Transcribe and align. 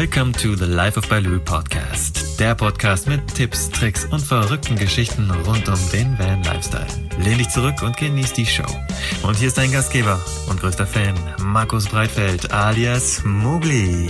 Welcome 0.00 0.32
to 0.34 0.54
the 0.54 0.64
Life 0.64 0.96
of 0.96 1.08
Baloo 1.08 1.40
Podcast. 1.40 2.38
Der 2.38 2.54
Podcast 2.54 3.08
mit 3.08 3.34
Tipps, 3.34 3.68
Tricks 3.68 4.04
und 4.04 4.20
verrückten 4.20 4.76
Geschichten 4.76 5.28
rund 5.28 5.68
um 5.68 5.90
den 5.92 6.16
Van 6.16 6.40
Lifestyle. 6.44 6.86
Lehn 7.18 7.38
dich 7.38 7.48
zurück 7.48 7.82
und 7.82 7.96
genieß 7.96 8.32
die 8.32 8.46
Show. 8.46 8.62
Und 9.24 9.34
hier 9.38 9.48
ist 9.48 9.58
dein 9.58 9.72
Gastgeber 9.72 10.20
und 10.48 10.60
größter 10.60 10.86
Fan, 10.86 11.16
Markus 11.42 11.88
Breitfeld 11.88 12.52
alias 12.52 13.24
Mugli. 13.24 14.08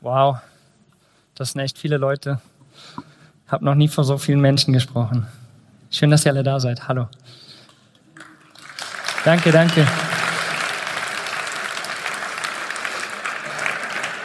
Wow, 0.00 0.38
das 1.36 1.52
sind 1.52 1.60
echt 1.60 1.78
viele 1.78 1.96
Leute. 1.96 2.40
Hab 3.52 3.60
noch 3.60 3.74
nie 3.74 3.86
vor 3.86 4.02
so 4.02 4.16
vielen 4.16 4.40
Menschen 4.40 4.72
gesprochen. 4.72 5.26
Schön, 5.90 6.10
dass 6.10 6.24
ihr 6.24 6.32
alle 6.32 6.42
da 6.42 6.58
seid. 6.58 6.88
Hallo. 6.88 7.06
Danke, 9.26 9.52
danke. 9.52 9.86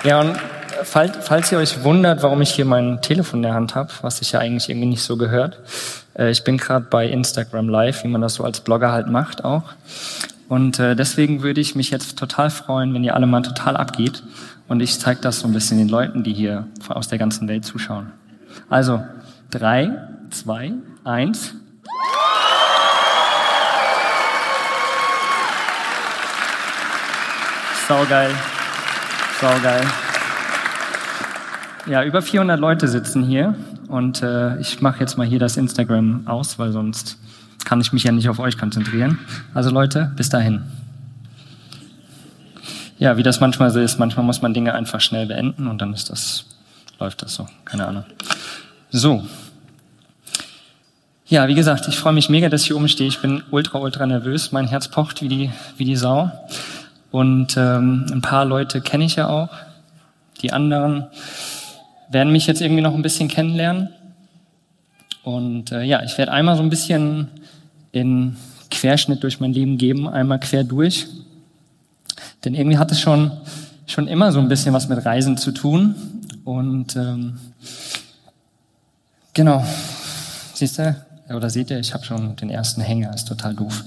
Ja, 0.05 0.21
und 0.21 0.39
falls, 0.83 1.17
falls 1.27 1.51
ihr 1.51 1.57
euch 1.57 1.83
wundert, 1.83 2.23
warum 2.23 2.41
ich 2.41 2.51
hier 2.51 2.63
mein 2.63 3.01
Telefon 3.01 3.39
in 3.39 3.43
der 3.43 3.53
Hand 3.53 3.75
habe, 3.75 3.89
was 4.01 4.19
sich 4.19 4.31
ja 4.31 4.39
eigentlich 4.39 4.69
irgendwie 4.69 4.87
nicht 4.87 5.03
so 5.03 5.17
gehört, 5.17 5.59
äh, 6.17 6.31
ich 6.31 6.45
bin 6.45 6.57
gerade 6.57 6.85
bei 6.89 7.05
Instagram 7.05 7.67
Live, 7.67 8.05
wie 8.05 8.07
man 8.07 8.21
das 8.21 8.35
so 8.35 8.45
als 8.45 8.61
Blogger 8.61 8.93
halt 8.93 9.07
macht 9.07 9.43
auch. 9.43 9.63
Und 10.47 10.79
äh, 10.79 10.95
deswegen 10.95 11.43
würde 11.43 11.59
ich 11.59 11.75
mich 11.75 11.89
jetzt 11.89 12.17
total 12.17 12.49
freuen, 12.49 12.93
wenn 12.93 13.03
ihr 13.03 13.13
alle 13.13 13.27
mal 13.27 13.41
total 13.41 13.75
abgeht. 13.75 14.23
Und 14.69 14.79
ich 14.79 14.97
zeige 15.01 15.19
das 15.19 15.41
so 15.41 15.47
ein 15.47 15.53
bisschen 15.53 15.79
den 15.79 15.89
Leuten, 15.89 16.23
die 16.23 16.33
hier 16.33 16.65
aus 16.87 17.09
der 17.09 17.17
ganzen 17.17 17.49
Welt 17.49 17.65
zuschauen. 17.65 18.13
Also, 18.69 19.01
drei, 19.51 19.91
zwei, 20.29 20.73
eins. 21.03 21.55
Saugeil. 27.87 28.31
Saugeil. 29.39 29.81
Ja, 31.85 32.03
über 32.03 32.21
400 32.21 32.59
Leute 32.59 32.87
sitzen 32.89 33.23
hier 33.23 33.55
und 33.87 34.21
äh, 34.21 34.59
ich 34.59 34.81
mache 34.81 34.99
jetzt 34.99 35.17
mal 35.17 35.25
hier 35.25 35.39
das 35.39 35.55
Instagram 35.55 36.27
aus, 36.27 36.59
weil 36.59 36.73
sonst 36.73 37.17
kann 37.63 37.79
ich 37.79 37.93
mich 37.93 38.03
ja 38.03 38.11
nicht 38.11 38.27
auf 38.27 38.39
euch 38.39 38.57
konzentrieren. 38.57 39.19
Also 39.53 39.69
Leute, 39.69 40.11
bis 40.17 40.29
dahin. 40.29 40.63
Ja, 42.97 43.15
wie 43.15 43.23
das 43.23 43.39
manchmal 43.39 43.71
so 43.71 43.79
ist, 43.79 43.99
manchmal 43.99 44.25
muss 44.25 44.41
man 44.41 44.53
Dinge 44.53 44.73
einfach 44.73 44.99
schnell 44.99 45.27
beenden 45.27 45.67
und 45.67 45.81
dann 45.81 45.93
ist 45.93 46.09
das, 46.09 46.45
läuft 46.99 47.21
das 47.21 47.35
so, 47.35 47.47
keine 47.63 47.87
Ahnung. 47.87 48.05
So. 48.97 49.21
Ja, 51.27 51.47
wie 51.47 51.53
gesagt, 51.53 51.87
ich 51.87 51.97
freue 51.97 52.13
mich 52.13 52.29
mega, 52.29 52.49
dass 52.49 52.61
ich 52.61 52.67
hier 52.67 52.75
oben 52.75 52.89
stehe. 52.89 53.07
Ich 53.07 53.21
bin 53.21 53.43
ultra, 53.51 53.77
ultra 53.77 54.07
nervös. 54.07 54.51
Mein 54.51 54.67
Herz 54.67 54.87
pocht 54.87 55.21
wie 55.21 55.27
die, 55.27 55.51
wie 55.77 55.85
die 55.85 55.95
Sau. 55.95 56.31
Und 57.11 57.55
ähm, 57.57 58.07
ein 58.11 58.21
paar 58.23 58.43
Leute 58.43 58.81
kenne 58.81 59.05
ich 59.05 59.15
ja 59.15 59.29
auch. 59.29 59.49
Die 60.41 60.51
anderen 60.51 61.05
werden 62.09 62.31
mich 62.31 62.47
jetzt 62.47 62.59
irgendwie 62.59 62.81
noch 62.81 62.95
ein 62.95 63.03
bisschen 63.03 63.27
kennenlernen. 63.27 63.89
Und 65.21 65.71
äh, 65.71 65.83
ja, 65.83 66.01
ich 66.01 66.17
werde 66.17 66.31
einmal 66.31 66.55
so 66.55 66.63
ein 66.63 66.71
bisschen 66.71 67.27
in 67.91 68.35
Querschnitt 68.71 69.21
durch 69.21 69.39
mein 69.39 69.53
Leben 69.53 69.77
geben, 69.77 70.09
einmal 70.09 70.39
quer 70.39 70.63
durch. 70.63 71.05
Denn 72.43 72.55
irgendwie 72.55 72.79
hat 72.79 72.91
es 72.91 72.99
schon, 72.99 73.31
schon 73.85 74.07
immer 74.07 74.31
so 74.31 74.39
ein 74.39 74.47
bisschen 74.47 74.73
was 74.73 74.89
mit 74.89 75.05
Reisen 75.05 75.37
zu 75.37 75.51
tun. 75.51 75.93
Und 76.45 76.95
ähm, 76.95 77.37
genau, 79.37 79.63
siehst 80.53 80.79
du, 80.79 80.95
oder 81.29 81.49
seht 81.49 81.69
ihr, 81.69 81.79
ich 81.79 81.93
habe 81.93 82.03
schon 82.03 82.35
den 82.35 82.49
ersten 82.49 82.81
Hänger, 82.81 83.13
ist 83.13 83.27
total 83.27 83.53
doof. 83.53 83.83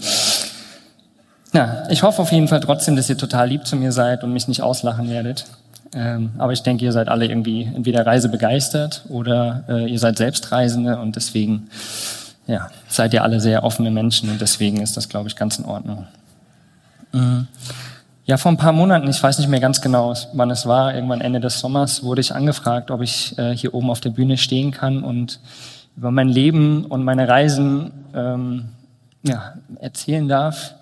Na, 1.53 1.91
ich 1.91 2.03
hoffe 2.03 2.23
auf 2.23 2.31
jeden 2.31 2.47
Fall 2.47 2.61
trotzdem, 2.61 2.95
dass 2.95 3.11
ihr 3.11 3.19
total 3.19 3.49
lieb 3.49 3.67
zu 3.67 3.77
mir 3.77 3.91
seid 3.91 4.23
und 4.23 4.33
mich 4.33 4.47
nicht 4.47 4.63
auslachen 4.63 5.11
werdet. 5.11 5.47
Ähm, 5.93 6.31
aber 6.39 6.53
ich 6.53 6.63
denke, 6.63 6.85
ihr 6.85 6.93
seid 6.93 7.09
alle 7.09 7.27
irgendwie 7.27 7.65
entweder 7.65 8.07
reisebegeistert 8.07 9.05
oder 9.09 9.65
äh, 9.69 9.91
ihr 9.91 9.99
seid 9.99 10.19
Selbstreisende 10.19 10.99
und 10.99 11.17
deswegen 11.17 11.69
ja, 12.47 12.71
seid 12.89 13.13
ihr 13.13 13.25
alle 13.25 13.41
sehr 13.41 13.65
offene 13.65 13.91
Menschen 13.91 14.31
und 14.31 14.41
deswegen 14.41 14.81
ist 14.81 14.97
das, 14.97 15.09
glaube 15.09 15.29
ich, 15.29 15.35
ganz 15.35 15.59
in 15.59 15.65
Ordnung. 15.65 16.07
Mhm. 17.13 17.49
Ja, 18.31 18.37
vor 18.37 18.53
ein 18.53 18.59
paar 18.59 18.71
Monaten, 18.71 19.09
ich 19.09 19.21
weiß 19.21 19.41
nicht 19.41 19.49
mehr 19.49 19.59
ganz 19.59 19.81
genau, 19.81 20.15
wann 20.35 20.53
es 20.53 20.65
war, 20.65 20.95
irgendwann 20.95 21.21
Ende 21.21 21.41
des 21.41 21.59
Sommers, 21.59 22.05
wurde 22.05 22.21
ich 22.21 22.33
angefragt, 22.33 22.93
ob 22.93 23.01
ich 23.01 23.37
äh, 23.41 23.57
hier 23.57 23.75
oben 23.75 23.91
auf 23.91 23.99
der 23.99 24.11
Bühne 24.11 24.37
stehen 24.37 24.71
kann 24.71 25.03
und 25.03 25.41
über 25.97 26.13
mein 26.13 26.29
Leben 26.29 26.85
und 26.85 27.03
meine 27.03 27.27
Reisen 27.27 27.91
ähm, 28.15 28.69
ja, 29.25 29.55
erzählen 29.81 30.29
darf 30.29 30.77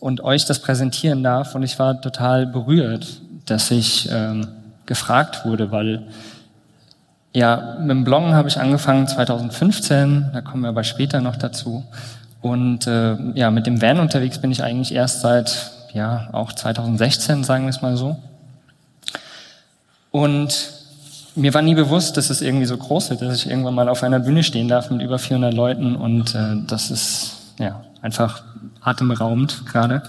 und 0.00 0.20
euch 0.20 0.44
das 0.44 0.58
präsentieren 0.58 1.22
darf. 1.22 1.54
Und 1.54 1.62
ich 1.62 1.78
war 1.78 1.98
total 1.98 2.46
berührt, 2.46 3.22
dass 3.46 3.70
ich 3.70 4.10
ähm, 4.12 4.48
gefragt 4.84 5.46
wurde, 5.46 5.70
weil 5.70 6.08
ja, 7.32 7.78
mit 7.80 7.88
dem 7.88 8.04
Bloggen 8.04 8.34
habe 8.34 8.48
ich 8.48 8.60
angefangen 8.60 9.08
2015, 9.08 10.28
da 10.34 10.42
kommen 10.42 10.64
wir 10.64 10.68
aber 10.68 10.84
später 10.84 11.22
noch 11.22 11.36
dazu. 11.36 11.84
Und 12.42 12.86
äh, 12.86 13.16
ja, 13.32 13.50
mit 13.50 13.66
dem 13.66 13.80
Van 13.80 13.98
unterwegs 13.98 14.38
bin 14.38 14.50
ich 14.50 14.62
eigentlich 14.62 14.92
erst 14.94 15.22
seit, 15.22 15.72
ja, 15.94 16.28
auch 16.32 16.52
2016, 16.52 17.44
sagen 17.44 17.64
wir 17.64 17.70
es 17.70 17.82
mal 17.82 17.96
so. 17.96 18.16
Und 20.10 20.72
mir 21.34 21.54
war 21.54 21.62
nie 21.62 21.74
bewusst, 21.74 22.16
dass 22.16 22.30
es 22.30 22.42
irgendwie 22.42 22.66
so 22.66 22.76
groß 22.76 23.10
wird, 23.10 23.22
dass 23.22 23.36
ich 23.36 23.48
irgendwann 23.48 23.74
mal 23.74 23.88
auf 23.88 24.02
einer 24.02 24.20
Bühne 24.20 24.42
stehen 24.42 24.68
darf 24.68 24.90
mit 24.90 25.02
über 25.02 25.18
400 25.18 25.54
Leuten 25.54 25.96
und 25.96 26.34
äh, 26.34 26.56
das 26.66 26.90
ist 26.90 27.36
ja 27.58 27.82
einfach 28.02 28.42
atemraumend 28.80 29.64
gerade. 29.66 30.02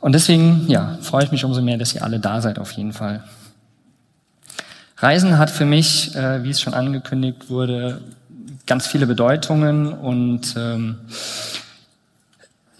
Und 0.00 0.14
deswegen, 0.14 0.66
ja, 0.68 0.98
freue 1.02 1.24
ich 1.24 1.32
mich 1.32 1.44
umso 1.44 1.60
mehr, 1.60 1.76
dass 1.76 1.94
ihr 1.94 2.02
alle 2.02 2.20
da 2.20 2.40
seid 2.40 2.58
auf 2.58 2.72
jeden 2.72 2.92
Fall. 2.92 3.22
Reisen 4.98 5.38
hat 5.38 5.50
für 5.50 5.64
mich, 5.64 6.14
äh, 6.14 6.44
wie 6.44 6.50
es 6.50 6.60
schon 6.60 6.74
angekündigt 6.74 7.48
wurde, 7.48 8.00
ganz 8.66 8.86
viele 8.86 9.06
Bedeutungen 9.06 9.92
und 9.92 10.54
ähm, 10.56 10.96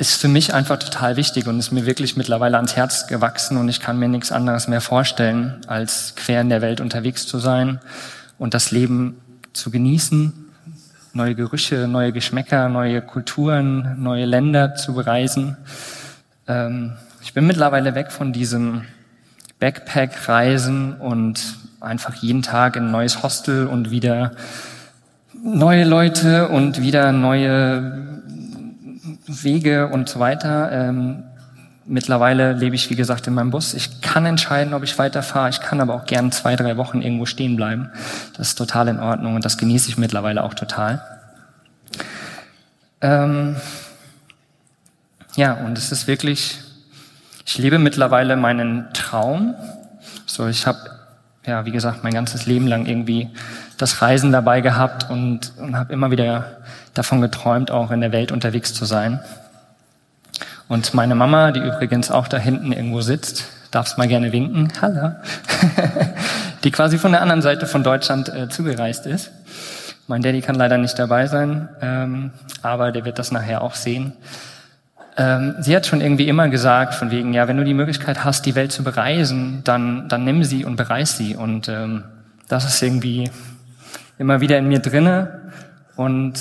ist 0.00 0.18
für 0.18 0.28
mich 0.28 0.54
einfach 0.54 0.78
total 0.78 1.16
wichtig 1.16 1.46
und 1.46 1.58
ist 1.58 1.72
mir 1.72 1.84
wirklich 1.84 2.16
mittlerweile 2.16 2.56
ans 2.56 2.74
Herz 2.74 3.06
gewachsen 3.06 3.58
und 3.58 3.68
ich 3.68 3.80
kann 3.80 3.98
mir 3.98 4.08
nichts 4.08 4.32
anderes 4.32 4.66
mehr 4.66 4.80
vorstellen, 4.80 5.60
als 5.66 6.14
quer 6.16 6.40
in 6.40 6.48
der 6.48 6.62
Welt 6.62 6.80
unterwegs 6.80 7.26
zu 7.26 7.38
sein 7.38 7.80
und 8.38 8.54
das 8.54 8.70
Leben 8.70 9.20
zu 9.52 9.70
genießen, 9.70 10.32
neue 11.12 11.34
Gerüche, 11.34 11.86
neue 11.86 12.12
Geschmäcker, 12.12 12.70
neue 12.70 13.02
Kulturen, 13.02 14.02
neue 14.02 14.24
Länder 14.24 14.74
zu 14.74 14.94
bereisen. 14.94 15.58
Ähm, 16.48 16.94
ich 17.20 17.34
bin 17.34 17.46
mittlerweile 17.46 17.94
weg 17.94 18.10
von 18.10 18.32
diesem 18.32 18.84
Backpack-Reisen 19.58 20.94
und 20.94 21.58
einfach 21.78 22.14
jeden 22.14 22.40
Tag 22.40 22.76
in 22.76 22.86
ein 22.86 22.90
neues 22.90 23.22
Hostel 23.22 23.66
und 23.66 23.90
wieder 23.90 24.32
neue 25.44 25.84
Leute 25.84 26.48
und 26.48 26.80
wieder 26.80 27.12
neue 27.12 28.09
Wege 29.30 29.88
und 29.88 30.08
so 30.08 30.20
weiter. 30.20 30.70
Ähm, 30.72 31.24
mittlerweile 31.86 32.52
lebe 32.52 32.74
ich, 32.74 32.90
wie 32.90 32.96
gesagt, 32.96 33.26
in 33.26 33.34
meinem 33.34 33.50
Bus. 33.50 33.74
Ich 33.74 34.00
kann 34.00 34.26
entscheiden, 34.26 34.74
ob 34.74 34.82
ich 34.82 34.98
weiterfahre. 34.98 35.50
Ich 35.50 35.60
kann 35.60 35.80
aber 35.80 35.94
auch 35.94 36.06
gern 36.06 36.32
zwei, 36.32 36.56
drei 36.56 36.76
Wochen 36.76 37.02
irgendwo 37.02 37.26
stehen 37.26 37.56
bleiben. 37.56 37.90
Das 38.36 38.48
ist 38.48 38.54
total 38.56 38.88
in 38.88 39.00
Ordnung 39.00 39.34
und 39.34 39.44
das 39.44 39.58
genieße 39.58 39.88
ich 39.88 39.98
mittlerweile 39.98 40.42
auch 40.42 40.54
total. 40.54 41.02
Ähm, 43.00 43.56
ja, 45.36 45.54
und 45.54 45.78
es 45.78 45.92
ist 45.92 46.06
wirklich, 46.06 46.58
ich 47.46 47.58
lebe 47.58 47.78
mittlerweile 47.78 48.36
meinen 48.36 48.92
Traum. 48.92 49.54
So, 50.26 50.46
ich 50.48 50.66
habe, 50.66 50.78
ja, 51.46 51.64
wie 51.64 51.72
gesagt, 51.72 52.04
mein 52.04 52.14
ganzes 52.14 52.46
Leben 52.46 52.66
lang 52.66 52.86
irgendwie 52.86 53.30
das 53.80 54.02
Reisen 54.02 54.32
dabei 54.32 54.60
gehabt 54.60 55.08
und, 55.10 55.52
und 55.58 55.76
habe 55.76 55.92
immer 55.92 56.10
wieder 56.10 56.58
davon 56.94 57.20
geträumt, 57.20 57.70
auch 57.70 57.90
in 57.90 58.00
der 58.00 58.12
Welt 58.12 58.32
unterwegs 58.32 58.74
zu 58.74 58.84
sein. 58.84 59.20
Und 60.68 60.94
meine 60.94 61.14
Mama, 61.14 61.50
die 61.50 61.60
übrigens 61.60 62.10
auch 62.10 62.28
da 62.28 62.36
hinten 62.36 62.72
irgendwo 62.72 63.00
sitzt, 63.00 63.48
darfst 63.70 63.98
mal 63.98 64.08
gerne 64.08 64.32
winken, 64.32 64.72
hallo, 64.80 65.12
die 66.64 66.70
quasi 66.70 66.98
von 66.98 67.12
der 67.12 67.22
anderen 67.22 67.42
Seite 67.42 67.66
von 67.66 67.82
Deutschland 67.82 68.28
äh, 68.28 68.48
zugereist 68.48 69.06
ist. 69.06 69.30
Mein 70.06 70.22
Daddy 70.22 70.40
kann 70.40 70.56
leider 70.56 70.76
nicht 70.76 70.98
dabei 70.98 71.26
sein, 71.26 71.68
ähm, 71.80 72.30
aber 72.62 72.92
der 72.92 73.04
wird 73.04 73.18
das 73.18 73.30
nachher 73.30 73.62
auch 73.62 73.74
sehen. 73.74 74.12
Ähm, 75.16 75.54
sie 75.60 75.74
hat 75.74 75.86
schon 75.86 76.00
irgendwie 76.00 76.28
immer 76.28 76.48
gesagt, 76.48 76.94
von 76.94 77.10
wegen, 77.10 77.32
ja, 77.32 77.46
wenn 77.48 77.56
du 77.56 77.64
die 77.64 77.74
Möglichkeit 77.74 78.24
hast, 78.24 78.46
die 78.46 78.54
Welt 78.54 78.72
zu 78.72 78.82
bereisen, 78.82 79.62
dann, 79.64 80.08
dann 80.08 80.24
nimm 80.24 80.44
sie 80.44 80.64
und 80.64 80.76
bereis 80.76 81.16
sie. 81.16 81.36
Und 81.36 81.68
ähm, 81.68 82.04
das 82.48 82.64
ist 82.64 82.82
irgendwie 82.82 83.30
immer 84.20 84.42
wieder 84.42 84.58
in 84.58 84.68
mir 84.68 84.80
drinne. 84.80 85.50
Und 85.96 86.34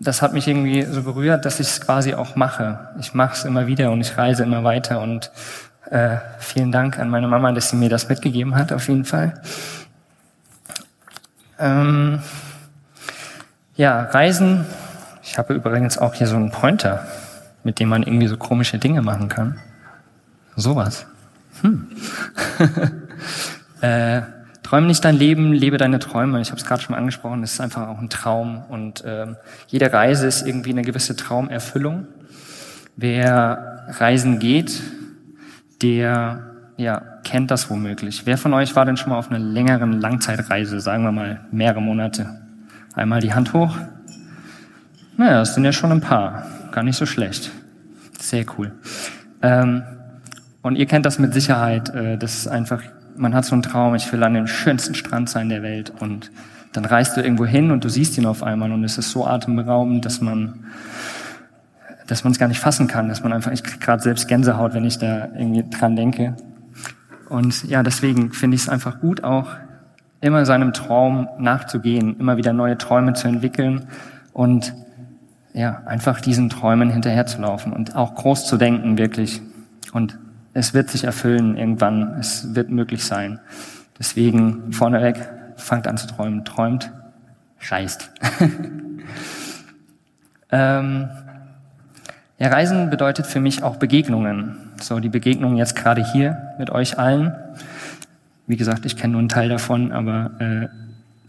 das 0.00 0.22
hat 0.22 0.32
mich 0.32 0.48
irgendwie 0.48 0.82
so 0.82 1.02
berührt, 1.02 1.44
dass 1.44 1.60
ich 1.60 1.68
es 1.68 1.80
quasi 1.82 2.14
auch 2.14 2.36
mache. 2.36 2.88
Ich 2.98 3.12
mache 3.12 3.34
es 3.34 3.44
immer 3.44 3.66
wieder 3.66 3.92
und 3.92 4.00
ich 4.00 4.16
reise 4.16 4.42
immer 4.42 4.64
weiter 4.64 5.00
und 5.00 5.30
äh, 5.90 6.16
vielen 6.38 6.72
Dank 6.72 6.98
an 6.98 7.10
meine 7.10 7.28
Mama, 7.28 7.52
dass 7.52 7.68
sie 7.68 7.76
mir 7.76 7.90
das 7.90 8.08
mitgegeben 8.08 8.56
hat, 8.56 8.72
auf 8.72 8.88
jeden 8.88 9.04
Fall. 9.04 9.34
Ähm, 11.58 12.20
Ja, 13.76 14.02
Reisen. 14.02 14.64
Ich 15.22 15.36
habe 15.36 15.52
übrigens 15.52 15.98
auch 15.98 16.14
hier 16.14 16.26
so 16.28 16.36
einen 16.36 16.50
Pointer, 16.50 17.06
mit 17.62 17.78
dem 17.78 17.90
man 17.90 18.04
irgendwie 18.04 18.28
so 18.28 18.38
komische 18.38 18.78
Dinge 18.78 19.02
machen 19.02 19.28
kann. 19.28 19.58
Sowas. 20.56 21.06
Hm. 21.60 21.88
äh, 23.82 24.22
träume 24.74 24.88
nicht 24.88 25.04
dein 25.04 25.16
Leben, 25.16 25.52
lebe 25.52 25.76
deine 25.76 26.00
Träume. 26.00 26.40
Ich 26.40 26.50
habe 26.50 26.60
es 26.60 26.66
gerade 26.66 26.82
schon 26.82 26.96
angesprochen, 26.96 27.44
es 27.44 27.52
ist 27.52 27.60
einfach 27.60 27.86
auch 27.86 28.00
ein 28.00 28.10
Traum. 28.10 28.64
Und 28.68 29.04
ähm, 29.06 29.36
jede 29.68 29.92
Reise 29.92 30.26
ist 30.26 30.44
irgendwie 30.44 30.70
eine 30.70 30.82
gewisse 30.82 31.14
Traumerfüllung. 31.14 32.08
Wer 32.96 33.84
reisen 34.00 34.40
geht, 34.40 34.82
der 35.80 36.56
ja, 36.76 37.00
kennt 37.22 37.52
das 37.52 37.70
womöglich. 37.70 38.26
Wer 38.26 38.36
von 38.36 38.52
euch 38.52 38.74
war 38.74 38.84
denn 38.84 38.96
schon 38.96 39.10
mal 39.10 39.18
auf 39.18 39.30
einer 39.30 39.38
längeren 39.38 39.92
Langzeitreise, 40.00 40.80
sagen 40.80 41.04
wir 41.04 41.12
mal 41.12 41.46
mehrere 41.52 41.80
Monate? 41.80 42.40
Einmal 42.94 43.20
die 43.20 43.32
Hand 43.32 43.52
hoch. 43.52 43.76
Naja, 45.16 45.38
das 45.38 45.54
sind 45.54 45.64
ja 45.64 45.72
schon 45.72 45.92
ein 45.92 46.00
paar. 46.00 46.46
Gar 46.72 46.82
nicht 46.82 46.96
so 46.96 47.06
schlecht. 47.06 47.52
Sehr 48.18 48.44
cool. 48.58 48.72
Ähm, 49.40 49.84
und 50.62 50.74
ihr 50.74 50.86
kennt 50.86 51.06
das 51.06 51.20
mit 51.20 51.32
Sicherheit. 51.32 51.90
Äh, 51.90 52.18
das 52.18 52.34
ist 52.34 52.48
einfach, 52.48 52.82
man 53.16 53.34
hat 53.34 53.44
so 53.44 53.54
einen 53.54 53.62
Traum, 53.62 53.94
ich 53.94 54.12
will 54.12 54.22
an 54.22 54.34
dem 54.34 54.46
schönsten 54.46 54.94
Strand 54.94 55.28
sein 55.28 55.48
der 55.48 55.62
Welt. 55.62 55.92
Und 56.00 56.30
dann 56.72 56.84
reist 56.84 57.16
du 57.16 57.22
irgendwo 57.22 57.46
hin 57.46 57.70
und 57.70 57.84
du 57.84 57.88
siehst 57.88 58.18
ihn 58.18 58.26
auf 58.26 58.42
einmal 58.42 58.72
und 58.72 58.84
es 58.84 58.98
ist 58.98 59.10
so 59.10 59.26
atemberaubend, 59.26 60.04
dass 60.04 60.20
man 60.20 60.64
dass 62.06 62.24
man 62.24 62.32
es 62.32 62.38
gar 62.38 62.48
nicht 62.48 62.60
fassen 62.60 62.86
kann, 62.86 63.08
dass 63.08 63.22
man 63.22 63.32
einfach, 63.32 63.52
ich 63.52 63.62
krieg 63.62 63.80
gerade 63.80 64.02
selbst 64.02 64.28
Gänsehaut, 64.28 64.74
wenn 64.74 64.84
ich 64.84 64.98
da 64.98 65.28
irgendwie 65.34 65.64
dran 65.68 65.96
denke. 65.96 66.36
Und 67.28 67.64
ja, 67.64 67.82
deswegen 67.82 68.32
finde 68.32 68.56
ich 68.56 68.62
es 68.62 68.68
einfach 68.68 69.00
gut, 69.00 69.24
auch 69.24 69.48
immer 70.20 70.44
seinem 70.46 70.72
Traum 70.72 71.28
nachzugehen, 71.38 72.18
immer 72.18 72.36
wieder 72.36 72.52
neue 72.52 72.78
Träume 72.78 73.14
zu 73.14 73.28
entwickeln 73.28 73.86
und 74.32 74.74
ja, 75.52 75.82
einfach 75.86 76.20
diesen 76.20 76.50
Träumen 76.50 76.90
hinterherzulaufen 76.90 77.72
und 77.72 77.94
auch 77.94 78.14
groß 78.14 78.46
zu 78.46 78.56
denken, 78.56 78.98
wirklich. 78.98 79.40
Und 79.92 80.18
es 80.54 80.72
wird 80.72 80.88
sich 80.88 81.04
erfüllen 81.04 81.56
irgendwann, 81.56 82.16
es 82.18 82.54
wird 82.54 82.70
möglich 82.70 83.04
sein. 83.04 83.40
Deswegen 83.98 84.72
vorneweg, 84.72 85.16
fangt 85.56 85.86
an 85.86 85.98
zu 85.98 86.06
träumen, 86.06 86.44
träumt, 86.44 86.90
reist. 87.68 88.10
ähm, 90.50 91.08
ja, 92.38 92.48
Reisen 92.48 92.90
bedeutet 92.90 93.26
für 93.26 93.40
mich 93.40 93.62
auch 93.62 93.76
Begegnungen. 93.76 94.56
So, 94.80 95.00
die 95.00 95.08
Begegnungen 95.08 95.56
jetzt 95.56 95.76
gerade 95.76 96.04
hier 96.12 96.54
mit 96.58 96.70
euch 96.70 96.98
allen. 96.98 97.34
Wie 98.46 98.56
gesagt, 98.56 98.84
ich 98.86 98.96
kenne 98.96 99.12
nur 99.12 99.20
einen 99.20 99.28
Teil 99.28 99.48
davon, 99.48 99.92
aber 99.92 100.32
äh, 100.40 100.68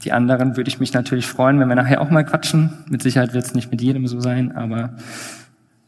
die 0.03 0.11
anderen 0.11 0.57
würde 0.57 0.67
ich 0.67 0.79
mich 0.79 0.93
natürlich 0.93 1.27
freuen, 1.27 1.59
wenn 1.59 1.67
wir 1.67 1.75
nachher 1.75 2.01
auch 2.01 2.09
mal 2.09 2.25
quatschen. 2.25 2.71
Mit 2.89 3.01
Sicherheit 3.01 3.33
wird 3.33 3.45
es 3.45 3.53
nicht 3.53 3.71
mit 3.71 3.81
jedem 3.81 4.07
so 4.07 4.19
sein, 4.19 4.55
aber 4.55 4.91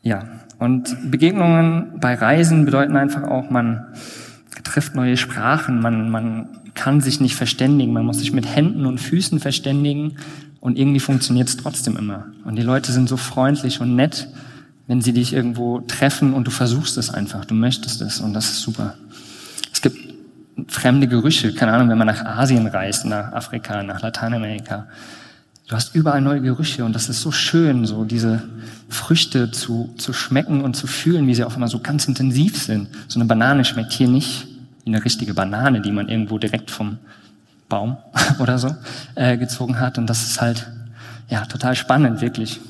ja. 0.02 0.24
Und 0.60 1.12
Begegnungen 1.12 2.00
bei 2.00 2.16
Reisen 2.16 2.66
bedeuten 2.66 2.96
einfach 2.96 3.24
auch, 3.24 3.50
man 3.50 3.86
trifft 4.64 4.96
neue 4.96 5.18
Sprachen, 5.18 5.82
man, 5.82 6.10
man 6.10 6.50
kann 6.74 7.02
sich 7.02 7.20
nicht 7.20 7.36
verständigen, 7.36 7.94
man 7.94 8.06
muss 8.06 8.20
sich 8.20 8.34
mit 8.34 8.48
Händen 8.48 8.86
und 8.86 9.00
Füßen 9.00 9.40
verständigen 9.40 10.18
und 10.60 10.78
irgendwie 10.78 11.00
funktioniert 11.00 11.48
es 11.48 11.58
trotzdem 11.58 11.96
immer. 11.96 12.26
Und 12.44 12.56
die 12.56 12.64
Leute 12.64 12.92
sind 12.92 13.08
so 13.08 13.18
freundlich 13.18 13.82
und 13.82 13.96
nett 13.96 14.30
wenn 14.88 15.02
sie 15.02 15.14
dich 15.14 15.34
irgendwo 15.34 15.82
treffen 15.82 16.34
und 16.34 16.48
du 16.48 16.52
versuchst 16.52 16.98
es 16.98 17.14
einfach, 17.14 17.46
du 17.46 17.54
möchtest 17.54 18.02
es 18.02 18.20
und 18.20 18.34
das 18.34 18.46
ist 18.46 18.62
super. 18.62 18.96
Es 19.72 19.82
gibt 19.82 19.98
fremde 20.68 21.08
Gerüche, 21.08 21.54
keine 21.54 21.74
Ahnung, 21.74 21.90
wenn 21.90 21.98
man 21.98 22.08
nach 22.08 22.24
Asien 22.26 22.66
reist, 22.66 23.06
nach 23.06 23.34
Afrika, 23.34 23.84
nach 23.84 24.02
Lateinamerika. 24.02 24.88
Du 25.68 25.76
hast 25.76 25.94
überall 25.96 26.22
neue 26.22 26.42
Gerüche 26.42 26.86
und 26.86 26.94
das 26.94 27.10
ist 27.10 27.22
so 27.22 27.32
schön, 27.32 27.86
so 27.86 28.06
diese 28.06 28.42
Früchte 28.88 29.52
zu, 29.52 29.94
zu 29.98 30.14
schmecken 30.14 30.62
und 30.62 30.76
zu 30.76 30.88
fühlen, 30.88 31.28
wie 31.28 31.36
sie 31.36 31.44
auf 31.44 31.56
einmal 31.56 31.68
so 31.68 31.80
ganz 31.80 32.08
intensiv 32.08 32.62
sind. 32.62 32.88
So 33.10 33.20
eine 33.20 33.28
Banane 33.28 33.66
schmeckt 33.66 33.92
hier 33.92 34.08
nicht 34.08 34.48
wie 34.86 34.96
eine 34.96 35.04
richtige 35.04 35.34
Banane, 35.34 35.82
die 35.82 35.92
man 35.92 36.08
irgendwo 36.08 36.38
direkt 36.38 36.72
vom 36.72 37.00
Baum 37.68 37.98
oder 38.40 38.58
so 38.58 38.74
äh, 39.16 39.38
gezogen 39.38 39.82
hat. 39.82 39.98
Und 39.98 40.10
das 40.10 40.24
ist 40.24 40.40
halt 40.40 40.72
ja 41.28 41.46
total 41.46 41.76
spannend, 41.76 42.22
wirklich. 42.22 42.62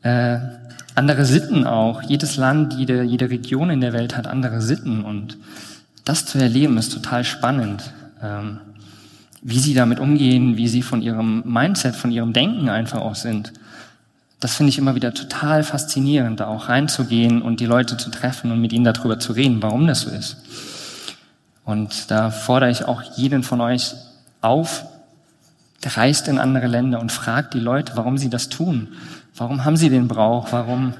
Äh, 0.00 0.38
andere 0.94 1.26
Sitten 1.26 1.66
auch. 1.66 2.02
Jedes 2.02 2.38
Land, 2.38 2.72
jede, 2.72 3.02
jede 3.02 3.28
Region 3.28 3.68
in 3.68 3.82
der 3.82 3.92
Welt 3.92 4.16
hat 4.16 4.26
andere 4.26 4.62
Sitten 4.62 5.04
und 5.04 5.36
das 6.06 6.24
zu 6.24 6.38
erleben 6.38 6.78
ist 6.78 6.94
total 6.94 7.24
spannend. 7.24 7.92
Ähm, 8.22 8.58
wie 9.42 9.58
sie 9.58 9.74
damit 9.74 9.98
umgehen, 9.98 10.56
wie 10.56 10.68
sie 10.68 10.82
von 10.82 11.02
ihrem 11.02 11.42
Mindset, 11.44 11.96
von 11.96 12.12
ihrem 12.12 12.32
Denken 12.32 12.68
einfach 12.68 13.00
auch 13.00 13.16
sind. 13.16 13.52
Das 14.40 14.54
finde 14.54 14.70
ich 14.70 14.78
immer 14.78 14.94
wieder 14.94 15.12
total 15.14 15.62
faszinierend, 15.62 16.40
da 16.40 16.46
auch 16.46 16.68
reinzugehen 16.68 17.42
und 17.42 17.60
die 17.60 17.66
Leute 17.66 17.96
zu 17.96 18.10
treffen 18.10 18.50
und 18.50 18.60
mit 18.60 18.72
ihnen 18.72 18.84
darüber 18.84 19.18
zu 19.18 19.32
reden, 19.32 19.62
warum 19.62 19.86
das 19.86 20.00
so 20.00 20.10
ist. 20.10 20.36
Und 21.64 22.10
da 22.10 22.30
fordere 22.30 22.70
ich 22.70 22.84
auch 22.84 23.02
jeden 23.16 23.42
von 23.42 23.60
euch 23.60 23.94
auf, 24.40 24.84
reist 25.84 26.28
in 26.28 26.38
andere 26.38 26.68
Länder 26.68 27.00
und 27.00 27.10
fragt 27.10 27.54
die 27.54 27.60
Leute, 27.60 27.92
warum 27.96 28.18
sie 28.18 28.30
das 28.30 28.48
tun. 28.48 28.88
Warum 29.36 29.64
haben 29.64 29.76
sie 29.76 29.90
den 29.90 30.08
Brauch? 30.08 30.52
Warum 30.52 30.94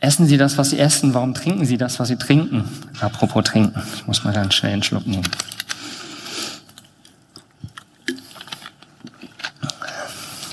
essen 0.00 0.26
sie 0.26 0.36
das, 0.36 0.56
was 0.58 0.70
sie 0.70 0.78
essen? 0.78 1.14
Warum 1.14 1.34
trinken 1.34 1.66
sie 1.66 1.76
das, 1.76 1.98
was 2.00 2.08
sie 2.08 2.16
trinken? 2.16 2.64
Apropos 3.00 3.44
trinken. 3.44 3.82
Ich 3.96 4.06
muss 4.06 4.24
mal 4.24 4.32
ganz 4.32 4.54
schnell 4.54 4.72
einen 4.72 4.82
Schluck 4.82 5.06
nehmen. 5.06 5.28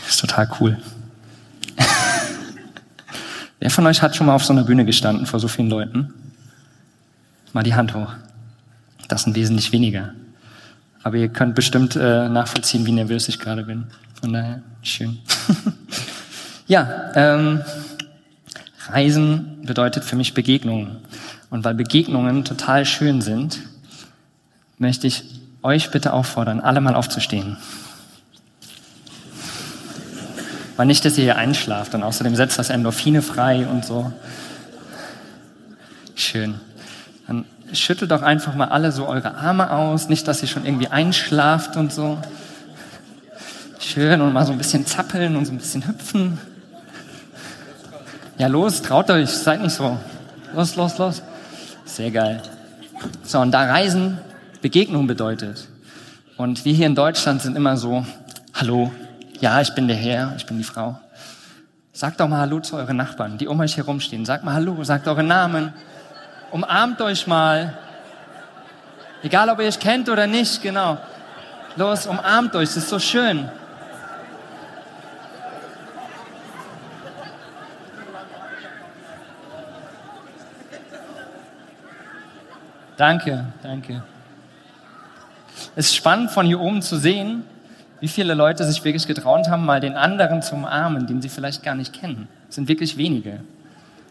Ist 0.08 0.20
total 0.20 0.50
cool. 0.60 0.78
Wer 3.60 3.70
von 3.70 3.86
euch 3.88 4.02
hat 4.02 4.16
schon 4.16 4.28
mal 4.28 4.36
auf 4.36 4.46
so 4.46 4.54
einer 4.54 4.64
Bühne 4.64 4.86
gestanden 4.86 5.26
vor 5.26 5.40
so 5.40 5.48
vielen 5.48 5.70
Leuten? 5.70 6.14
Mal 7.54 7.64
die 7.64 7.76
Hand 7.76 7.94
hoch. 7.94 8.14
Das 9.08 9.24
sind 9.24 9.36
wesentlich 9.36 9.72
weniger. 9.72 10.12
Aber 11.04 11.18
ihr 11.18 11.30
könnt 11.30 11.56
bestimmt 11.56 11.96
äh, 11.96 12.28
nachvollziehen, 12.30 12.86
wie 12.86 12.92
nervös 12.92 13.28
ich 13.30 13.40
gerade 13.40 13.64
bin. 13.64 13.86
Von 14.20 14.34
daher, 14.34 14.62
schön. 14.82 15.20
Ja, 16.68 17.12
ähm, 17.14 17.62
Reisen 18.88 19.62
bedeutet 19.66 20.04
für 20.04 20.16
mich 20.16 20.34
Begegnungen. 20.34 20.98
Und 21.52 21.64
weil 21.64 21.76
Begegnungen 21.76 22.44
total 22.44 22.86
schön 22.86 23.22
sind, 23.22 23.60
möchte 24.80 25.06
ich 25.06 25.24
euch 25.62 25.92
bitte 25.92 26.14
auffordern, 26.14 26.60
alle 26.60 26.82
mal 26.82 26.96
aufzustehen. 26.96 27.58
Weil 30.78 30.88
nicht, 30.88 31.06
dass 31.06 31.18
ihr 31.18 31.24
hier 31.24 31.38
einschlaft 31.38 31.94
und 31.96 32.04
außerdem 32.04 32.36
setzt 32.36 32.60
das 32.60 32.70
Endorphine 32.70 33.22
frei 33.22 33.66
und 33.66 33.86
so. 33.86 34.12
Schön. 36.16 36.56
Dann 37.28 37.46
schüttelt 37.74 38.12
doch 38.12 38.22
einfach 38.22 38.56
mal 38.56 38.68
alle 38.70 38.92
so 38.92 39.08
eure 39.08 39.36
Arme 39.36 39.72
aus, 39.72 40.10
nicht, 40.10 40.28
dass 40.28 40.42
ihr 40.42 40.48
schon 40.48 40.66
irgendwie 40.66 40.88
einschlaft 40.88 41.78
und 41.78 41.94
so. 41.94 42.18
Schön 43.80 44.22
und 44.22 44.34
mal 44.34 44.46
so 44.46 44.52
ein 44.52 44.58
bisschen 44.58 44.86
zappeln 44.86 45.36
und 45.36 45.46
so 45.46 45.54
ein 45.54 45.58
bisschen 45.58 45.88
hüpfen. 45.88 46.38
Ja, 48.38 48.48
los, 48.48 48.82
traut 48.82 49.10
euch, 49.10 49.30
seid 49.30 49.62
nicht 49.62 49.76
so. 49.76 49.98
Los, 50.54 50.76
los, 50.76 50.98
los. 50.98 51.22
Sehr 51.86 52.12
geil. 52.12 52.42
So, 53.24 53.40
und 53.40 53.52
da 53.52 53.64
Reisen 53.64 54.18
Begegnung 54.62 55.08
bedeutet. 55.08 55.68
Und 56.38 56.66
wir 56.66 56.74
hier 56.74 56.88
in 56.88 56.96
Deutschland 56.96 57.42
sind 57.42 57.56
immer 57.56 57.78
so, 57.78 58.06
hallo, 58.54 58.92
ja, 59.42 59.62
ich 59.62 59.74
bin 59.74 59.88
der 59.88 59.98
Herr, 59.98 60.34
ich 60.38 60.46
bin 60.46 60.58
die 60.58 60.64
Frau. 60.64 61.00
Sagt 61.94 62.20
doch 62.20 62.28
mal 62.28 62.42
Hallo 62.42 62.60
zu 62.60 62.76
euren 62.76 62.98
Nachbarn, 62.98 63.38
die 63.38 63.48
um 63.48 63.60
euch 63.60 63.78
herumstehen. 63.78 64.26
Sagt 64.26 64.44
mal 64.44 64.54
Hallo, 64.54 64.84
sagt 64.84 65.08
euren 65.08 65.28
Namen. 65.28 65.74
Umarmt 66.52 67.02
euch 67.02 67.26
mal. 67.28 67.78
Egal, 69.24 69.50
ob 69.50 69.60
ihr 69.60 69.68
euch 69.68 69.80
kennt 69.80 70.10
oder 70.10 70.28
nicht, 70.28 70.62
genau. 70.62 70.98
Los, 71.76 72.06
umarmt 72.06 72.56
euch, 72.56 72.70
es 72.70 72.78
ist 72.78 72.90
so 72.90 73.00
schön. 73.00 73.50
Danke, 82.98 83.46
danke. 83.62 84.04
Es 85.76 85.88
ist 85.88 85.96
spannend 85.96 86.32
von 86.32 86.46
hier 86.46 86.60
oben 86.60 86.82
zu 86.82 86.98
sehen, 86.98 87.44
wie 88.00 88.08
viele 88.08 88.34
Leute 88.34 88.66
sich 88.66 88.84
wirklich 88.84 89.08
getraut 89.08 89.48
haben, 89.50 89.66
mal 89.66 89.80
den 89.80 89.96
anderen 89.96 90.42
zu 90.42 90.56
umarmen, 90.56 91.08
den 91.08 91.22
sie 91.22 91.30
vielleicht 91.30 91.64
gar 91.64 91.76
nicht 91.76 91.94
kennen. 91.94 92.28
Es 92.50 92.56
sind 92.56 92.68
wirklich 92.68 92.98
wenige. 92.98 93.40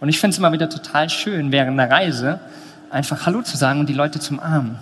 Und 0.00 0.08
ich 0.08 0.18
finde 0.18 0.32
es 0.32 0.38
immer 0.38 0.52
wieder 0.52 0.68
total 0.68 1.08
schön, 1.10 1.52
während 1.52 1.78
der 1.78 1.90
Reise 1.90 2.40
einfach 2.90 3.26
Hallo 3.26 3.42
zu 3.42 3.56
sagen 3.56 3.80
und 3.80 3.88
die 3.88 3.94
Leute 3.94 4.20
zum 4.20 4.40
Armen. 4.40 4.78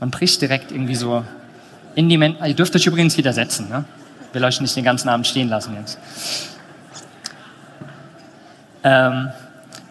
Man 0.00 0.10
bricht 0.10 0.42
direkt 0.42 0.72
irgendwie 0.72 0.94
so 0.94 1.24
in 1.94 2.08
die 2.08 2.18
Menschen. 2.18 2.44
Ihr 2.44 2.54
dürft 2.54 2.74
euch 2.74 2.86
übrigens 2.86 3.16
widersetzen. 3.16 3.68
Ne? 3.68 3.84
Ich 4.28 4.34
will 4.34 4.44
euch 4.44 4.60
nicht 4.60 4.76
den 4.76 4.84
ganzen 4.84 5.08
Abend 5.08 5.26
stehen 5.26 5.48
lassen 5.48 5.76
jetzt. 5.78 5.98
Ähm, 8.82 9.30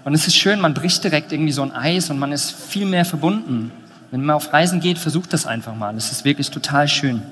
und 0.03 0.13
es 0.13 0.27
ist 0.27 0.35
schön, 0.35 0.59
man 0.59 0.73
bricht 0.73 1.03
direkt 1.03 1.31
irgendwie 1.31 1.53
so 1.53 1.63
ein 1.63 1.71
Eis 1.71 2.09
und 2.09 2.19
man 2.19 2.31
ist 2.31 2.51
viel 2.51 2.85
mehr 2.85 3.05
verbunden. 3.05 3.71
Wenn 4.11 4.23
man 4.23 4.35
auf 4.35 4.53
Reisen 4.53 4.79
geht, 4.79 4.99
versucht 4.99 5.33
das 5.33 5.45
einfach 5.45 5.75
mal. 5.75 5.95
Es 5.95 6.11
ist 6.11 6.25
wirklich 6.25 6.51
total 6.51 6.87
schön. 6.87 7.23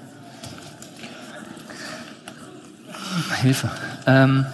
Hilfe. 3.41 3.69
Ähm, 4.05 4.45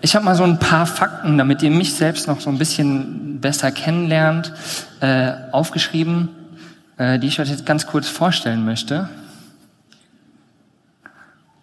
ich 0.00 0.14
habe 0.14 0.24
mal 0.24 0.36
so 0.36 0.44
ein 0.44 0.58
paar 0.58 0.86
Fakten, 0.86 1.38
damit 1.38 1.62
ihr 1.62 1.70
mich 1.70 1.94
selbst 1.94 2.28
noch 2.28 2.40
so 2.40 2.50
ein 2.50 2.58
bisschen 2.58 3.40
besser 3.40 3.72
kennenlernt, 3.72 4.52
äh, 5.00 5.32
aufgeschrieben, 5.50 6.28
äh, 6.96 7.18
die 7.18 7.26
ich 7.26 7.40
euch 7.40 7.48
jetzt 7.48 7.66
ganz 7.66 7.86
kurz 7.86 8.08
vorstellen 8.08 8.64
möchte. 8.64 9.08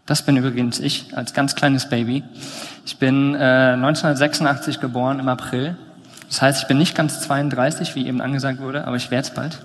Das 0.06 0.22
bin 0.22 0.38
übrigens 0.38 0.80
ich 0.80 1.18
als 1.18 1.34
ganz 1.34 1.56
kleines 1.56 1.90
Baby. 1.90 2.24
Ich 2.86 2.98
bin 2.98 3.34
äh, 3.34 3.74
1986 3.74 4.80
geboren 4.80 5.20
im 5.20 5.30
April. 5.30 5.78
Das 6.28 6.42
heißt, 6.42 6.62
ich 6.62 6.68
bin 6.68 6.78
nicht 6.78 6.96
ganz 6.96 7.22
32, 7.22 7.96
wie 7.96 8.06
eben 8.08 8.22
angesagt 8.22 8.60
wurde, 8.60 8.86
aber 8.86 8.98
ich 8.98 9.10
werde 9.12 9.28
es 9.28 9.34
bald. 9.34 9.58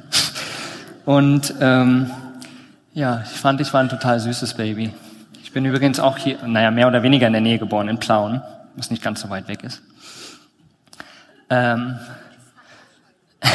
Und 1.05 1.55
ähm, 1.61 2.11
ja, 2.95 3.23
ich 3.25 3.39
fand, 3.39 3.61
ich 3.61 3.73
war 3.73 3.81
ein 3.81 3.89
total 3.89 4.21
süßes 4.21 4.55
Baby. 4.55 4.93
Ich 5.51 5.55
bin 5.55 5.65
übrigens 5.65 5.99
auch 5.99 6.17
hier, 6.17 6.39
naja, 6.47 6.71
mehr 6.71 6.87
oder 6.87 7.03
weniger 7.03 7.27
in 7.27 7.33
der 7.33 7.43
Nähe 7.43 7.59
geboren, 7.59 7.89
in 7.89 7.99
Plauen 7.99 8.41
was 8.77 8.89
nicht 8.93 9.03
ganz 9.03 9.21
so 9.21 9.29
weit 9.31 9.49
weg 9.49 9.65
ist. 9.65 9.83
Ähm 11.51 11.99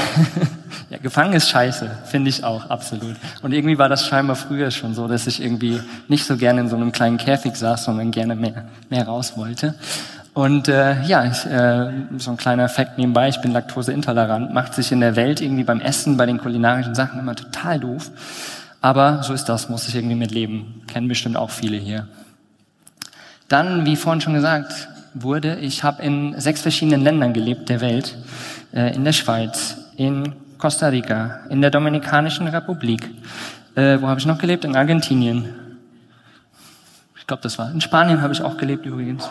ja, 0.90 0.98
gefangen 0.98 1.32
ist 1.32 1.50
scheiße, 1.50 1.90
finde 2.04 2.30
ich 2.30 2.44
auch, 2.44 2.70
absolut. 2.70 3.16
Und 3.44 3.54
irgendwie 3.54 3.78
war 3.78 3.88
das 3.88 4.06
scheinbar 4.06 4.36
früher 4.36 4.72
schon 4.72 4.94
so, 4.94 5.08
dass 5.08 5.26
ich 5.26 5.42
irgendwie 5.42 5.80
nicht 6.10 6.26
so 6.26 6.36
gerne 6.36 6.60
in 6.60 6.68
so 6.68 6.76
einem 6.76 6.92
kleinen 6.92 7.16
Käfig 7.16 7.56
saß, 7.56 7.86
sondern 7.86 8.12
gerne 8.12 8.36
mehr, 8.36 8.66
mehr 8.90 9.06
raus 9.06 9.38
wollte. 9.38 9.76
Und 10.34 10.68
äh, 10.68 11.02
ja, 11.04 11.24
ich, 11.24 11.46
äh, 11.46 11.92
so 12.18 12.32
ein 12.32 12.38
kleiner 12.38 12.68
Fakt 12.68 12.98
nebenbei, 12.98 13.30
ich 13.30 13.40
bin 13.40 13.54
laktoseintolerant, 13.54 14.54
macht 14.54 14.74
sich 14.74 14.92
in 14.92 15.00
der 15.00 15.16
Welt 15.16 15.40
irgendwie 15.40 15.64
beim 15.64 15.80
Essen, 15.80 16.18
bei 16.18 16.26
den 16.26 16.40
kulinarischen 16.40 16.94
Sachen 16.94 17.22
immer 17.22 17.36
total 17.36 17.80
doof. 17.80 18.12
Aber 18.86 19.24
so 19.24 19.34
ist 19.34 19.46
das, 19.46 19.68
muss 19.68 19.88
ich 19.88 19.96
irgendwie 19.96 20.14
mitleben. 20.14 20.84
Kennen 20.86 21.08
bestimmt 21.08 21.38
auch 21.38 21.50
viele 21.50 21.76
hier. 21.76 22.08
Dann, 23.48 23.84
wie 23.88 23.96
vorhin 23.96 24.22
schon 24.22 24.36
gesagt, 24.36 24.90
wurde. 25.16 25.56
Ich 25.56 25.84
habe 25.84 26.04
in 26.04 26.40
sechs 26.40 26.62
verschiedenen 26.62 27.02
Ländern 27.02 27.34
gelebt 27.34 27.68
der 27.68 27.82
Welt. 27.82 28.16
Äh, 28.76 28.94
in 28.94 29.04
der 29.04 29.14
Schweiz, 29.14 29.76
in 29.98 30.36
Costa 30.60 30.90
Rica, 30.90 31.40
in 31.50 31.62
der 31.62 31.72
Dominikanischen 31.72 32.48
Republik. 32.48 33.10
Äh, 33.74 34.00
wo 34.02 34.08
habe 34.08 34.20
ich 34.20 34.28
noch 34.28 34.38
gelebt? 34.38 34.66
In 34.66 34.76
Argentinien. 34.76 35.50
Ich 37.18 37.26
glaube, 37.26 37.42
das 37.42 37.58
war. 37.58 37.72
In 37.72 37.82
Spanien 37.82 38.22
habe 38.22 38.34
ich 38.34 38.44
auch 38.44 38.56
gelebt 38.56 38.86
übrigens. 38.86 39.28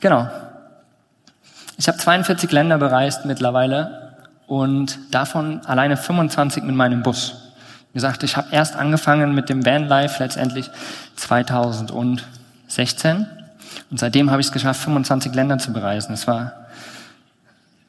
Genau. 0.00 0.28
Ich 1.78 1.88
habe 1.88 1.96
42 1.96 2.52
Länder 2.52 2.76
bereist 2.76 3.24
mittlerweile 3.24 4.18
und 4.46 4.98
davon 5.12 5.64
alleine 5.64 5.96
25 5.96 6.62
mit 6.62 6.76
meinem 6.76 7.02
Bus. 7.02 7.45
Wie 7.96 7.98
gesagt, 7.98 8.22
ich 8.24 8.36
habe 8.36 8.48
erst 8.50 8.76
angefangen 8.76 9.34
mit 9.34 9.48
dem 9.48 9.64
Vanlife 9.64 10.22
letztendlich 10.22 10.68
2016 11.16 13.26
und 13.90 13.98
seitdem 13.98 14.30
habe 14.30 14.42
ich 14.42 14.48
es 14.48 14.52
geschafft, 14.52 14.82
25 14.82 15.34
Länder 15.34 15.56
zu 15.56 15.72
bereisen. 15.72 16.12
Es 16.12 16.26
war, 16.26 16.52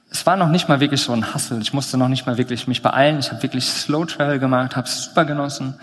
es 0.10 0.26
war 0.26 0.38
noch 0.38 0.48
nicht 0.48 0.70
mal 0.70 0.80
wirklich 0.80 1.02
so 1.02 1.12
ein 1.12 1.34
Hustle. 1.34 1.60
Ich 1.60 1.74
musste 1.74 1.98
noch 1.98 2.08
nicht 2.08 2.26
mal 2.26 2.38
wirklich 2.38 2.70
mich 2.70 2.82
beeilen. 2.82 3.20
Ich 3.20 3.34
habe 3.34 3.44
wirklich 3.44 3.66
Slow 3.66 4.06
Travel 4.06 4.40
gemacht, 4.40 4.78
habe 4.78 4.88
es 4.88 5.04
super 5.04 5.26
genossen 5.26 5.74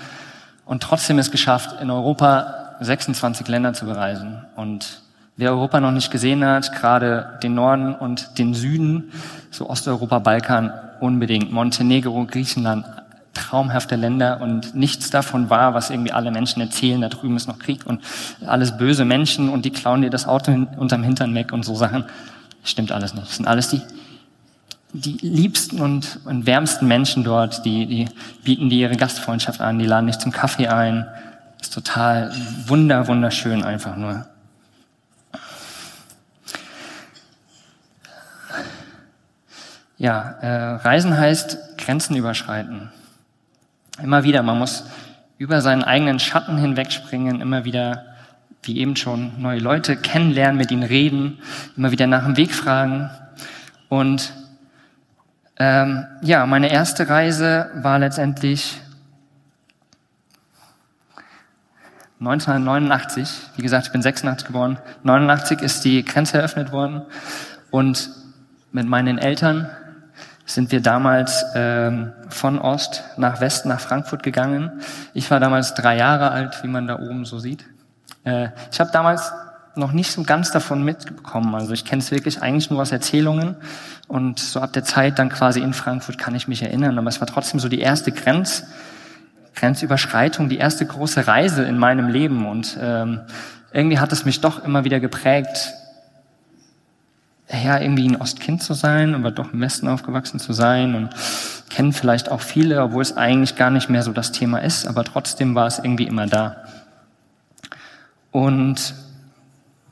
und 0.64 0.82
trotzdem 0.82 1.18
es 1.18 1.30
geschafft, 1.30 1.82
in 1.82 1.90
Europa 1.90 2.76
26 2.80 3.46
Länder 3.46 3.74
zu 3.74 3.84
bereisen. 3.84 4.42
Und 4.56 5.02
wer 5.36 5.50
Europa 5.50 5.80
noch 5.80 5.92
nicht 5.92 6.10
gesehen 6.10 6.42
hat, 6.46 6.72
gerade 6.72 7.38
den 7.42 7.54
Norden 7.54 7.94
und 7.94 8.38
den 8.38 8.54
Süden, 8.54 9.12
so 9.50 9.68
Osteuropa, 9.68 10.18
Balkan, 10.18 10.72
unbedingt. 11.00 11.52
Montenegro, 11.52 12.24
Griechenland, 12.24 12.86
traumhafte 13.34 13.96
Länder 13.96 14.40
und 14.40 14.74
nichts 14.74 15.10
davon 15.10 15.50
war, 15.50 15.74
was 15.74 15.90
irgendwie 15.90 16.12
alle 16.12 16.30
Menschen 16.30 16.60
erzählen, 16.60 17.00
da 17.00 17.08
drüben 17.08 17.36
ist 17.36 17.48
noch 17.48 17.58
Krieg 17.58 17.84
und 17.84 18.00
alles 18.46 18.76
böse 18.76 19.04
Menschen 19.04 19.48
und 19.48 19.64
die 19.64 19.70
klauen 19.70 20.02
dir 20.02 20.10
das 20.10 20.26
Auto 20.26 20.52
unterm 20.76 21.02
Hintern 21.02 21.34
weg 21.34 21.52
und 21.52 21.64
so 21.64 21.74
Sachen. 21.74 22.04
Stimmt 22.62 22.92
alles 22.92 23.14
nicht. 23.14 23.26
Das 23.26 23.36
sind 23.36 23.46
alles 23.46 23.68
die, 23.68 23.82
die 24.92 25.18
liebsten 25.20 25.80
und, 25.80 26.20
und 26.24 26.46
wärmsten 26.46 26.86
Menschen 26.86 27.24
dort, 27.24 27.64
die, 27.64 27.86
die 27.86 28.08
bieten 28.44 28.70
dir 28.70 28.88
ihre 28.88 28.96
Gastfreundschaft 28.96 29.60
an, 29.60 29.78
die 29.78 29.86
laden 29.86 30.06
dich 30.06 30.18
zum 30.18 30.32
Kaffee 30.32 30.68
ein. 30.68 31.06
Ist 31.60 31.74
total 31.74 32.32
wunder, 32.66 33.08
wunderschön 33.08 33.64
einfach 33.64 33.96
nur. 33.96 34.26
Ja, 39.96 40.36
äh, 40.40 40.74
Reisen 40.76 41.16
heißt 41.16 41.78
Grenzen 41.78 42.16
überschreiten. 42.16 42.90
Immer 44.02 44.24
wieder, 44.24 44.42
man 44.42 44.58
muss 44.58 44.84
über 45.38 45.60
seinen 45.60 45.84
eigenen 45.84 46.18
Schatten 46.18 46.58
hinwegspringen, 46.58 47.40
immer 47.40 47.64
wieder, 47.64 48.04
wie 48.62 48.78
eben 48.78 48.96
schon, 48.96 49.40
neue 49.40 49.60
Leute 49.60 49.96
kennenlernen, 49.96 50.56
mit 50.56 50.70
ihnen 50.70 50.82
reden, 50.82 51.38
immer 51.76 51.92
wieder 51.92 52.06
nach 52.06 52.24
dem 52.24 52.36
Weg 52.36 52.54
fragen. 52.54 53.10
Und 53.88 54.32
ähm, 55.58 56.06
ja, 56.22 56.46
meine 56.46 56.72
erste 56.72 57.08
Reise 57.08 57.70
war 57.76 57.98
letztendlich 58.00 58.80
1989. 62.18 63.28
Wie 63.56 63.62
gesagt, 63.62 63.86
ich 63.86 63.92
bin 63.92 64.02
86 64.02 64.46
geboren. 64.46 64.78
89 65.04 65.60
ist 65.60 65.84
die 65.84 66.04
Grenze 66.04 66.38
eröffnet 66.38 66.72
worden 66.72 67.02
und 67.70 68.10
mit 68.72 68.88
meinen 68.88 69.18
Eltern 69.18 69.70
sind 70.46 70.72
wir 70.72 70.80
damals 70.80 71.44
ähm, 71.54 72.12
von 72.28 72.58
Ost 72.58 73.04
nach 73.16 73.40
West 73.40 73.66
nach 73.66 73.80
Frankfurt 73.80 74.22
gegangen. 74.22 74.80
Ich 75.14 75.30
war 75.30 75.40
damals 75.40 75.74
drei 75.74 75.96
Jahre 75.96 76.30
alt, 76.30 76.62
wie 76.62 76.68
man 76.68 76.86
da 76.86 76.98
oben 76.98 77.24
so 77.24 77.38
sieht. 77.38 77.64
Äh, 78.24 78.48
ich 78.70 78.80
habe 78.80 78.90
damals 78.92 79.32
noch 79.76 79.92
nicht 79.92 80.12
so 80.12 80.22
ganz 80.22 80.50
davon 80.50 80.84
mitbekommen. 80.84 81.54
Also 81.54 81.72
ich 81.72 81.84
kenne 81.84 82.00
es 82.00 82.10
wirklich 82.10 82.42
eigentlich 82.42 82.70
nur 82.70 82.80
aus 82.80 82.92
Erzählungen 82.92 83.56
und 84.06 84.38
so 84.38 84.60
ab 84.60 84.72
der 84.72 84.84
Zeit 84.84 85.18
dann 85.18 85.30
quasi 85.30 85.60
in 85.60 85.72
Frankfurt 85.72 86.18
kann 86.18 86.34
ich 86.34 86.46
mich 86.46 86.62
erinnern. 86.62 86.98
Aber 86.98 87.08
es 87.08 87.20
war 87.20 87.26
trotzdem 87.26 87.58
so 87.58 87.68
die 87.68 87.80
erste 87.80 88.12
Grenz, 88.12 88.64
Grenzüberschreitung, 89.54 90.48
die 90.48 90.58
erste 90.58 90.86
große 90.86 91.26
Reise 91.26 91.64
in 91.64 91.78
meinem 91.78 92.08
Leben 92.08 92.46
und 92.46 92.76
ähm, 92.80 93.20
irgendwie 93.72 93.98
hat 93.98 94.12
es 94.12 94.24
mich 94.24 94.40
doch 94.40 94.64
immer 94.64 94.84
wieder 94.84 95.00
geprägt, 95.00 95.74
ja, 97.48 97.78
irgendwie 97.78 98.08
ein 98.08 98.20
Ostkind 98.20 98.62
zu 98.62 98.74
sein, 98.74 99.14
aber 99.14 99.30
doch 99.30 99.52
im 99.52 99.60
Westen 99.60 99.88
aufgewachsen 99.88 100.40
zu 100.40 100.52
sein 100.52 100.94
und 100.94 101.10
kennen 101.68 101.92
vielleicht 101.92 102.30
auch 102.30 102.40
viele, 102.40 102.82
obwohl 102.82 103.02
es 103.02 103.16
eigentlich 103.16 103.56
gar 103.56 103.70
nicht 103.70 103.90
mehr 103.90 104.02
so 104.02 104.12
das 104.12 104.32
Thema 104.32 104.58
ist, 104.58 104.86
aber 104.86 105.04
trotzdem 105.04 105.54
war 105.54 105.66
es 105.66 105.78
irgendwie 105.78 106.06
immer 106.06 106.26
da. 106.26 106.56
Und 108.30 108.94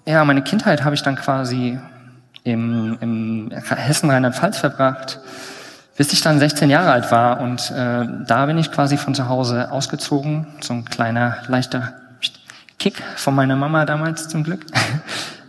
ja, 0.07 0.25
meine 0.25 0.43
Kindheit 0.43 0.85
habe 0.85 0.95
ich 0.95 1.03
dann 1.03 1.17
quasi 1.17 1.79
im, 2.45 2.99
im 3.01 3.51
Hessen 3.53 4.11
Rheinland-Pfalz 4.11 4.59
verbracht, 4.59 5.21
bis 5.97 6.13
ich 6.13 6.23
dann 6.23 6.39
16 6.39 6.71
Jahre 6.71 6.91
alt 6.91 7.11
war 7.13 7.41
und 7.41 7.71
äh, 7.71 8.07
da 8.27 8.47
bin 8.47 8.59
ich 8.59 8.73
quasi 8.73 8.97
von 8.97 9.15
zu 9.15 9.29
Hause 9.29 9.71
ausgezogen, 9.71 10.47
so 10.61 10.73
ein 10.73 10.85
kleiner 10.85 11.37
leichter 11.49 11.93
Kick 12.79 13.01
von 13.17 13.35
meiner 13.35 13.55
Mama 13.55 13.85
damals 13.85 14.29
zum 14.29 14.43
Glück. 14.43 14.67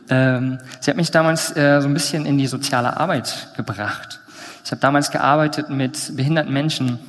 Ähm, 0.10 0.60
sie 0.80 0.90
hat 0.90 0.98
mich 0.98 1.12
damals 1.12 1.56
äh, 1.56 1.82
so 1.82 1.88
ein 1.88 1.94
bisschen 1.94 2.26
in 2.26 2.38
die 2.38 2.48
soziale 2.48 2.98
Arbeit 2.98 3.50
gebracht. 3.56 4.20
Ich 4.66 4.72
habe 4.72 4.82
damals 4.82 5.12
gearbeitet 5.12 5.70
mit 5.70 6.16
behinderten 6.16 6.54
Menschen. 6.54 7.00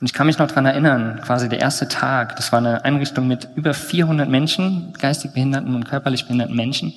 Und 0.00 0.06
ich 0.06 0.12
kann 0.12 0.26
mich 0.26 0.38
noch 0.38 0.48
dran 0.48 0.66
erinnern, 0.66 1.20
quasi 1.24 1.48
der 1.48 1.60
erste 1.60 1.88
Tag, 1.88 2.36
das 2.36 2.52
war 2.52 2.58
eine 2.58 2.84
Einrichtung 2.84 3.26
mit 3.26 3.48
über 3.54 3.72
400 3.72 4.28
Menschen, 4.28 4.92
geistig 4.98 5.32
behinderten 5.32 5.74
und 5.74 5.84
körperlich 5.84 6.24
behinderten 6.24 6.56
Menschen. 6.56 6.92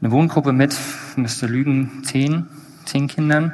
Eine 0.00 0.12
Wohngruppe 0.12 0.52
mit, 0.52 0.76
müsste 1.16 1.46
lügen, 1.46 2.02
zehn, 2.04 2.46
zehn 2.84 3.08
Kindern. 3.08 3.52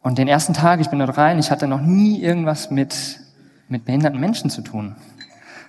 Und 0.00 0.18
den 0.18 0.28
ersten 0.28 0.54
Tag, 0.54 0.80
ich 0.80 0.88
bin 0.88 0.98
dort 0.98 1.18
rein, 1.18 1.38
ich 1.38 1.50
hatte 1.50 1.66
noch 1.66 1.80
nie 1.80 2.22
irgendwas 2.22 2.70
mit, 2.70 3.20
mit 3.68 3.84
behinderten 3.84 4.18
Menschen 4.18 4.48
zu 4.48 4.62
tun. 4.62 4.96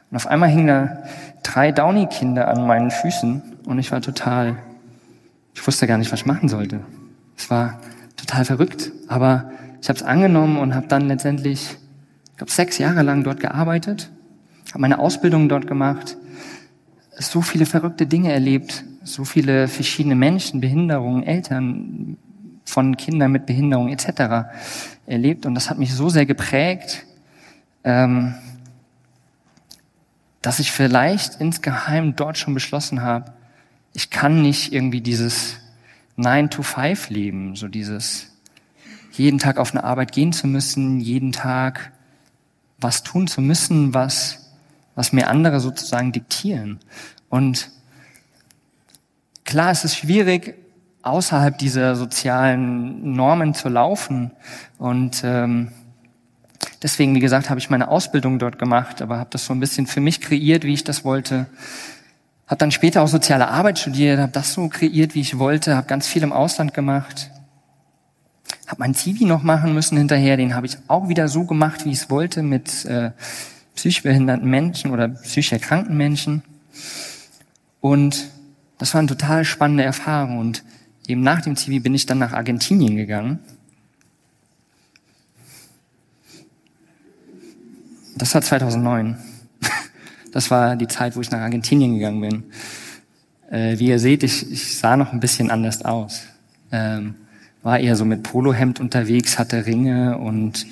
Und 0.10 0.16
auf 0.18 0.28
einmal 0.28 0.50
hingen 0.50 0.68
da 0.68 0.98
drei 1.44 1.72
Downy-Kinder 1.72 2.48
an 2.48 2.68
meinen 2.68 2.92
Füßen 2.92 3.42
und 3.66 3.80
ich 3.80 3.92
war 3.92 4.02
total, 4.02 4.58
ich 5.54 5.66
wusste 5.66 5.88
gar 5.88 5.98
nicht, 5.98 6.12
was 6.12 6.22
ich 6.22 6.26
machen 6.26 6.50
sollte. 6.50 6.82
Es 7.38 7.50
war 7.50 7.80
total 8.16 8.46
verrückt, 8.46 8.92
aber 9.08 9.52
ich 9.82 9.90
habe 9.90 9.98
es 9.98 10.04
angenommen 10.04 10.58
und 10.58 10.76
habe 10.76 10.88
dann 10.88 11.08
letztendlich, 11.08 11.78
ich 12.32 12.38
glaube, 12.38 12.52
sechs 12.52 12.78
Jahre 12.78 13.02
lang 13.02 13.24
dort 13.24 13.40
gearbeitet, 13.40 14.12
habe 14.70 14.82
meine 14.82 15.00
Ausbildung 15.00 15.50
dort 15.50 15.68
gemacht, 15.68 16.18
so 17.18 17.42
viele 17.42 17.66
verrückte 17.66 18.06
Dinge 18.06 18.32
erlebt, 18.32 18.84
so 19.04 19.24
viele 19.26 19.68
verschiedene 19.68 20.16
Menschen, 20.16 20.62
Behinderungen, 20.62 21.24
Eltern 21.24 22.18
von 22.66 22.98
Kindern 22.98 23.32
mit 23.32 23.46
Behinderung 23.46 23.90
etc. 23.90 24.48
erlebt 25.06 25.46
und 25.46 25.56
das 25.56 25.70
hat 25.70 25.80
mich 25.80 25.94
so 25.94 26.10
sehr 26.10 26.26
geprägt. 26.26 27.06
Ähm, 27.84 28.36
dass 30.42 30.60
ich 30.60 30.72
vielleicht 30.72 31.42
insgeheim 31.42 32.16
dort 32.16 32.38
schon 32.38 32.54
beschlossen 32.54 33.02
habe, 33.02 33.34
ich 33.94 34.10
kann 34.10 34.42
nicht 34.42 34.72
irgendwie 34.72 35.02
dieses 35.02 35.58
9-to-5 36.18 37.12
leben, 37.12 37.56
so 37.56 37.68
dieses 37.68 38.28
jeden 39.12 39.40
Tag 39.40 39.58
auf 39.58 39.72
eine 39.72 39.84
Arbeit 39.84 40.12
gehen 40.12 40.32
zu 40.32 40.48
müssen, 40.48 41.00
jeden 41.00 41.32
Tag 41.32 41.92
was 42.80 43.04
tun 43.04 43.28
zu 43.28 43.42
müssen, 43.42 43.94
was, 43.94 44.52
was 44.96 45.12
mir 45.12 45.28
andere 45.28 45.60
sozusagen 45.60 46.12
diktieren. 46.12 46.80
Und 47.28 47.70
klar, 49.44 49.72
es 49.72 49.84
ist 49.84 49.98
schwierig, 49.98 50.56
außerhalb 51.02 51.58
dieser 51.58 51.96
sozialen 51.96 53.14
Normen 53.14 53.54
zu 53.54 53.70
laufen. 53.70 54.32
Und 54.78 55.22
ähm, 55.24 55.72
deswegen, 56.82 57.16
wie 57.16 57.20
gesagt, 57.20 57.50
habe 57.50 57.60
ich 57.60 57.70
meine 57.70 57.88
Ausbildung 57.88 58.40
dort 58.40 58.60
gemacht, 58.60 59.02
aber 59.02 59.18
habe 59.18 59.30
das 59.32 59.46
so 59.46 59.54
ein 59.54 59.60
bisschen 59.60 59.88
für 59.88 60.02
mich 60.02 60.22
kreiert, 60.22 60.64
wie 60.64 60.74
ich 60.74 60.84
das 60.84 61.04
wollte. 61.04 61.48
Habe 62.48 62.58
dann 62.58 62.72
später 62.72 63.04
auch 63.04 63.08
soziale 63.08 63.48
Arbeit 63.50 63.80
studiert, 63.80 64.20
habe 64.20 64.32
das 64.32 64.54
so 64.54 64.68
kreiert, 64.70 65.16
wie 65.16 65.22
ich 65.22 65.38
wollte, 65.38 65.76
habe 65.76 65.88
ganz 65.88 66.08
viel 66.08 66.24
im 66.24 66.34
Ausland 66.34 66.74
gemacht. 66.74 67.30
Habe 68.68 68.80
mein 68.80 68.96
Zivi 68.96 69.26
noch 69.26 69.44
machen 69.44 69.74
müssen 69.74 69.98
hinterher, 69.98 70.38
den 70.38 70.56
habe 70.56 70.66
ich 70.66 70.78
auch 70.88 71.10
wieder 71.10 71.28
so 71.28 71.44
gemacht, 71.44 71.86
wie 71.86 71.92
ich 71.92 72.00
es 72.00 72.10
wollte, 72.10 72.42
mit 72.42 72.86
äh, 72.86 73.12
psychisch 73.76 74.04
behinderten 74.04 74.50
Menschen 74.50 74.92
oder 74.92 75.10
psychisch 75.10 75.52
erkrankten 75.52 75.96
Menschen. 75.96 76.42
Und 77.82 78.30
das 78.78 78.94
war 78.94 79.00
eine 79.00 79.08
total 79.08 79.46
spannende 79.46 79.84
Erfahrung. 79.84 80.40
Und 80.40 80.64
eben 81.08 81.22
nach 81.22 81.42
dem 81.42 81.56
Zivi 81.56 81.80
bin 81.80 81.94
ich 81.94 82.06
dann 82.06 82.18
nach 82.18 82.34
Argentinien 82.34 82.96
gegangen. 82.96 83.40
Das 88.20 88.36
war 88.36 88.42
2009. 88.42 89.18
Das 90.32 90.52
war 90.52 90.76
die 90.76 90.88
Zeit, 90.88 91.16
wo 91.16 91.22
ich 91.22 91.32
nach 91.32 91.40
Argentinien 91.40 91.96
gegangen 91.96 92.22
bin. 92.22 92.44
Äh, 93.50 93.80
wie 93.80 93.88
ihr 93.88 93.98
seht, 93.98 94.22
ich, 94.22 94.52
ich 94.52 94.78
sah 94.78 94.96
noch 94.96 95.12
ein 95.12 95.20
bisschen 95.20 95.50
anders 95.50 95.84
aus. 95.84 96.22
Ähm, 96.72 97.16
war 97.64 97.80
eher 97.80 97.96
so 97.96 98.06
mit 98.06 98.22
Polohemd 98.22 98.80
unterwegs, 98.80 99.40
hatte 99.40 99.66
Ringe 99.66 100.20
und 100.20 100.68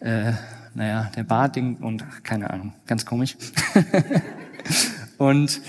äh, 0.00 0.32
naja, 0.72 1.10
der 1.14 1.24
Bartding 1.24 1.76
und 1.76 2.02
ach, 2.08 2.22
keine 2.22 2.48
Ahnung, 2.48 2.72
ganz 2.86 3.04
komisch. 3.04 3.36
und 5.18 5.60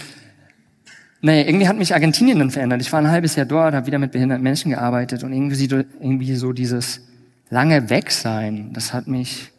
naja, 1.21 1.45
irgendwie 1.45 1.67
hat 1.67 1.75
mich 1.75 1.93
Argentinien 1.93 2.39
dann 2.39 2.51
verändert. 2.51 2.79
Ich 2.79 2.93
war 2.93 3.01
ein 3.01 3.11
halbes 3.11 3.35
Jahr 3.35 3.45
dort, 3.45 3.73
habe 3.73 3.85
wieder 3.85 3.99
mit 3.99 4.13
behinderten 4.13 4.43
Menschen 4.43 4.71
gearbeitet 4.71 5.25
und 5.25 5.33
irgendwie, 5.33 5.65
irgendwie 5.99 6.35
so 6.35 6.53
dieses 6.53 7.01
lange 7.49 7.89
Wegsein, 7.89 8.71
das 8.71 8.93
hat 8.93 9.07
mich 9.07 9.51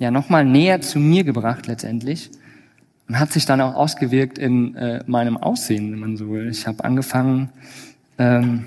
ja 0.00 0.10
nochmal 0.10 0.44
näher 0.44 0.80
zu 0.80 0.98
mir 0.98 1.22
gebracht 1.22 1.68
letztendlich 1.68 2.30
und 3.06 3.20
hat 3.20 3.32
sich 3.32 3.44
dann 3.44 3.60
auch 3.60 3.74
ausgewirkt 3.74 4.38
in 4.38 4.74
äh, 4.74 5.04
meinem 5.06 5.36
Aussehen, 5.36 5.92
wenn 5.92 6.00
man 6.00 6.16
so 6.16 6.30
will. 6.30 6.48
Ich 6.50 6.66
habe 6.66 6.82
angefangen, 6.82 7.50
ähm, 8.18 8.64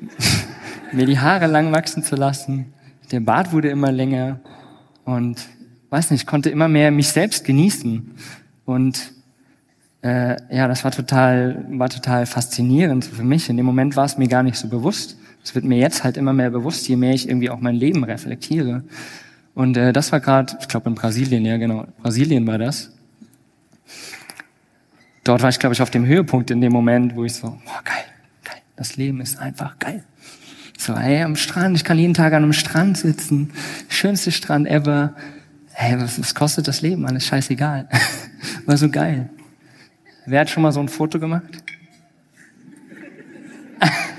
mir 0.92 1.04
die 1.04 1.18
Haare 1.18 1.46
lang 1.46 1.72
wachsen 1.72 2.02
zu 2.02 2.16
lassen, 2.16 2.72
der 3.10 3.20
Bart 3.20 3.52
wurde 3.52 3.68
immer 3.68 3.92
länger 3.92 4.40
und 5.04 5.46
weiß 5.90 6.10
nicht, 6.10 6.22
ich 6.22 6.26
konnte 6.26 6.48
immer 6.48 6.68
mehr 6.68 6.90
mich 6.90 7.08
selbst 7.08 7.44
genießen. 7.44 8.12
Und 8.64 9.12
äh, 10.02 10.36
ja, 10.54 10.68
das 10.68 10.84
war 10.84 10.90
total, 10.90 11.64
war 11.70 11.88
total 11.88 12.26
faszinierend 12.26 13.04
für 13.04 13.24
mich. 13.24 13.48
In 13.48 13.56
dem 13.56 13.66
Moment 13.66 13.96
war 13.96 14.04
es 14.04 14.16
mir 14.16 14.28
gar 14.28 14.42
nicht 14.42 14.56
so 14.56 14.68
bewusst. 14.68 15.16
Es 15.44 15.54
wird 15.54 15.66
mir 15.66 15.78
jetzt 15.78 16.02
halt 16.02 16.16
immer 16.16 16.32
mehr 16.32 16.50
bewusst, 16.50 16.88
je 16.88 16.96
mehr 16.96 17.12
ich 17.12 17.28
irgendwie 17.28 17.50
auch 17.50 17.60
mein 17.60 17.74
Leben 17.74 18.02
reflektiere. 18.02 18.82
Und 19.54 19.76
äh, 19.76 19.92
das 19.92 20.10
war 20.10 20.20
gerade, 20.20 20.56
ich 20.60 20.68
glaube 20.68 20.88
in 20.88 20.94
Brasilien, 20.94 21.44
ja 21.44 21.58
genau, 21.58 21.86
Brasilien 22.02 22.46
war 22.46 22.58
das. 22.58 22.90
Dort 25.22 25.42
war 25.42 25.50
ich, 25.50 25.58
glaube 25.58 25.74
ich, 25.74 25.82
auf 25.82 25.90
dem 25.90 26.06
Höhepunkt 26.06 26.50
in 26.50 26.60
dem 26.60 26.72
Moment, 26.72 27.14
wo 27.14 27.24
ich 27.24 27.34
so, 27.34 27.48
boah, 27.48 27.82
geil, 27.84 28.04
geil, 28.42 28.60
das 28.76 28.96
Leben 28.96 29.20
ist 29.20 29.38
einfach 29.38 29.78
geil. 29.78 30.02
So, 30.78 30.96
hey, 30.98 31.22
am 31.22 31.36
Strand, 31.36 31.76
ich 31.76 31.84
kann 31.84 31.98
jeden 31.98 32.14
Tag 32.14 32.32
an 32.32 32.42
einem 32.42 32.52
Strand 32.52 32.98
sitzen. 32.98 33.52
Schönste 33.88 34.32
Strand 34.32 34.66
ever. 34.66 35.14
Hey, 35.72 35.98
was, 36.00 36.18
was 36.18 36.34
kostet 36.34 36.68
das 36.68 36.82
Leben? 36.82 37.06
Alles 37.06 37.26
scheißegal. 37.26 37.88
War 38.66 38.76
so 38.76 38.90
geil. 38.90 39.30
Wer 40.26 40.40
hat 40.40 40.50
schon 40.50 40.62
mal 40.62 40.72
so 40.72 40.80
ein 40.80 40.88
Foto 40.88 41.18
gemacht? 41.18 41.44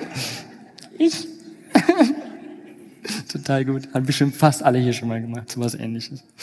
ich. 1.05 1.27
Total 3.31 3.65
gut. 3.65 3.93
Hat 3.93 4.05
bestimmt 4.05 4.35
fast 4.35 4.63
alle 4.63 4.79
hier 4.79 4.93
schon 4.93 5.07
mal 5.07 5.21
gemacht, 5.21 5.51
so 5.51 5.61
was 5.61 5.75
ähnliches. 5.75 6.23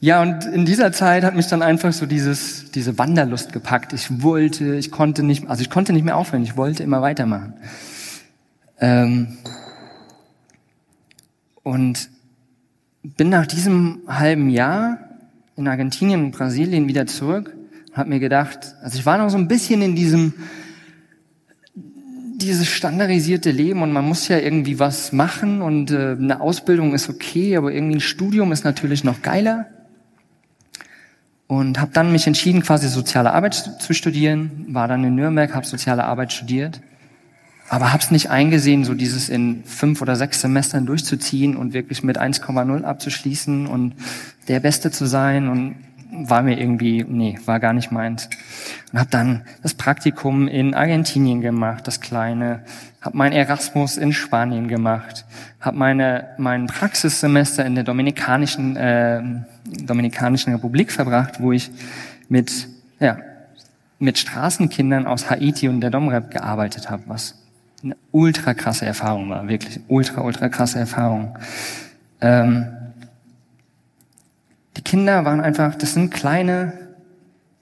Ja, 0.00 0.20
und 0.20 0.44
in 0.44 0.66
dieser 0.66 0.92
Zeit 0.92 1.24
hat 1.24 1.34
mich 1.34 1.46
dann 1.46 1.62
einfach 1.62 1.92
so 1.92 2.04
dieses, 2.04 2.70
diese 2.70 2.98
Wanderlust 2.98 3.54
gepackt. 3.54 3.94
Ich 3.94 4.22
wollte, 4.22 4.76
ich 4.76 4.90
konnte 4.90 5.22
nicht, 5.22 5.48
also 5.48 5.62
ich 5.62 5.70
konnte 5.70 5.94
nicht 5.94 6.04
mehr 6.04 6.18
aufhören, 6.18 6.42
ich 6.42 6.56
wollte 6.56 6.82
immer 6.82 7.00
weitermachen. 7.00 7.54
Ähm 8.78 9.38
und 11.62 12.10
bin 13.02 13.30
nach 13.30 13.46
diesem 13.46 14.02
halben 14.06 14.50
Jahr 14.50 14.98
in 15.56 15.66
Argentinien 15.66 16.26
und 16.26 16.32
Brasilien 16.32 16.88
wieder 16.88 17.06
zurück 17.06 17.56
und 17.88 17.96
habe 17.96 18.10
mir 18.10 18.20
gedacht, 18.20 18.74
also 18.82 18.98
ich 18.98 19.06
war 19.06 19.16
noch 19.16 19.30
so 19.30 19.38
ein 19.38 19.48
bisschen 19.48 19.80
in 19.80 19.96
diesem 19.96 20.34
dieses 22.36 22.68
standardisierte 22.68 23.50
Leben 23.50 23.82
und 23.82 23.92
man 23.92 24.04
muss 24.04 24.28
ja 24.28 24.38
irgendwie 24.38 24.78
was 24.78 25.12
machen 25.12 25.62
und 25.62 25.90
äh, 25.90 26.16
eine 26.18 26.40
Ausbildung 26.40 26.92
ist 26.92 27.08
okay, 27.08 27.56
aber 27.56 27.72
irgendwie 27.72 27.96
ein 27.96 28.00
Studium 28.00 28.52
ist 28.52 28.64
natürlich 28.64 29.04
noch 29.04 29.22
geiler. 29.22 29.66
Und 31.48 31.80
habe 31.80 31.92
dann 31.94 32.10
mich 32.10 32.26
entschieden, 32.26 32.62
quasi 32.62 32.88
soziale 32.88 33.32
Arbeit 33.32 33.54
zu 33.54 33.94
studieren, 33.94 34.66
war 34.68 34.88
dann 34.88 35.04
in 35.04 35.14
Nürnberg, 35.14 35.54
habe 35.54 35.64
soziale 35.64 36.04
Arbeit 36.04 36.32
studiert, 36.32 36.80
aber 37.68 37.92
habe 37.92 38.02
es 38.02 38.10
nicht 38.10 38.30
eingesehen, 38.30 38.84
so 38.84 38.94
dieses 38.94 39.28
in 39.28 39.64
fünf 39.64 40.02
oder 40.02 40.16
sechs 40.16 40.40
Semestern 40.40 40.86
durchzuziehen 40.86 41.56
und 41.56 41.72
wirklich 41.72 42.02
mit 42.02 42.20
1,0 42.20 42.82
abzuschließen 42.82 43.66
und 43.66 43.94
der 44.48 44.60
Beste 44.60 44.90
zu 44.90 45.06
sein 45.06 45.48
und 45.48 45.76
war 46.24 46.42
mir 46.42 46.58
irgendwie, 46.58 47.04
nee, 47.06 47.38
war 47.44 47.60
gar 47.60 47.72
nicht 47.72 47.90
meins. 47.90 48.28
Und 48.92 48.98
habe 48.98 49.10
dann 49.10 49.42
das 49.62 49.74
Praktikum 49.74 50.48
in 50.48 50.74
Argentinien 50.74 51.40
gemacht, 51.40 51.86
das 51.86 52.00
kleine, 52.00 52.62
habe 53.00 53.16
mein 53.16 53.32
Erasmus 53.32 53.96
in 53.96 54.12
Spanien 54.12 54.68
gemacht, 54.68 55.24
habe 55.60 55.76
meine 55.76 56.28
mein 56.38 56.66
Praxissemester 56.66 57.64
in 57.64 57.74
der 57.74 57.84
dominikanischen 57.84 58.76
äh, 58.76 59.22
dominikanischen 59.64 60.52
Republik 60.52 60.92
verbracht, 60.92 61.40
wo 61.40 61.52
ich 61.52 61.70
mit 62.28 62.68
ja 63.00 63.18
mit 63.98 64.18
Straßenkindern 64.18 65.06
aus 65.06 65.30
Haiti 65.30 65.68
und 65.68 65.80
der 65.80 65.90
Domrep 65.90 66.30
gearbeitet 66.30 66.90
habe, 66.90 67.04
was 67.06 67.42
eine 67.82 67.96
ultra 68.12 68.54
krasse 68.54 68.86
Erfahrung 68.86 69.30
war, 69.30 69.48
wirklich 69.48 69.80
ultra 69.88 70.22
ultra 70.22 70.48
krasse 70.48 70.78
Erfahrung. 70.78 71.36
Ähm, 72.20 72.66
die 74.76 74.82
Kinder 74.82 75.24
waren 75.24 75.40
einfach, 75.40 75.74
das 75.74 75.94
sind 75.94 76.10
kleine, 76.10 76.74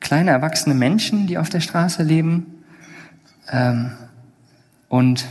kleine 0.01 0.31
erwachsene 0.31 0.75
Menschen, 0.75 1.27
die 1.27 1.39
auf 1.39 1.49
der 1.49 1.61
Straße 1.61 2.03
leben 2.03 2.65
ähm, 3.51 3.93
und 4.89 5.27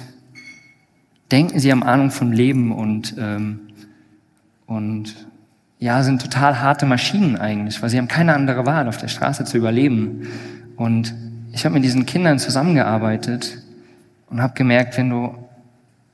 denken, 1.32 1.60
sie 1.60 1.72
haben 1.72 1.84
Ahnung 1.84 2.12
vom 2.12 2.32
Leben 2.32 2.72
und, 2.72 3.16
ähm, 3.20 3.60
und 4.66 5.28
ja, 5.80 6.02
sind 6.04 6.22
total 6.22 6.62
harte 6.62 6.86
Maschinen 6.86 7.38
eigentlich, 7.38 7.82
weil 7.82 7.90
sie 7.90 7.98
haben 7.98 8.08
keine 8.08 8.34
andere 8.34 8.66
Wahl, 8.66 8.88
auf 8.88 8.98
der 8.98 9.10
Straße 9.10 9.44
zu 9.44 9.58
überleben. 9.58 10.28
Und 10.78 11.14
ich 11.52 11.66
habe 11.66 11.74
mit 11.74 11.84
diesen 11.84 12.06
Kindern 12.06 12.40
zusammengearbeitet 12.40 13.58
und 14.30 14.42
habe 14.42 14.54
gemerkt, 14.54 14.98
wenn 14.98 15.10
du 15.10 15.36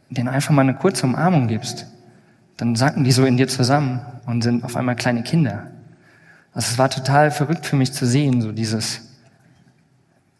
denen 0.09 0.27
einfach 0.27 0.51
mal 0.51 0.63
eine 0.63 0.73
kurze 0.73 1.05
Umarmung 1.05 1.47
gibst, 1.47 1.85
dann 2.57 2.75
sacken 2.75 3.03
die 3.03 3.11
so 3.11 3.25
in 3.25 3.37
dir 3.37 3.47
zusammen 3.47 4.01
und 4.29 4.43
sind 4.43 4.63
auf 4.63 4.75
einmal 4.75 4.95
kleine 4.95 5.23
Kinder. 5.23 5.71
Also 6.53 6.71
es 6.71 6.77
war 6.77 6.89
total 6.89 7.31
verrückt 7.31 7.65
für 7.65 7.75
mich 7.75 7.93
zu 7.93 8.05
sehen, 8.05 8.41
so 8.41 8.51
dieses, 8.51 9.01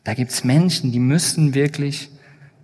da 0.04 0.13
gibt's 0.13 0.43
Menschen, 0.43 0.91
die 0.91 0.99
müssen 0.99 1.56
wirklich 1.56 2.12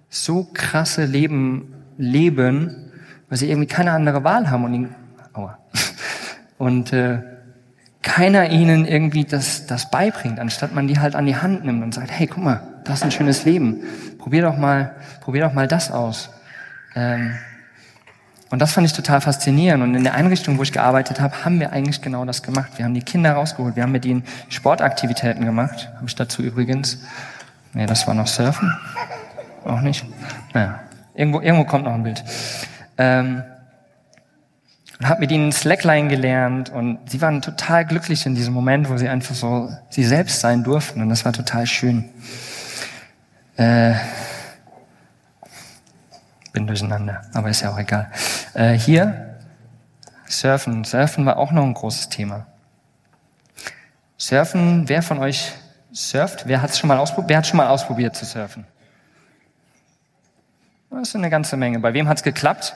so 0.07 0.47
krasse 0.53 1.05
Leben 1.05 1.73
leben, 1.97 2.91
weil 3.27 3.39
sie 3.39 3.49
irgendwie 3.49 3.67
keine 3.67 3.91
andere 3.91 4.23
Wahl 4.23 4.51
haben 4.51 4.65
und, 4.65 4.73
ihn, 4.75 4.95
aua, 5.33 5.57
und 6.59 6.93
äh, 6.93 7.23
keiner 8.03 8.51
ihnen 8.51 8.85
irgendwie 8.85 9.25
das, 9.25 9.65
das 9.65 9.89
beibringt, 9.89 10.39
anstatt 10.39 10.75
man 10.75 10.87
die 10.87 10.99
halt 10.99 11.15
an 11.15 11.25
die 11.25 11.37
Hand 11.37 11.65
nimmt 11.65 11.83
und 11.83 11.93
sagt, 11.93 12.11
hey, 12.11 12.27
guck 12.27 12.43
mal, 12.43 12.61
das 12.83 12.99
ist 12.99 13.03
ein 13.03 13.11
schönes 13.11 13.45
Leben, 13.45 13.81
probier 14.19 14.43
doch 14.43 14.57
mal, 14.57 14.95
probier 15.21 15.41
doch 15.41 15.53
mal 15.53 15.67
das 15.67 15.89
aus. 15.89 16.29
Ähm, 16.93 17.33
und 18.51 18.59
das 18.59 18.73
fand 18.73 18.85
ich 18.85 18.93
total 18.93 19.21
faszinierend. 19.21 19.83
Und 19.83 19.95
in 19.95 20.03
der 20.03 20.13
Einrichtung, 20.13 20.57
wo 20.57 20.63
ich 20.63 20.71
gearbeitet 20.71 21.19
habe, 21.19 21.43
haben 21.43 21.59
wir 21.59 21.73
eigentlich 21.73 22.01
genau 22.01 22.25
das 22.25 22.43
gemacht. 22.43 22.73
Wir 22.77 22.85
haben 22.85 22.93
die 22.93 23.01
Kinder 23.01 23.33
rausgeholt. 23.33 23.75
Wir 23.75 23.83
haben 23.83 23.91
mit 23.91 24.05
ihnen 24.05 24.23
Sportaktivitäten 24.49 25.43
gemacht. 25.45 25.89
Habe 25.95 26.05
ich 26.07 26.15
dazu 26.15 26.43
übrigens. 26.43 26.99
Nee, 27.73 27.87
das 27.87 28.07
war 28.07 28.13
noch 28.13 28.27
Surfen. 28.27 28.71
Auch 29.65 29.81
nicht. 29.81 30.05
Naja, 30.53 30.79
irgendwo, 31.15 31.41
irgendwo 31.41 31.65
kommt 31.65 31.85
noch 31.85 31.93
ein 31.93 32.03
Bild. 32.03 32.23
Ähm, 32.97 33.43
und 34.99 35.09
habe 35.09 35.19
mit 35.19 35.31
ihnen 35.31 35.51
Slackline 35.51 36.07
gelernt 36.07 36.69
und 36.69 36.99
sie 37.09 37.21
waren 37.21 37.41
total 37.41 37.85
glücklich 37.85 38.25
in 38.25 38.35
diesem 38.35 38.53
Moment, 38.53 38.89
wo 38.89 38.95
sie 38.95 39.09
einfach 39.09 39.35
so 39.35 39.69
sie 39.89 40.05
selbst 40.05 40.39
sein 40.39 40.63
durften 40.63 41.01
und 41.01 41.09
das 41.09 41.25
war 41.25 41.33
total 41.33 41.67
schön. 41.67 42.05
Äh, 43.57 43.95
bin 46.55 46.65
durcheinander, 46.65 47.21
aber 47.33 47.49
ist 47.49 47.61
ja 47.61 47.71
auch 47.71 47.77
egal. 47.77 48.09
Äh, 48.55 48.73
hier 48.73 49.37
Surfen. 50.27 50.83
Surfen 50.83 51.25
war 51.25 51.37
auch 51.37 51.51
noch 51.51 51.63
ein 51.63 51.73
großes 51.73 52.09
Thema. 52.09 52.47
Surfen, 54.17 54.89
wer 54.89 55.03
von 55.03 55.19
euch 55.19 55.51
surft? 55.91 56.47
Wer 56.47 56.61
hat 56.61 56.75
schon 56.75 56.87
mal 56.87 56.97
ausprobiert? 56.97 57.29
Wer 57.29 57.37
hat 57.37 57.47
schon 57.47 57.57
mal 57.57 57.67
ausprobiert 57.67 58.15
zu 58.15 58.25
surfen? 58.25 58.65
Das 60.89 61.09
ist 61.09 61.15
eine 61.15 61.29
ganze 61.29 61.57
Menge. 61.57 61.79
Bei 61.79 61.93
wem 61.93 62.07
hat's 62.07 62.23
geklappt? 62.23 62.73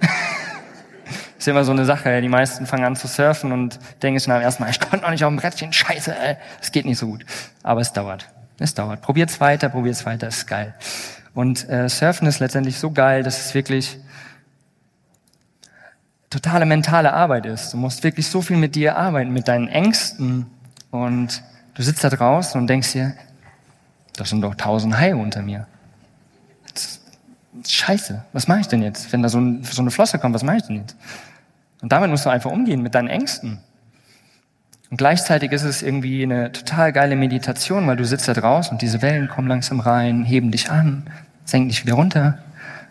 ist 1.38 1.48
immer 1.48 1.64
so 1.64 1.70
eine 1.70 1.84
Sache. 1.84 2.20
Die 2.20 2.28
meisten 2.28 2.66
fangen 2.66 2.84
an 2.84 2.96
zu 2.96 3.06
surfen 3.06 3.52
und 3.52 3.78
denken 4.02 4.18
sich 4.18 4.26
dann 4.26 4.42
erstmal, 4.42 4.68
ich 4.70 4.80
konnte 4.80 5.04
noch 5.04 5.10
nicht 5.10 5.24
auf 5.24 5.30
dem 5.30 5.36
Brettchen, 5.36 5.72
scheiße, 5.72 6.14
es 6.60 6.72
geht 6.72 6.84
nicht 6.84 6.98
so 6.98 7.06
gut. 7.06 7.24
Aber 7.62 7.80
es 7.80 7.92
dauert. 7.92 8.28
Es 8.58 8.74
dauert. 8.74 9.00
Probiert's 9.00 9.40
weiter, 9.40 9.68
probiert's 9.68 10.04
weiter, 10.04 10.26
ist 10.26 10.46
geil. 10.46 10.74
Und 11.34 11.68
äh, 11.68 11.88
Surfen 11.88 12.26
ist 12.26 12.40
letztendlich 12.40 12.78
so 12.78 12.90
geil, 12.90 13.22
dass 13.22 13.46
es 13.46 13.54
wirklich 13.54 13.98
totale 16.28 16.66
mentale 16.66 17.12
Arbeit 17.12 17.46
ist. 17.46 17.72
Du 17.72 17.76
musst 17.76 18.04
wirklich 18.04 18.26
so 18.26 18.42
viel 18.42 18.56
mit 18.56 18.74
dir 18.74 18.96
arbeiten, 18.96 19.32
mit 19.32 19.48
deinen 19.48 19.68
Ängsten. 19.68 20.46
Und 20.90 21.42
du 21.74 21.82
sitzt 21.82 22.04
da 22.04 22.10
draußen 22.10 22.60
und 22.60 22.66
denkst 22.66 22.92
dir, 22.92 23.14
das 24.16 24.30
sind 24.30 24.42
doch 24.42 24.54
tausend 24.54 24.98
Haie 24.98 25.16
unter 25.16 25.42
mir. 25.42 25.66
Scheiße, 27.66 28.24
was 28.32 28.48
mache 28.48 28.60
ich 28.60 28.68
denn 28.68 28.82
jetzt? 28.82 29.12
Wenn 29.12 29.22
da 29.22 29.28
so, 29.28 29.38
ein, 29.38 29.62
so 29.64 29.82
eine 29.82 29.90
Flosse 29.90 30.18
kommt, 30.18 30.34
was 30.34 30.42
mache 30.42 30.56
ich 30.58 30.62
denn 30.64 30.76
jetzt? 30.76 30.96
Und 31.82 31.92
damit 31.92 32.10
musst 32.10 32.24
du 32.24 32.30
einfach 32.30 32.50
umgehen, 32.50 32.82
mit 32.82 32.94
deinen 32.94 33.08
Ängsten. 33.08 33.60
Und 34.92 34.98
gleichzeitig 34.98 35.52
ist 35.52 35.62
es 35.62 35.80
irgendwie 35.80 36.22
eine 36.22 36.52
total 36.52 36.92
geile 36.92 37.16
Meditation, 37.16 37.86
weil 37.86 37.96
du 37.96 38.04
sitzt 38.04 38.28
da 38.28 38.34
draußen 38.34 38.72
und 38.72 38.82
diese 38.82 39.00
Wellen 39.00 39.26
kommen 39.26 39.48
langsam 39.48 39.80
rein, 39.80 40.22
heben 40.22 40.50
dich 40.50 40.70
an, 40.70 41.08
senken 41.46 41.70
dich 41.70 41.82
wieder 41.82 41.94
runter. 41.94 42.40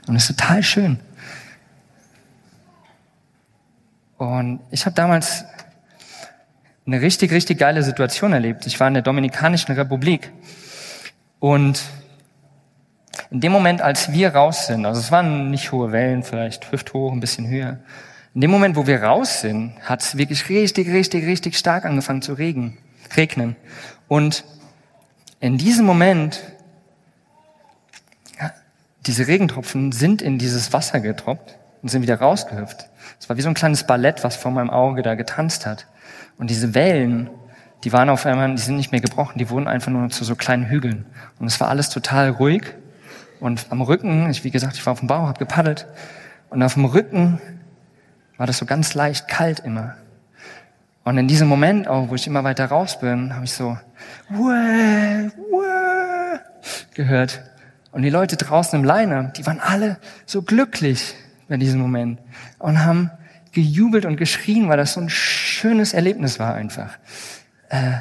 Und 0.08 0.16
es 0.16 0.28
ist 0.28 0.40
total 0.40 0.64
schön. 0.64 1.00
Und 4.18 4.62
ich 4.72 4.88
habe 4.88 4.96
damals 4.96 5.46
eine 6.88 7.02
richtig, 7.02 7.32
richtig 7.32 7.60
geile 7.60 7.84
Situation 7.84 8.34
erlebt. 8.34 8.66
Ich 8.66 8.80
war 8.80 8.88
in 8.88 8.96
der 8.96 9.04
Dominikanischen 9.04 9.76
Republik 9.76 10.32
und 11.40 11.84
in 13.30 13.42
dem 13.42 13.52
Moment, 13.52 13.84
als 13.84 14.12
wir 14.12 14.34
raus 14.34 14.66
sind, 14.66 14.88
also 14.88 15.00
es 15.00 15.12
waren 15.12 15.52
nicht 15.52 15.72
hohe 15.72 15.92
Wellen, 15.92 16.24
vielleicht 16.24 16.72
hüfthoch, 16.72 17.12
ein 17.12 17.20
bisschen 17.20 17.48
höher. 17.48 17.78
In 18.34 18.40
dem 18.40 18.52
Moment, 18.52 18.78
wo 18.78 18.88
wir 18.88 19.04
raus 19.04 19.42
sind, 19.42 19.74
hat 19.82 20.02
es 20.02 20.16
wirklich 20.16 20.48
richtig, 20.48 20.88
richtig, 20.88 21.26
richtig 21.26 21.58
stark 21.58 21.84
angefangen 21.84 22.22
zu 22.22 22.34
regen, 22.34 22.78
regnen. 23.18 23.58
Und 24.08 24.46
in 25.42 25.58
diesem 25.58 25.86
Moment, 25.86 26.40
ja, 28.40 28.52
diese 29.06 29.28
Regentropfen 29.28 29.92
sind 29.92 30.22
in 30.22 30.38
dieses 30.38 30.72
Wasser 30.72 31.02
getroppt 31.02 31.58
und 31.82 31.90
sind 31.90 32.04
wieder 32.04 32.20
rausgehüpft. 32.20 32.90
Es 33.20 33.28
war 33.28 33.36
wie 33.36 33.42
so 33.42 33.50
ein 33.50 33.54
kleines 33.54 33.86
Ballett, 33.86 34.24
was 34.24 34.38
vor 34.38 34.52
meinem 34.52 34.70
Auge 34.70 35.02
da 35.02 35.16
getanzt 35.16 35.66
hat. 35.66 35.88
Und 36.38 36.50
diese 36.50 36.74
Wellen, 36.74 37.30
die 37.84 37.92
waren 37.92 38.10
auf 38.10 38.26
einmal, 38.26 38.56
die 38.56 38.62
sind 38.62 38.78
nicht 38.78 38.94
mehr 38.94 39.02
gebrochen, 39.02 39.40
die 39.40 39.50
wurden 39.50 39.68
einfach 39.68 39.92
nur 39.92 40.10
zu 40.10 40.24
so 40.24 40.38
kleinen 40.38 40.70
Hügeln. 40.70 41.06
Und 41.38 41.48
es 41.48 41.60
war 41.60 41.68
alles 41.68 41.90
total 41.90 42.30
ruhig. 42.30 42.64
Und 43.42 43.66
am 43.72 43.82
Rücken, 43.82 44.30
ich, 44.30 44.46
wie 44.46 44.52
gesagt, 44.52 44.76
ich 44.76 44.86
war 44.86 44.94
auf 44.94 45.00
dem 45.00 45.10
Bauch, 45.10 45.28
habe 45.28 45.40
gepaddelt. 45.40 45.86
Und 46.50 46.64
auf 46.64 46.76
dem 46.76 46.86
Rücken 46.86 47.42
war 48.42 48.48
das 48.48 48.58
so 48.58 48.66
ganz 48.66 48.96
leicht 48.96 49.28
kalt 49.28 49.60
immer. 49.60 49.98
Und 51.04 51.16
in 51.20 51.28
diesem 51.28 51.48
Moment 51.48 51.88
auch, 51.88 52.10
wo 52.10 52.16
ich 52.16 52.26
immer 52.26 52.44
weiter 52.44 52.66
raus 52.66 53.00
bin, 53.00 53.36
habe 53.36 53.46
ich 53.46 53.54
so 53.54 53.78
Wah, 54.30 55.30
Wah, 55.52 56.40
gehört. 56.96 57.44
Und 57.92 58.02
die 58.02 58.10
Leute 58.10 58.38
draußen 58.38 58.80
im 58.80 58.84
Liner, 58.84 59.26
die 59.26 59.46
waren 59.46 59.60
alle 59.60 60.00
so 60.26 60.42
glücklich 60.42 61.14
bei 61.50 61.58
diesem 61.58 61.80
Moment 61.80 62.20
und 62.58 62.84
haben 62.84 63.12
gejubelt 63.52 64.08
und 64.08 64.18
geschrien, 64.18 64.70
weil 64.70 64.78
das 64.78 64.94
so 64.94 65.02
ein 65.02 65.10
schönes 65.10 65.94
Erlebnis 65.94 66.40
war 66.40 66.56
einfach. 66.56 66.98
Äh, 67.70 67.98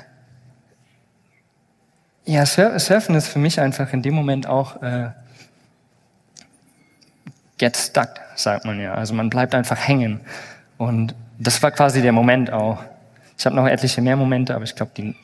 ja, 2.25 2.47
Surfen 2.47 3.15
ist 3.15 3.29
für 3.29 3.41
mich 3.41 3.61
einfach 3.61 3.93
in 3.93 4.01
dem 4.01 4.15
Moment 4.15 4.47
auch 4.47 4.81
äh, 4.81 5.11
get 7.61 7.77
stuck, 7.77 8.09
sagt 8.35 8.65
man 8.65 8.81
ja. 8.81 8.95
Also 8.95 9.15
man 9.15 9.31
bleibt 9.31 9.55
einfach 9.55 9.79
hängen. 9.79 10.21
Und 10.79 11.15
das 11.39 11.63
war 11.63 11.71
quasi 11.71 12.03
der 12.03 12.13
Moment 12.13 12.53
auch. 12.53 12.83
Ich 13.39 13.47
habe 13.47 13.55
noch 13.55 13.67
etliche 13.67 14.03
mehr 14.03 14.17
Momente, 14.17 14.55
aber 14.55 14.65
ich 14.65 14.75
glaube, 14.75 14.93
die 14.97 15.15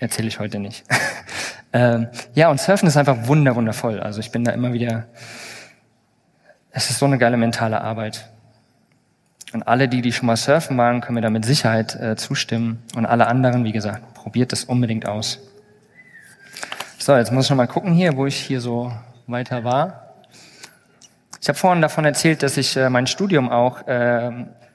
erzähle 0.00 0.28
ich 0.28 0.40
heute 0.40 0.58
nicht. 0.58 0.84
ähm, 1.72 2.08
ja, 2.34 2.50
und 2.50 2.60
Surfen 2.60 2.88
ist 2.88 2.96
einfach 2.96 3.28
wunder, 3.28 3.54
wundervoll. 3.54 4.00
Also 4.00 4.20
ich 4.20 4.32
bin 4.32 4.42
da 4.44 4.52
immer 4.52 4.72
wieder 4.72 5.06
es 6.72 6.88
ist 6.88 6.98
so 6.98 7.06
eine 7.06 7.18
geile 7.18 7.36
mentale 7.36 7.80
Arbeit. 7.82 8.28
Und 9.52 9.68
alle, 9.68 9.88
die, 9.88 10.00
die 10.00 10.12
schon 10.12 10.26
mal 10.26 10.36
surfen 10.36 10.78
waren, 10.78 11.02
können 11.02 11.16
mir 11.16 11.20
da 11.20 11.28
mit 11.28 11.44
Sicherheit 11.44 11.94
äh, 11.96 12.16
zustimmen. 12.16 12.82
Und 12.96 13.04
alle 13.04 13.26
anderen, 13.26 13.64
wie 13.64 13.72
gesagt, 13.72 14.14
probiert 14.14 14.52
das 14.52 14.64
unbedingt 14.64 15.06
aus. 15.06 15.38
So, 16.98 17.14
jetzt 17.14 17.30
muss 17.30 17.44
ich 17.44 17.50
noch 17.50 17.58
mal 17.58 17.66
gucken 17.66 17.92
hier, 17.92 18.16
wo 18.16 18.24
ich 18.24 18.36
hier 18.36 18.62
so 18.62 18.90
weiter 19.26 19.64
war. 19.64 20.11
Ich 21.42 21.48
habe 21.48 21.58
vorhin 21.58 21.82
davon 21.82 22.04
erzählt, 22.04 22.44
dass 22.44 22.56
ich 22.56 22.76
äh, 22.76 22.88
mein 22.88 23.08
Studium 23.08 23.50
auch 23.50 23.84
äh, 23.88 24.30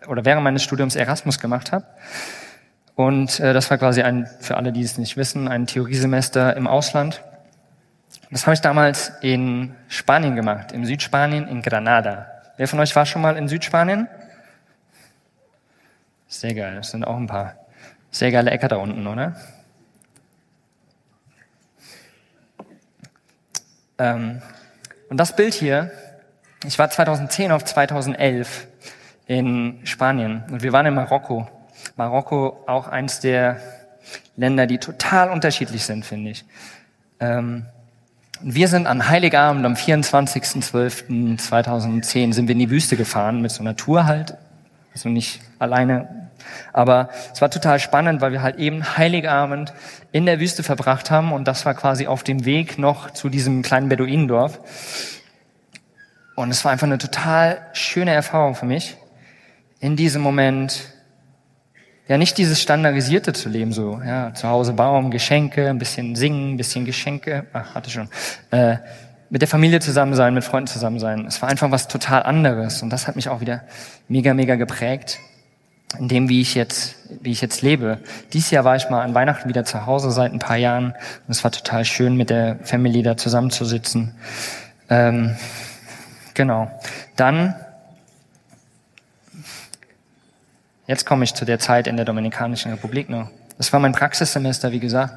oder 0.06 0.26
während 0.26 0.44
meines 0.44 0.64
Studiums 0.64 0.98
Erasmus 0.98 1.40
gemacht 1.40 1.72
habe. 1.72 1.86
Und 2.94 3.40
äh, 3.40 3.54
das 3.54 3.72
war 3.72 3.78
quasi 3.78 4.02
ein, 4.02 4.30
für 4.42 4.58
alle, 4.58 4.74
die 4.74 4.82
es 4.82 4.98
nicht 4.98 5.16
wissen, 5.16 5.48
ein 5.48 5.66
Theoriesemester 5.66 6.58
im 6.58 6.68
Ausland. 6.68 7.24
Das 8.32 8.46
habe 8.46 8.54
ich 8.54 8.60
damals 8.60 9.14
in 9.22 9.76
Spanien 9.88 10.36
gemacht, 10.36 10.74
im 10.74 10.84
Südspanien, 10.84 11.48
in 11.48 11.62
Granada. 11.62 12.28
Wer 12.58 12.68
von 12.68 12.82
euch 12.82 12.94
war 12.98 13.06
schon 13.06 13.22
mal 13.22 13.38
in 13.38 13.48
Südspanien? 13.48 14.10
Sehr 16.28 16.54
geil, 16.54 16.76
das 16.76 16.92
sind 16.92 17.06
auch 17.06 17.16
ein 17.16 17.28
paar 17.28 17.56
sehr 18.12 18.32
geile 18.32 18.52
Äcker 18.52 18.68
da 18.68 18.76
unten, 18.76 19.08
oder? 19.08 19.38
Ähm, 23.98 24.42
und 25.10 25.16
das 25.16 25.34
Bild 25.34 25.54
hier, 25.54 25.92
ich 26.66 26.80
war 26.80 26.90
2010 26.90 27.52
auf 27.52 27.66
2011 27.66 28.68
in 29.28 29.82
Spanien 29.84 30.44
und 30.50 30.64
wir 30.64 30.74
waren 30.74 30.88
in 30.88 30.96
Marokko. 30.96 31.48
Marokko 31.96 32.64
auch 32.66 32.88
eins 32.88 33.20
der 33.20 33.62
Länder, 34.36 34.66
die 34.68 34.80
total 34.80 35.30
unterschiedlich 35.30 35.86
sind, 35.86 36.06
finde 36.06 36.32
ich. 36.32 36.44
Ähm, 37.20 37.66
wir 38.42 38.68
sind 38.68 38.88
an 38.88 39.08
Heiligabend 39.10 39.66
am 39.66 39.74
24.12.2010 39.74 42.34
sind 42.34 42.48
wir 42.48 42.54
in 42.54 42.60
die 42.60 42.70
Wüste 42.70 42.96
gefahren 42.96 43.42
mit 43.42 43.50
so 43.52 43.60
einer 43.62 43.76
Tour 43.76 44.06
halt. 44.06 44.38
Also 44.94 45.10
nicht 45.10 45.42
alleine. 45.60 46.30
Aber 46.72 47.10
es 47.34 47.42
war 47.42 47.50
total 47.50 47.80
spannend, 47.80 48.22
weil 48.22 48.32
wir 48.32 48.44
halt 48.44 48.58
eben 48.58 48.98
Heiligabend 48.98 49.74
in 50.12 50.26
der 50.26 50.40
Wüste 50.40 50.64
verbracht 50.64 51.12
haben 51.12 51.34
und 51.34 51.48
das 51.48 51.66
war 51.66 51.74
quasi 51.74 52.08
auf 52.08 52.24
dem 52.24 52.46
Weg 52.46 52.78
noch 52.78 53.12
zu 53.12 53.28
diesem 53.30 53.64
kleinen 53.64 53.90
Beduinendorf. 53.90 54.62
Und 56.38 56.52
es 56.52 56.64
war 56.64 56.72
einfach 56.72 56.86
eine 56.86 57.00
total 57.00 57.58
schöne 57.74 58.12
Erfahrung 58.12 58.54
für 58.54 58.68
mich, 58.68 58.96
in 59.80 59.96
diesem 59.96 60.22
Moment 60.22 60.94
ja 62.08 62.20
nicht 62.20 62.38
dieses 62.38 62.62
standardisierte 62.62 63.34
zu 63.34 63.50
leben, 63.50 63.74
so 63.74 64.00
ja 64.06 64.32
zu 64.36 64.48
Hause 64.48 64.74
Baum, 64.74 65.10
Geschenke, 65.10 65.68
ein 65.68 65.80
bisschen 65.80 66.16
singen, 66.16 66.54
ein 66.54 66.58
bisschen 66.58 66.86
Geschenke, 66.86 67.48
ach 67.54 67.74
hatte 67.74 67.90
schon, 67.90 68.08
äh, 68.52 68.78
mit 69.32 69.42
der 69.42 69.48
Familie 69.48 69.80
zusammen 69.80 70.14
sein, 70.14 70.36
mit 70.36 70.44
Freunden 70.44 70.68
zusammen 70.68 71.00
sein. 71.00 71.26
Es 71.26 71.42
war 71.42 71.50
einfach 71.50 71.72
was 71.72 71.88
total 71.88 72.22
anderes 72.22 72.84
und 72.84 72.92
das 72.92 73.08
hat 73.08 73.16
mich 73.16 73.30
auch 73.30 73.42
wieder 73.42 73.64
mega 74.08 74.36
mega 74.36 74.58
geprägt 74.58 75.18
in 75.98 76.08
dem, 76.08 76.30
wie 76.30 76.42
ich 76.42 76.54
jetzt 76.54 76.98
wie 77.24 77.32
ich 77.32 77.42
jetzt 77.42 77.64
lebe. 77.64 77.98
Dies 78.34 78.52
Jahr 78.52 78.64
war 78.64 78.76
ich 78.76 78.92
mal 78.92 79.02
an 79.02 79.16
Weihnachten 79.16 79.50
wieder 79.50 79.66
zu 79.66 79.88
Hause 79.88 80.12
seit 80.12 80.34
ein 80.34 80.40
paar 80.40 80.58
Jahren 80.58 80.92
und 80.92 81.32
es 81.32 81.44
war 81.44 81.50
total 81.50 81.84
schön 81.84 82.16
mit 82.16 82.30
der 82.30 82.60
Family 82.62 83.02
da 83.02 83.18
zusammenzusitzen. 83.18 84.14
Ähm, 84.88 85.36
genau. 86.38 86.72
Dann 87.18 87.54
Jetzt 90.88 91.06
komme 91.06 91.26
ich 91.26 91.34
zu 91.34 91.44
der 91.44 91.60
Zeit 91.60 91.86
in 91.86 91.98
der 91.98 92.06
Dominikanischen 92.06 92.72
Republik 92.72 93.10
noch. 93.10 93.30
Das 93.58 93.74
war 93.74 93.82
mein 93.82 93.92
Praxissemester, 93.92 94.72
wie 94.72 94.80
gesagt. 94.80 95.14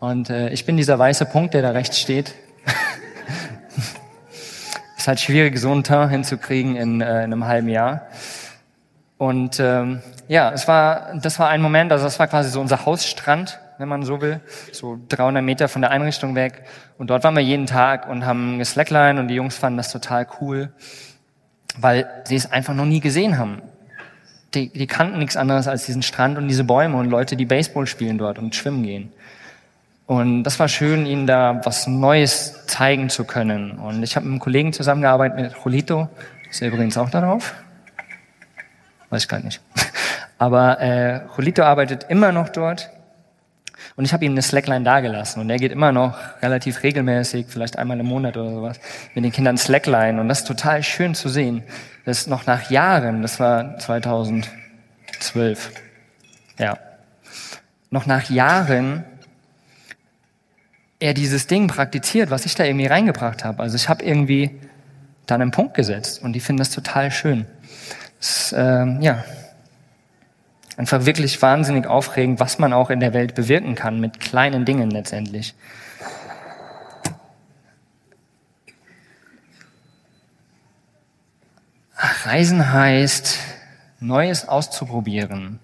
Und 0.00 0.28
äh, 0.28 0.48
ich 0.48 0.66
bin 0.66 0.76
dieser 0.76 0.98
weiße 0.98 1.26
Punkt, 1.26 1.54
der 1.54 1.62
da 1.62 1.70
rechts 1.70 2.00
steht. 2.00 2.34
ist 4.96 5.06
halt 5.06 5.20
schwierig, 5.20 5.56
so 5.56 5.70
einen 5.70 5.84
Teint 5.84 6.10
hinzukriegen 6.10 6.74
in, 6.74 7.00
äh, 7.00 7.18
in 7.18 7.32
einem 7.32 7.44
halben 7.44 7.68
Jahr. 7.68 8.08
Und 9.18 9.60
ähm, 9.60 10.02
ja, 10.26 10.50
es 10.50 10.66
war, 10.66 11.14
das 11.22 11.38
war 11.38 11.48
ein 11.48 11.62
Moment, 11.62 11.92
also 11.92 12.04
das 12.04 12.18
war 12.18 12.26
quasi 12.26 12.50
so 12.50 12.60
unser 12.60 12.84
Hausstrand, 12.84 13.60
wenn 13.78 13.88
man 13.88 14.02
so 14.02 14.20
will, 14.20 14.40
so 14.72 14.98
300 15.08 15.42
Meter 15.42 15.68
von 15.68 15.82
der 15.82 15.90
Einrichtung 15.90 16.34
weg. 16.34 16.64
Und 16.98 17.10
dort 17.10 17.24
waren 17.24 17.34
wir 17.34 17.42
jeden 17.42 17.66
Tag 17.66 18.08
und 18.08 18.26
haben 18.26 18.58
geslackline 18.58 19.18
und 19.20 19.28
die 19.28 19.34
Jungs 19.34 19.56
fanden 19.56 19.78
das 19.78 19.92
total 19.92 20.26
cool, 20.40 20.70
weil 21.78 22.08
sie 22.24 22.36
es 22.36 22.50
einfach 22.50 22.74
noch 22.74 22.84
nie 22.84 23.00
gesehen 23.00 23.38
haben 23.38 23.62
die, 24.54 24.68
die 24.68 24.86
kannten 24.86 25.18
nichts 25.18 25.36
anderes 25.36 25.68
als 25.68 25.86
diesen 25.86 26.02
Strand 26.02 26.38
und 26.38 26.48
diese 26.48 26.64
Bäume 26.64 26.96
und 26.96 27.10
Leute, 27.10 27.36
die 27.36 27.44
Baseball 27.44 27.86
spielen 27.86 28.18
dort 28.18 28.38
und 28.38 28.54
schwimmen 28.54 28.82
gehen. 28.82 29.12
Und 30.06 30.44
das 30.44 30.58
war 30.58 30.68
schön, 30.68 31.04
ihnen 31.04 31.26
da 31.26 31.60
was 31.64 31.86
Neues 31.86 32.66
zeigen 32.66 33.10
zu 33.10 33.24
können. 33.24 33.72
Und 33.72 34.02
ich 34.02 34.16
habe 34.16 34.24
mit 34.24 34.32
einem 34.32 34.40
Kollegen 34.40 34.72
zusammengearbeitet, 34.72 35.38
mit 35.38 35.52
Julito, 35.64 36.08
ist 36.48 36.62
er 36.62 36.68
übrigens 36.68 36.96
auch 36.96 37.10
darauf. 37.10 37.54
weiß 39.10 39.24
ich 39.24 39.28
gar 39.28 39.40
nicht. 39.40 39.60
Aber 40.38 40.80
äh, 40.80 41.20
Julito 41.36 41.62
arbeitet 41.62 42.06
immer 42.08 42.32
noch 42.32 42.48
dort 42.48 42.90
und 43.96 44.04
ich 44.04 44.12
habe 44.12 44.24
ihm 44.24 44.32
eine 44.32 44.42
Slackline 44.42 44.84
dagelassen 44.84 45.40
und 45.40 45.50
er 45.50 45.58
geht 45.58 45.72
immer 45.72 45.92
noch 45.92 46.16
relativ 46.42 46.82
regelmäßig, 46.82 47.46
vielleicht 47.48 47.78
einmal 47.78 47.98
im 47.98 48.06
Monat 48.06 48.36
oder 48.36 48.50
sowas, 48.50 48.80
mit 49.14 49.24
den 49.24 49.32
Kindern 49.32 49.56
Slackline 49.58 50.20
und 50.20 50.28
das 50.28 50.40
ist 50.40 50.46
total 50.46 50.82
schön 50.82 51.14
zu 51.14 51.28
sehen, 51.28 51.62
dass 52.04 52.26
noch 52.26 52.46
nach 52.46 52.70
Jahren, 52.70 53.22
das 53.22 53.40
war 53.40 53.78
2012, 53.78 55.70
ja, 56.58 56.78
noch 57.90 58.06
nach 58.06 58.28
Jahren 58.30 59.04
er 61.00 61.14
dieses 61.14 61.46
Ding 61.46 61.68
praktiziert, 61.68 62.30
was 62.30 62.44
ich 62.44 62.54
da 62.54 62.64
irgendwie 62.64 62.86
reingebracht 62.86 63.44
habe. 63.44 63.62
Also 63.62 63.76
ich 63.76 63.88
habe 63.88 64.04
irgendwie 64.04 64.58
dann 65.26 65.42
einen 65.42 65.50
Punkt 65.50 65.74
gesetzt 65.74 66.22
und 66.22 66.32
die 66.32 66.40
finden 66.40 66.58
das 66.58 66.70
total 66.70 67.10
schön. 67.10 67.46
Das, 68.18 68.54
ähm, 68.56 69.00
ja, 69.00 69.24
einfach 70.78 71.04
wirklich 71.06 71.42
wahnsinnig 71.42 71.88
aufregend, 71.88 72.38
was 72.38 72.60
man 72.60 72.72
auch 72.72 72.88
in 72.88 73.00
der 73.00 73.12
Welt 73.12 73.34
bewirken 73.34 73.74
kann 73.74 73.98
mit 73.98 74.20
kleinen 74.20 74.64
Dingen 74.64 74.90
letztendlich. 74.90 75.54
Reisen 81.96 82.72
heißt, 82.72 83.38
Neues 83.98 84.46
auszuprobieren. 84.46 85.58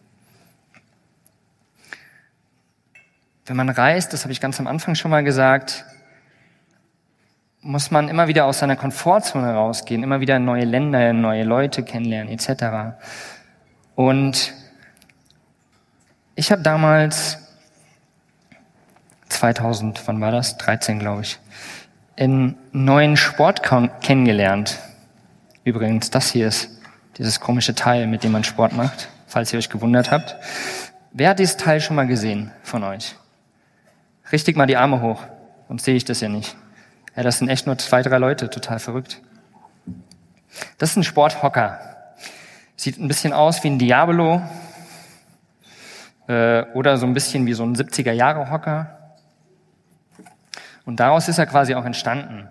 Wenn 3.46 3.56
man 3.56 3.68
reist, 3.68 4.12
das 4.12 4.24
habe 4.24 4.32
ich 4.32 4.40
ganz 4.40 4.58
am 4.58 4.66
Anfang 4.66 4.96
schon 4.96 5.12
mal 5.12 5.22
gesagt, 5.22 5.84
muss 7.60 7.92
man 7.92 8.08
immer 8.08 8.26
wieder 8.26 8.46
aus 8.46 8.58
seiner 8.58 8.74
Komfortzone 8.74 9.54
rausgehen, 9.54 10.02
immer 10.02 10.20
wieder 10.20 10.40
neue 10.40 10.64
Länder, 10.64 11.12
neue 11.12 11.44
Leute 11.44 11.84
kennenlernen 11.84 12.32
etc. 12.32 12.96
Und 13.94 14.63
ich 16.34 16.50
habe 16.50 16.62
damals 16.62 17.38
2000, 19.28 20.06
wann 20.06 20.20
war 20.20 20.32
das? 20.32 20.56
13, 20.58 20.98
glaube 20.98 21.22
ich, 21.22 21.38
einen 22.16 22.56
neuen 22.72 23.16
Sport 23.16 23.62
kennengelernt. 24.00 24.78
Übrigens, 25.64 26.10
das 26.10 26.30
hier 26.30 26.48
ist 26.48 26.70
dieses 27.18 27.40
komische 27.40 27.74
Teil, 27.74 28.06
mit 28.06 28.24
dem 28.24 28.32
man 28.32 28.44
Sport 28.44 28.72
macht, 28.72 29.08
falls 29.26 29.52
ihr 29.52 29.58
euch 29.58 29.70
gewundert 29.70 30.10
habt. 30.10 30.36
Wer 31.12 31.30
hat 31.30 31.38
dieses 31.38 31.56
Teil 31.56 31.80
schon 31.80 31.96
mal 31.96 32.06
gesehen 32.06 32.50
von 32.62 32.82
euch? 32.82 33.14
Richtig 34.32 34.56
mal 34.56 34.66
die 34.66 34.76
Arme 34.76 35.00
hoch, 35.00 35.22
sonst 35.68 35.84
sehe 35.84 35.94
ich 35.94 36.04
das 36.04 36.20
ja 36.20 36.28
nicht. 36.28 36.56
Ja, 37.16 37.22
das 37.22 37.38
sind 37.38 37.48
echt 37.48 37.66
nur 37.66 37.78
zwei, 37.78 38.02
drei 38.02 38.18
Leute, 38.18 38.50
total 38.50 38.78
verrückt. 38.78 39.22
Das 40.78 40.90
ist 40.90 40.96
ein 40.96 41.04
Sporthocker. 41.04 41.80
Sieht 42.76 42.98
ein 42.98 43.08
bisschen 43.08 43.32
aus 43.32 43.62
wie 43.62 43.68
ein 43.68 43.78
Diabolo 43.78 44.42
äh, 46.26 46.62
oder 46.74 46.96
so 46.96 47.06
ein 47.06 47.14
bisschen 47.14 47.46
wie 47.46 47.54
so 47.54 47.64
ein 47.64 47.74
70er-Jahre-Hocker. 47.74 48.98
Und 50.84 51.00
daraus 51.00 51.28
ist 51.28 51.38
er 51.38 51.46
quasi 51.46 51.74
auch 51.74 51.84
entstanden. 51.84 52.48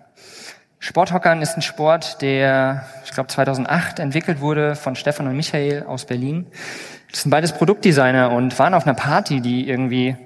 Sporthockern 0.80 1.40
ist 1.40 1.56
ein 1.56 1.62
Sport, 1.62 2.20
der, 2.20 2.84
ich 3.04 3.12
glaube, 3.12 3.28
2008 3.28 4.00
entwickelt 4.00 4.40
wurde 4.40 4.74
von 4.74 4.96
Stefan 4.96 5.26
und 5.26 5.36
Michael 5.36 5.84
aus 5.84 6.04
Berlin. 6.04 6.46
Das 7.10 7.22
sind 7.22 7.30
beides 7.30 7.52
Produktdesigner 7.52 8.30
und 8.32 8.58
waren 8.58 8.74
auf 8.74 8.84
einer 8.86 8.94
Party, 8.94 9.40
die 9.40 9.68
irgendwie 9.68 10.16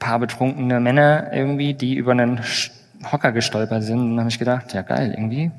paar 0.00 0.18
betrunkene 0.18 0.80
Männer 0.80 1.32
irgendwie, 1.32 1.74
die 1.74 1.94
über 1.94 2.12
einen 2.12 2.40
Hocker 3.12 3.30
gestolpert 3.30 3.84
sind. 3.84 4.00
Und 4.00 4.10
dann 4.10 4.20
habe 4.20 4.30
ich 4.30 4.38
gedacht, 4.38 4.72
ja 4.72 4.82
geil, 4.82 5.12
irgendwie, 5.14 5.52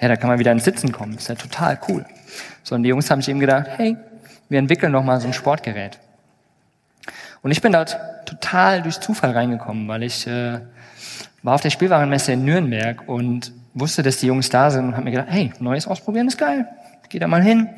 ja, 0.00 0.08
da 0.08 0.16
kann 0.16 0.28
man 0.28 0.38
wieder 0.38 0.52
ins 0.52 0.64
Sitzen 0.64 0.92
kommen. 0.92 1.14
Ist 1.14 1.28
ja 1.28 1.36
total 1.36 1.78
cool. 1.88 2.04
So, 2.62 2.74
und 2.74 2.82
die 2.82 2.90
Jungs 2.90 3.10
haben 3.10 3.22
sich 3.22 3.30
eben 3.30 3.40
gedacht, 3.40 3.66
hey, 3.76 3.96
wir 4.50 4.58
entwickeln 4.58 4.92
noch 4.92 5.04
mal 5.04 5.20
so 5.20 5.28
ein 5.28 5.32
Sportgerät. 5.32 5.98
Und 7.40 7.52
ich 7.52 7.62
bin 7.62 7.72
dort 7.72 7.98
total 8.26 8.82
durch 8.82 9.00
Zufall 9.00 9.30
reingekommen, 9.30 9.88
weil 9.88 10.02
ich 10.02 10.26
äh, 10.26 10.60
war 11.42 11.54
auf 11.54 11.62
der 11.62 11.70
Spielwarenmesse 11.70 12.32
in 12.32 12.44
Nürnberg 12.44 13.08
und 13.08 13.52
wusste, 13.72 14.02
dass 14.02 14.18
die 14.18 14.26
Jungs 14.26 14.50
da 14.50 14.70
sind 14.70 14.86
und 14.86 14.92
habe 14.92 15.04
mir 15.04 15.12
gedacht, 15.12 15.28
hey, 15.30 15.52
Neues 15.60 15.86
ausprobieren 15.86 16.28
ist 16.28 16.36
geil. 16.36 16.68
Geh 17.08 17.18
da 17.18 17.26
mal 17.26 17.42
hin, 17.42 17.68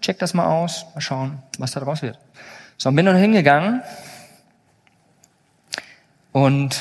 check 0.00 0.18
das 0.18 0.32
mal 0.32 0.46
aus, 0.46 0.86
mal 0.94 1.00
schauen, 1.00 1.42
was 1.58 1.72
da 1.72 1.80
draus 1.80 2.02
wird. 2.02 2.18
So, 2.78 2.88
und 2.88 2.96
bin 2.96 3.06
dann 3.06 3.16
hingegangen 3.16 3.82
und 6.32 6.80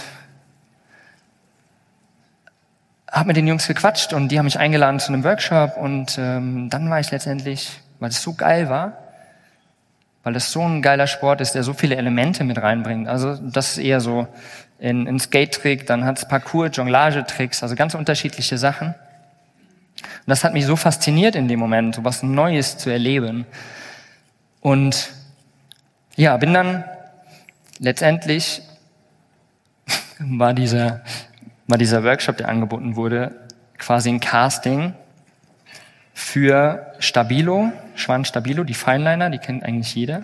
habe 3.12 3.27
mit 3.27 3.38
den 3.38 3.45
Jungs 3.45 3.67
gequatscht 3.67 4.13
und 4.13 4.30
die 4.30 4.39
haben 4.39 4.45
mich 4.45 4.58
eingeladen 4.58 4.99
zu 4.99 5.12
einem 5.12 5.23
Workshop 5.23 5.77
und 5.77 6.17
ähm, 6.17 6.69
dann 6.69 6.89
war 6.89 6.99
ich 6.99 7.12
letztendlich, 7.12 7.82
weil 7.99 8.10
es 8.10 8.21
so 8.21 8.34
geil 8.34 8.69
war, 8.69 9.00
weil 10.23 10.36
es 10.36 10.51
so 10.51 10.62
ein 10.62 10.81
geiler 10.81 11.07
Sport 11.07 11.41
ist, 11.41 11.53
der 11.53 11.63
so 11.63 11.73
viele 11.73 11.95
Elemente 11.95 12.43
mit 12.43 12.62
reinbringt. 12.62 13.07
Also 13.07 13.36
das 13.36 13.73
ist 13.73 13.77
eher 13.79 14.01
so 14.01 14.27
in, 14.79 15.07
in 15.07 15.19
Skate-Trick, 15.19 15.86
dann 15.88 16.05
hat 16.05 16.17
es 16.17 16.27
Parcours, 16.27 16.71
Jonglage-Tricks, 16.73 17.63
also 17.63 17.75
ganz 17.75 17.93
unterschiedliche 17.95 18.57
Sachen. 18.57 18.89
Und 18.89 20.27
das 20.27 20.43
hat 20.43 20.53
mich 20.53 20.65
so 20.65 20.75
fasziniert 20.75 21.36
in 21.36 21.47
dem 21.47 21.60
Moment, 21.60 21.95
so 21.95 22.03
was 22.03 22.23
Neues 22.23 22.77
zu 22.77 22.89
erleben. 22.89 23.45
Und 24.60 25.12
ja, 26.15 26.38
bin 26.38 26.53
dann 26.53 26.84
letztendlich 27.79 28.62
war 30.19 30.53
dieser, 30.53 31.01
war 31.67 31.77
dieser 31.77 32.03
Workshop, 32.03 32.38
der 32.38 32.49
angeboten 32.49 32.95
wurde, 32.95 33.31
quasi 33.77 34.10
ein 34.10 34.19
Casting 34.19 34.93
für 36.21 36.93
Stabilo, 36.99 37.73
Schwan 37.95 38.23
Stabilo, 38.23 38.63
die 38.63 38.73
Fineliner, 38.73 39.29
die 39.29 39.39
kennt 39.39 39.63
eigentlich 39.63 39.93
jeder. 39.95 40.21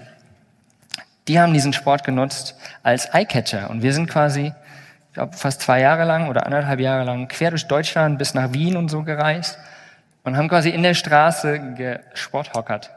Die 1.28 1.40
haben 1.40 1.54
diesen 1.54 1.74
Sport 1.74 2.06
genutzt 2.06 2.56
als 2.84 3.14
Eyecatcher 3.14 3.70
und 3.70 3.82
wir 3.82 3.92
sind 3.92 4.08
quasi, 4.10 4.54
ich 5.08 5.14
glaube, 5.14 5.36
fast 5.36 5.62
zwei 5.62 5.82
Jahre 5.82 6.06
lang 6.06 6.30
oder 6.30 6.46
anderthalb 6.46 6.80
Jahre 6.80 7.04
lang 7.04 7.28
quer 7.28 7.50
durch 7.50 7.68
Deutschland 7.68 8.18
bis 8.20 8.34
nach 8.34 8.54
Wien 8.54 8.78
und 8.78 8.88
so 8.90 9.04
gereist 9.04 9.58
und 10.24 10.38
haben 10.38 10.48
quasi 10.48 10.70
in 10.70 10.84
der 10.84 10.94
Straße 10.94 11.74
gesporthockert. 11.76 12.92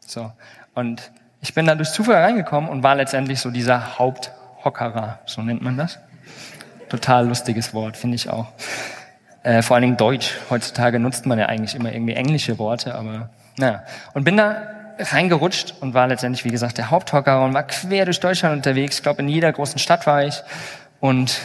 So. 0.00 0.32
Und 0.74 1.12
ich 1.40 1.54
bin 1.54 1.66
da 1.66 1.76
durch 1.76 1.92
Zufall 1.92 2.16
reingekommen 2.16 2.68
und 2.68 2.82
war 2.82 2.96
letztendlich 2.96 3.38
so 3.38 3.50
dieser 3.50 3.98
Haupthockerer, 3.98 5.20
so 5.26 5.42
nennt 5.42 5.62
man 5.62 5.76
das. 5.76 5.98
Total 6.88 7.28
lustiges 7.28 7.72
Wort, 7.74 7.96
finde 7.96 8.16
ich 8.16 8.28
auch. 8.28 8.48
Äh, 9.46 9.62
vor 9.62 9.76
allen 9.76 9.82
Dingen 9.82 9.96
Deutsch. 9.96 10.34
Heutzutage 10.50 10.98
nutzt 10.98 11.24
man 11.24 11.38
ja 11.38 11.46
eigentlich 11.46 11.76
immer 11.76 11.92
irgendwie 11.92 12.14
englische 12.14 12.58
Worte, 12.58 12.96
aber 12.96 13.30
naja. 13.56 13.84
Und 14.12 14.24
bin 14.24 14.36
da 14.36 14.60
reingerutscht 14.98 15.74
und 15.80 15.94
war 15.94 16.08
letztendlich, 16.08 16.44
wie 16.44 16.50
gesagt, 16.50 16.78
der 16.78 16.90
Haupthocker 16.90 17.44
und 17.44 17.54
war 17.54 17.62
quer 17.62 18.06
durch 18.06 18.18
Deutschland 18.18 18.56
unterwegs. 18.56 18.96
Ich 18.96 19.02
glaube, 19.04 19.22
in 19.22 19.28
jeder 19.28 19.52
großen 19.52 19.78
Stadt 19.78 20.04
war 20.04 20.24
ich 20.24 20.42
und 20.98 21.38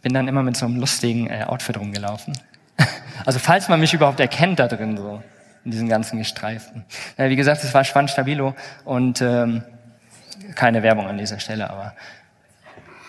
bin 0.00 0.14
dann 0.14 0.26
immer 0.26 0.42
mit 0.42 0.56
so 0.56 0.64
einem 0.64 0.80
lustigen 0.80 1.28
äh, 1.28 1.44
Outfit 1.46 1.78
rumgelaufen. 1.78 2.32
also 3.26 3.38
falls 3.38 3.68
man 3.68 3.78
mich 3.78 3.92
überhaupt 3.92 4.18
erkennt 4.18 4.60
da 4.60 4.66
drin, 4.66 4.96
so 4.96 5.22
in 5.66 5.72
diesen 5.72 5.90
ganzen 5.90 6.18
Gestreiften. 6.18 6.86
Ja, 7.18 7.28
wie 7.28 7.36
gesagt, 7.36 7.62
es 7.64 7.74
war 7.74 7.84
Schwanz 7.84 8.12
Stabilo 8.12 8.54
und 8.86 9.20
ähm, 9.20 9.62
keine 10.54 10.82
Werbung 10.82 11.06
an 11.06 11.18
dieser 11.18 11.38
Stelle, 11.38 11.68
aber 11.68 11.92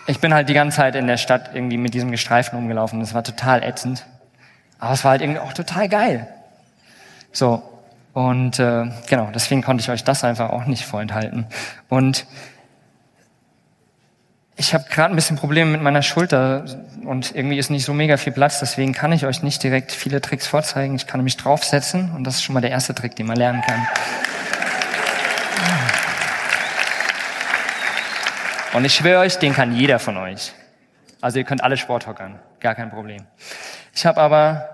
ich 0.06 0.20
bin 0.20 0.32
halt 0.32 0.48
die 0.48 0.54
ganze 0.54 0.78
Zeit 0.78 0.94
in 0.94 1.06
der 1.06 1.16
Stadt 1.16 1.50
irgendwie 1.54 1.76
mit 1.76 1.94
diesem 1.94 2.10
Gestreifen 2.10 2.58
rumgelaufen. 2.58 3.00
Das 3.00 3.14
war 3.14 3.24
total 3.24 3.62
ätzend. 3.62 4.06
Aber 4.78 4.92
es 4.92 5.04
war 5.04 5.12
halt 5.12 5.22
irgendwie 5.22 5.40
auch 5.40 5.52
total 5.52 5.88
geil. 5.88 6.28
So. 7.32 7.62
Und 8.12 8.58
äh, 8.58 8.86
genau, 9.08 9.30
deswegen 9.34 9.62
konnte 9.62 9.82
ich 9.82 9.90
euch 9.90 10.02
das 10.02 10.24
einfach 10.24 10.50
auch 10.50 10.64
nicht 10.64 10.86
vorenthalten. 10.86 11.46
Und 11.88 12.26
ich 14.56 14.72
habe 14.72 14.84
gerade 14.88 15.12
ein 15.12 15.16
bisschen 15.16 15.36
Probleme 15.36 15.70
mit 15.70 15.82
meiner 15.82 16.00
Schulter 16.00 16.64
und 17.04 17.34
irgendwie 17.34 17.58
ist 17.58 17.68
nicht 17.68 17.84
so 17.84 17.92
mega 17.92 18.16
viel 18.16 18.32
Platz, 18.32 18.58
deswegen 18.58 18.94
kann 18.94 19.12
ich 19.12 19.26
euch 19.26 19.42
nicht 19.42 19.62
direkt 19.62 19.92
viele 19.92 20.22
Tricks 20.22 20.46
vorzeigen. 20.46 20.94
Ich 20.96 21.06
kann 21.06 21.22
mich 21.22 21.36
draufsetzen 21.36 22.10
und 22.16 22.24
das 22.24 22.36
ist 22.36 22.42
schon 22.42 22.54
mal 22.54 22.62
der 22.62 22.70
erste 22.70 22.94
Trick, 22.94 23.16
den 23.16 23.26
man 23.26 23.36
lernen 23.36 23.60
kann. 23.60 23.86
Und 28.76 28.84
ich 28.84 28.92
schwöre 28.92 29.20
euch, 29.20 29.38
den 29.38 29.54
kann 29.54 29.74
jeder 29.74 29.98
von 29.98 30.18
euch. 30.18 30.52
Also 31.22 31.38
ihr 31.38 31.44
könnt 31.44 31.64
alle 31.64 31.78
Sport 31.78 32.06
hockern, 32.06 32.38
gar 32.60 32.74
kein 32.74 32.90
Problem. 32.90 33.24
Ich 33.94 34.04
habe 34.04 34.20
aber 34.20 34.68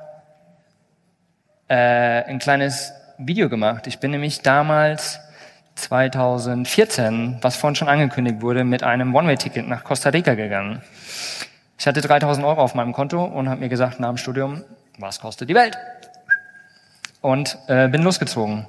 äh, 1.69 2.25
ein 2.25 2.41
kleines 2.41 2.93
Video 3.17 3.49
gemacht. 3.49 3.87
Ich 3.87 4.01
bin 4.01 4.11
nämlich 4.11 4.43
damals 4.43 5.21
2014, 5.77 7.39
was 7.43 7.55
vorhin 7.55 7.77
schon 7.77 7.89
angekündigt 7.89 8.41
wurde, 8.43 8.65
mit 8.65 8.83
einem 8.83 9.15
One-Way-Ticket 9.15 9.69
nach 9.69 9.85
Costa 9.85 10.09
Rica 10.09 10.35
gegangen. 10.35 10.83
Ich 11.79 11.87
hatte 11.87 12.01
3000 12.01 12.45
Euro 12.45 12.61
auf 12.61 12.75
meinem 12.75 12.93
Konto 12.93 13.23
und 13.23 13.49
habe 13.49 13.61
mir 13.61 13.69
gesagt, 13.69 14.01
nach 14.01 14.09
dem 14.09 14.17
Studium, 14.17 14.65
was 14.99 15.21
kostet 15.21 15.49
die 15.49 15.55
Welt? 15.55 15.79
Und 17.21 17.57
äh, 17.69 17.87
bin 17.87 18.03
losgezogen. 18.03 18.67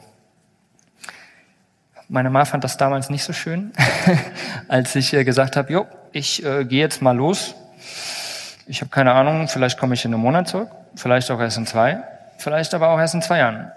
Meine 2.14 2.30
Mama 2.30 2.46
fand 2.46 2.64
das 2.64 2.78
damals 2.78 3.10
nicht 3.10 3.24
so 3.24 3.34
schön, 3.34 3.72
als 4.68 4.96
ich 4.96 5.16
äh, 5.16 5.24
gesagt 5.24 5.58
habe, 5.58 5.74
jo, 5.74 5.88
ich 6.12 6.46
äh, 6.46 6.64
gehe 6.64 6.80
jetzt 6.80 7.02
mal 7.02 7.18
los. 7.18 7.56
Ich 8.68 8.82
habe 8.82 8.92
keine 8.92 9.14
Ahnung, 9.14 9.48
vielleicht 9.48 9.80
komme 9.80 9.96
ich 9.96 10.06
in 10.06 10.14
einem 10.14 10.22
Monat 10.22 10.48
zurück, 10.48 10.70
vielleicht 10.94 11.32
auch 11.32 11.40
erst 11.40 11.58
in 11.58 11.66
zwei, 11.66 12.04
vielleicht 12.38 12.76
aber 12.76 12.90
auch 12.90 13.00
erst 13.00 13.16
in 13.16 13.24
zwei 13.24 13.40
Jahren. 13.40 13.72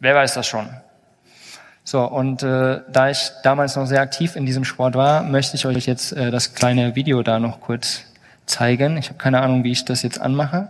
Wer 0.00 0.14
weiß 0.14 0.32
das 0.32 0.46
schon? 0.46 0.66
So, 1.84 2.06
und 2.06 2.42
äh, 2.42 2.80
da 2.90 3.10
ich 3.10 3.32
damals 3.42 3.76
noch 3.76 3.84
sehr 3.84 4.00
aktiv 4.00 4.34
in 4.34 4.46
diesem 4.46 4.64
Sport 4.64 4.94
war, 4.94 5.22
möchte 5.22 5.54
ich 5.54 5.66
euch 5.66 5.84
jetzt 5.84 6.12
äh, 6.12 6.30
das 6.30 6.54
kleine 6.54 6.94
Video 6.94 7.22
da 7.22 7.38
noch 7.38 7.60
kurz 7.60 8.04
zeigen. 8.46 8.96
Ich 8.96 9.10
habe 9.10 9.18
keine 9.18 9.42
Ahnung, 9.42 9.62
wie 9.62 9.72
ich 9.72 9.84
das 9.84 10.00
jetzt 10.02 10.18
anmache. 10.18 10.68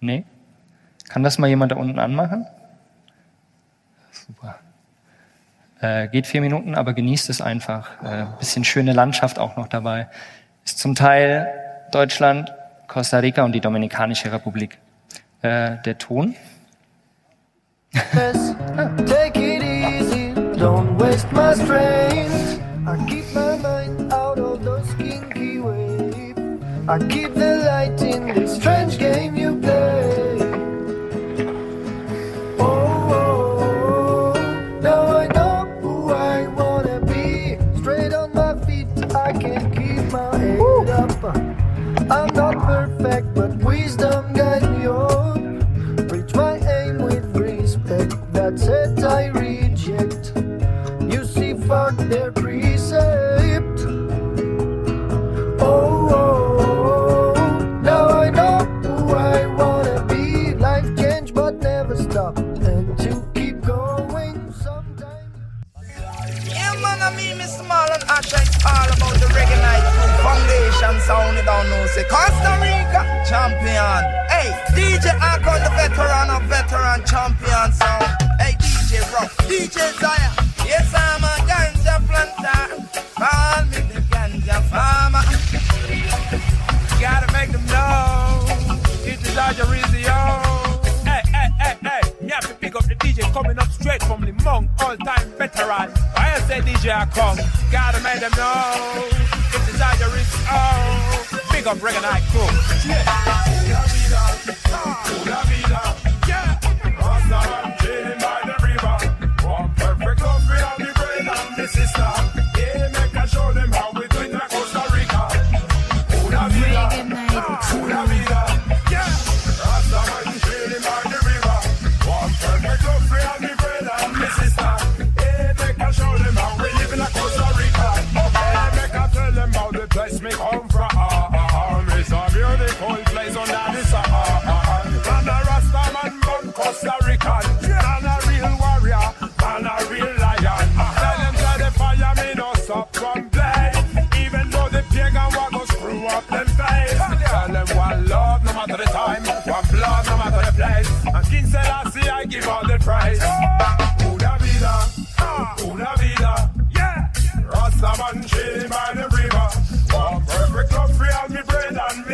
Nee? 0.00 0.26
Kann 1.08 1.22
das 1.22 1.38
mal 1.38 1.46
jemand 1.46 1.72
da 1.72 1.76
unten 1.76 1.98
anmachen? 1.98 2.46
Super. 4.28 4.58
Äh, 5.80 6.08
geht 6.08 6.26
vier 6.26 6.40
Minuten, 6.40 6.74
aber 6.74 6.92
genießt 6.92 7.30
es 7.30 7.40
einfach. 7.40 8.02
Äh, 8.02 8.26
bisschen 8.38 8.64
schöne 8.64 8.92
Landschaft 8.92 9.38
auch 9.38 9.56
noch 9.56 9.68
dabei. 9.68 10.08
Ist 10.64 10.78
zum 10.78 10.94
Teil 10.94 11.48
Deutschland, 11.92 12.52
Costa 12.88 13.18
Rica 13.18 13.42
und 13.44 13.52
die 13.52 13.60
Dominikanische 13.60 14.30
Republik. 14.30 14.78
Äh, 15.40 15.76
der 15.84 15.98
Ton. 15.98 16.34
Take 19.06 19.40
it 19.40 19.62
easy, 19.62 20.34
don't 20.58 21.00
waste 21.00 21.32
my 21.32 21.54
strength. 21.54 22.60
I 22.86 22.96
keep 23.06 23.24
my 23.34 23.56
mind 23.56 24.12
out 24.12 24.38
of 24.38 24.62
those 24.62 24.92
kinky 24.98 25.58
waves. 25.58 26.38
I 26.86 26.98
keep 27.08 27.37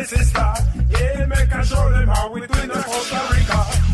sister. 0.05 0.53
Yeah, 0.89 1.25
make 1.25 1.53
I 1.53 1.63
show 1.63 1.89
them 1.89 2.07
how 2.07 2.31
we 2.31 2.41
do 2.41 2.59
in 2.61 2.69
Costa 2.69 3.27
Rica. 3.33 3.84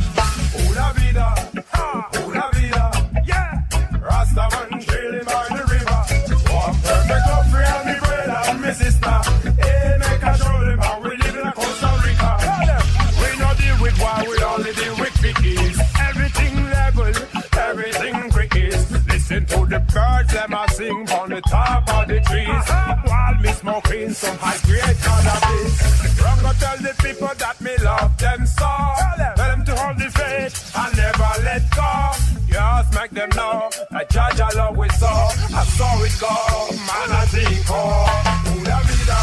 Birds, 19.93 20.33
them 20.33 20.53
a 20.53 20.67
sing 20.71 21.09
on 21.11 21.29
the 21.29 21.41
top 21.41 21.87
of 21.93 22.07
the 22.07 22.19
trees. 22.21 22.65
While 23.05 23.35
me 23.41 23.51
smoking 23.51 24.09
some 24.13 24.37
high 24.37 24.59
grade 24.65 24.97
cannabis. 25.03 26.01
Go 26.41 26.51
tell 26.59 26.77
the 26.77 26.95
people 27.01 27.31
that 27.37 27.61
me 27.61 27.77
love 27.83 28.17
them 28.17 28.45
so. 28.45 28.71
Tell 29.35 29.49
them 29.51 29.65
to 29.65 29.75
hold 29.75 29.97
the 29.97 30.09
faith 30.09 30.53
and 30.75 30.97
never 30.97 31.31
let 31.43 31.63
go. 31.75 31.91
Just 32.47 32.93
make 32.95 33.11
them 33.11 33.29
know 33.35 33.69
that 33.91 34.09
judge 34.09 34.39
I 34.39 34.49
love 34.55 34.77
we 34.77 34.89
saw. 34.89 35.29
I 35.53 35.63
saw 35.77 36.03
it 36.03 36.15
go, 36.19 36.33
man 36.87 37.09
I 37.11 37.25
think 37.27 37.65
oh. 37.69 38.41
Vida. 38.87 39.21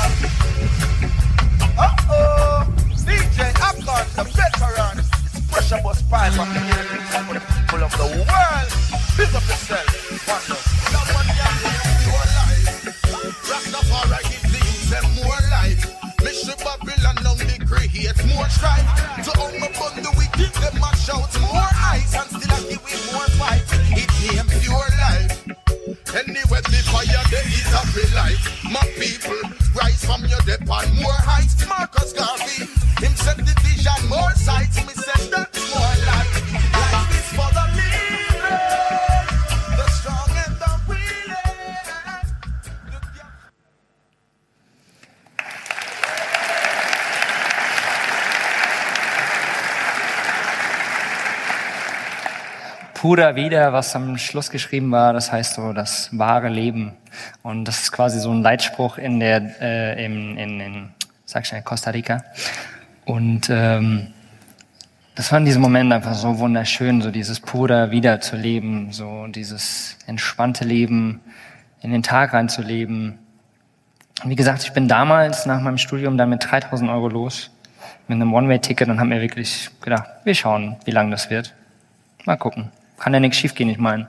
Uh-oh, 1.79 2.67
DJ 3.07 3.53
Akon, 3.69 4.05
the 4.17 4.25
veteran. 4.25 4.97
Pressure 5.51 5.81
bus 5.83 6.03
five 6.03 6.35
from 6.35 6.49
the 6.55 6.61
people 6.61 7.83
of 7.85 7.93
the 7.97 8.07
world. 8.27 8.69
Big 9.17 9.35
up 9.35 9.43
yourself. 9.49 9.98
My 28.65 28.85
people 28.99 29.39
rise 29.75 30.05
from 30.05 30.25
your 30.27 30.41
depth 30.41 30.69
on 30.69 30.85
more 30.97 31.13
heights. 31.13 31.67
Marcus 31.69 32.13
Garvey, 32.13 32.67
him 33.05 33.15
set 33.17 33.37
the 33.37 33.55
vision 33.63 33.78
Pura 53.01 53.37
Vida, 53.37 53.73
was 53.73 53.95
am 53.95 54.19
Schluss 54.19 54.51
geschrieben 54.51 54.91
war, 54.91 55.13
das 55.13 55.31
heißt 55.31 55.55
so 55.55 55.73
das 55.73 56.11
wahre 56.19 56.49
Leben. 56.49 56.97
Und 57.45 57.65
das 57.65 57.83
ist 57.83 57.93
quasi 57.93 58.19
so 58.19 58.33
ein 58.33 58.43
Leitspruch 58.43 58.99
in 58.99 59.21
der, 59.21 59.41
äh, 59.61 60.05
in, 60.05 60.37
in, 60.37 60.61
in, 60.61 60.89
sag 61.25 61.47
schnell, 61.47 61.63
Costa 61.63 61.91
Rica. 61.93 62.25
Und 63.05 63.51
ähm, 63.51 64.09
das 65.15 65.31
war 65.31 65.39
in 65.39 65.45
diesem 65.45 65.63
Moment 65.63 65.93
einfach 65.93 66.15
so 66.17 66.41
wunderschön, 66.41 67.01
so 67.01 67.13
dieses 67.13 67.39
Pura 67.39 67.93
Vida 67.93 68.21
zu 68.21 68.35
leben, 68.35 68.91
so 68.91 69.29
dieses 69.29 69.97
entspannte 70.09 70.65
Leben, 70.65 71.21
in 71.81 71.93
den 71.93 72.03
Tag 72.03 72.33
reinzuleben. 72.33 73.17
Und 74.25 74.31
wie 74.31 74.35
gesagt, 74.35 74.65
ich 74.65 74.73
bin 74.73 74.89
damals 74.89 75.47
nach 75.47 75.61
meinem 75.61 75.79
Studium 75.79 76.19
dann 76.19 76.31
mit 76.31 76.51
3000 76.51 76.91
Euro 76.91 77.07
los 77.07 77.53
mit 78.09 78.17
einem 78.17 78.35
One-Way-Ticket 78.35 78.89
und 78.89 78.99
habe 78.99 79.11
mir 79.11 79.21
wirklich 79.21 79.71
gedacht, 79.83 80.09
wir 80.25 80.35
schauen, 80.35 80.75
wie 80.85 80.91
lang 80.91 81.13
das 81.13 81.31
wird. 81.31 81.55
Mal 82.25 82.37
gucken. 82.37 82.73
Kann 82.99 83.15
ja 83.15 83.21
nichts 83.21 83.39
schiefgehen, 83.39 83.71
ich 83.71 83.79
meine. 83.79 84.09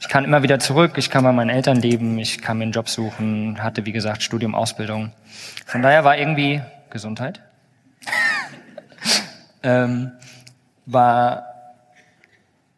Ich 0.00 0.08
kann 0.08 0.24
immer 0.24 0.42
wieder 0.42 0.58
zurück, 0.58 0.94
ich 0.96 1.10
kann 1.10 1.22
bei 1.22 1.32
meinen 1.32 1.50
Eltern 1.50 1.76
leben, 1.76 2.18
ich 2.18 2.42
kann 2.42 2.58
mir 2.58 2.64
einen 2.64 2.72
Job 2.72 2.88
suchen, 2.88 3.62
hatte 3.62 3.86
wie 3.86 3.92
gesagt 3.92 4.22
Studium, 4.22 4.54
Ausbildung. 4.54 5.12
Von 5.64 5.80
daher 5.80 6.02
war 6.02 6.18
irgendwie 6.18 6.60
Gesundheit. 6.90 7.40
ähm, 9.62 10.10
war 10.86 11.46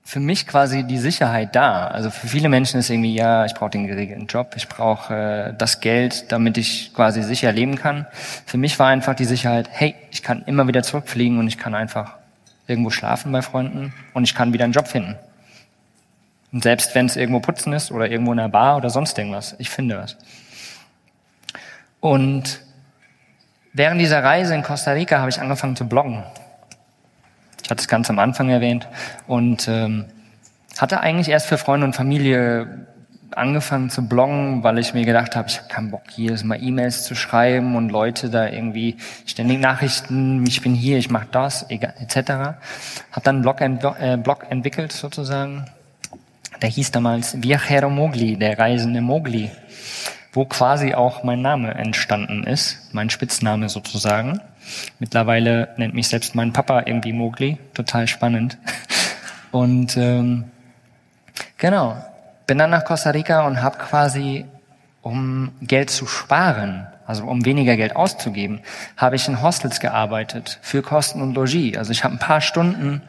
für 0.06 0.20
mich 0.20 0.46
quasi 0.46 0.84
die 0.84 0.98
Sicherheit 0.98 1.56
da. 1.56 1.88
Also 1.88 2.10
für 2.10 2.28
viele 2.28 2.50
Menschen 2.50 2.78
ist 2.78 2.90
irgendwie, 2.90 3.14
ja, 3.14 3.46
ich 3.46 3.54
brauche 3.54 3.70
den 3.70 3.86
geregelten 3.86 4.26
Job, 4.26 4.52
ich 4.54 4.68
brauche 4.68 5.14
äh, 5.14 5.54
das 5.56 5.80
Geld, 5.80 6.30
damit 6.30 6.58
ich 6.58 6.92
quasi 6.94 7.22
sicher 7.22 7.50
leben 7.52 7.76
kann. 7.76 8.06
Für 8.44 8.58
mich 8.58 8.78
war 8.78 8.88
einfach 8.88 9.14
die 9.14 9.24
Sicherheit, 9.24 9.68
hey, 9.72 9.94
ich 10.10 10.22
kann 10.22 10.42
immer 10.44 10.68
wieder 10.68 10.82
zurückfliegen 10.82 11.38
und 11.38 11.48
ich 11.48 11.56
kann 11.56 11.74
einfach 11.74 12.18
irgendwo 12.66 12.90
schlafen 12.90 13.32
bei 13.32 13.42
Freunden 13.42 13.92
und 14.14 14.24
ich 14.24 14.34
kann 14.34 14.52
wieder 14.52 14.64
einen 14.64 14.72
Job 14.72 14.88
finden. 14.88 15.16
Und 16.52 16.62
selbst 16.62 16.94
wenn 16.94 17.06
es 17.06 17.16
irgendwo 17.16 17.40
putzen 17.40 17.72
ist 17.72 17.90
oder 17.90 18.08
irgendwo 18.08 18.32
in 18.32 18.38
einer 18.38 18.48
Bar 18.48 18.76
oder 18.76 18.90
sonst 18.90 19.18
irgendwas, 19.18 19.56
ich 19.58 19.70
finde 19.70 19.98
was. 19.98 20.16
Und 22.00 22.60
während 23.72 24.00
dieser 24.00 24.22
Reise 24.22 24.54
in 24.54 24.62
Costa 24.62 24.92
Rica 24.92 25.18
habe 25.18 25.30
ich 25.30 25.40
angefangen 25.40 25.74
zu 25.74 25.88
bloggen. 25.88 26.22
Ich 27.62 27.70
hatte 27.70 27.80
es 27.80 27.88
ganz 27.88 28.08
am 28.10 28.18
Anfang 28.18 28.50
erwähnt 28.50 28.88
und 29.26 29.68
ähm, 29.68 30.04
hatte 30.78 31.00
eigentlich 31.00 31.28
erst 31.28 31.46
für 31.46 31.58
Freunde 31.58 31.86
und 31.86 31.96
Familie 31.96 32.86
angefangen 33.36 33.90
zu 33.90 34.06
bloggen, 34.06 34.62
weil 34.62 34.78
ich 34.78 34.94
mir 34.94 35.04
gedacht 35.04 35.36
habe, 35.36 35.48
ich 35.48 35.58
habe 35.58 35.68
keinen 35.68 35.90
Bock, 35.90 36.02
jedes 36.16 36.44
Mal 36.44 36.62
E-Mails 36.62 37.04
zu 37.04 37.14
schreiben 37.14 37.76
und 37.76 37.90
Leute 37.90 38.30
da 38.30 38.48
irgendwie 38.48 38.96
ständig 39.26 39.60
Nachrichten, 39.60 40.46
ich 40.46 40.62
bin 40.62 40.74
hier, 40.74 40.98
ich 40.98 41.10
mache 41.10 41.26
das, 41.30 41.64
etc. 41.68 42.16
Habe 42.16 42.56
dann 43.22 43.46
einen 43.46 43.78
Blog, 43.78 44.00
äh, 44.00 44.16
Blog 44.16 44.46
entwickelt 44.50 44.92
sozusagen, 44.92 45.66
der 46.62 46.68
hieß 46.68 46.90
damals 46.92 47.42
Viajero 47.42 47.90
Mogli, 47.90 48.36
der 48.36 48.58
reisende 48.58 49.00
Mogli, 49.00 49.50
wo 50.32 50.44
quasi 50.44 50.94
auch 50.94 51.24
mein 51.24 51.42
Name 51.42 51.74
entstanden 51.74 52.44
ist, 52.44 52.90
mein 52.92 53.10
Spitzname 53.10 53.68
sozusagen. 53.68 54.40
Mittlerweile 54.98 55.74
nennt 55.76 55.94
mich 55.94 56.08
selbst 56.08 56.34
mein 56.34 56.52
Papa 56.52 56.82
irgendwie 56.86 57.12
Mogli, 57.12 57.58
total 57.74 58.08
spannend. 58.08 58.58
Und 59.50 59.96
ähm, 59.96 60.44
genau, 61.58 61.96
bin 62.46 62.58
dann 62.58 62.70
nach 62.70 62.84
Costa 62.84 63.10
Rica 63.10 63.46
und 63.46 63.62
habe 63.62 63.78
quasi, 63.78 64.44
um 65.02 65.52
Geld 65.60 65.90
zu 65.90 66.06
sparen, 66.06 66.86
also 67.06 67.24
um 67.24 67.44
weniger 67.44 67.76
Geld 67.76 67.96
auszugeben, 67.96 68.60
habe 68.96 69.16
ich 69.16 69.28
in 69.28 69.42
Hostels 69.42 69.80
gearbeitet 69.80 70.58
für 70.62 70.82
Kosten 70.82 71.20
und 71.20 71.34
Logis. 71.34 71.76
Also 71.76 71.92
ich 71.92 72.04
habe 72.04 72.14
ein 72.14 72.18
paar 72.18 72.40
Stunden 72.40 73.02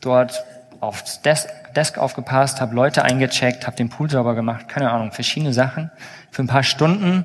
dort 0.00 0.44
aufs 0.80 1.22
Desk, 1.22 1.48
Desk 1.74 1.98
aufgepasst, 1.98 2.60
habe 2.60 2.74
Leute 2.74 3.04
eingecheckt, 3.04 3.66
habe 3.66 3.76
den 3.76 3.88
Pool 3.88 4.10
sauber 4.10 4.34
gemacht, 4.34 4.68
keine 4.68 4.90
Ahnung, 4.90 5.12
verschiedene 5.12 5.52
Sachen 5.52 5.90
für 6.30 6.42
ein 6.42 6.46
paar 6.46 6.62
Stunden 6.62 7.24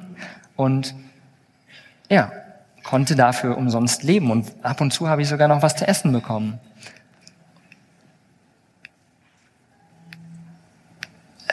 und 0.55 0.95
ja, 2.09 2.31
konnte 2.83 3.15
dafür 3.15 3.57
umsonst 3.57 4.03
leben 4.03 4.31
und 4.31 4.51
ab 4.63 4.81
und 4.81 4.91
zu 4.91 5.09
habe 5.09 5.21
ich 5.21 5.29
sogar 5.29 5.47
noch 5.47 5.61
was 5.61 5.75
zu 5.75 5.87
essen 5.87 6.11
bekommen. 6.11 6.59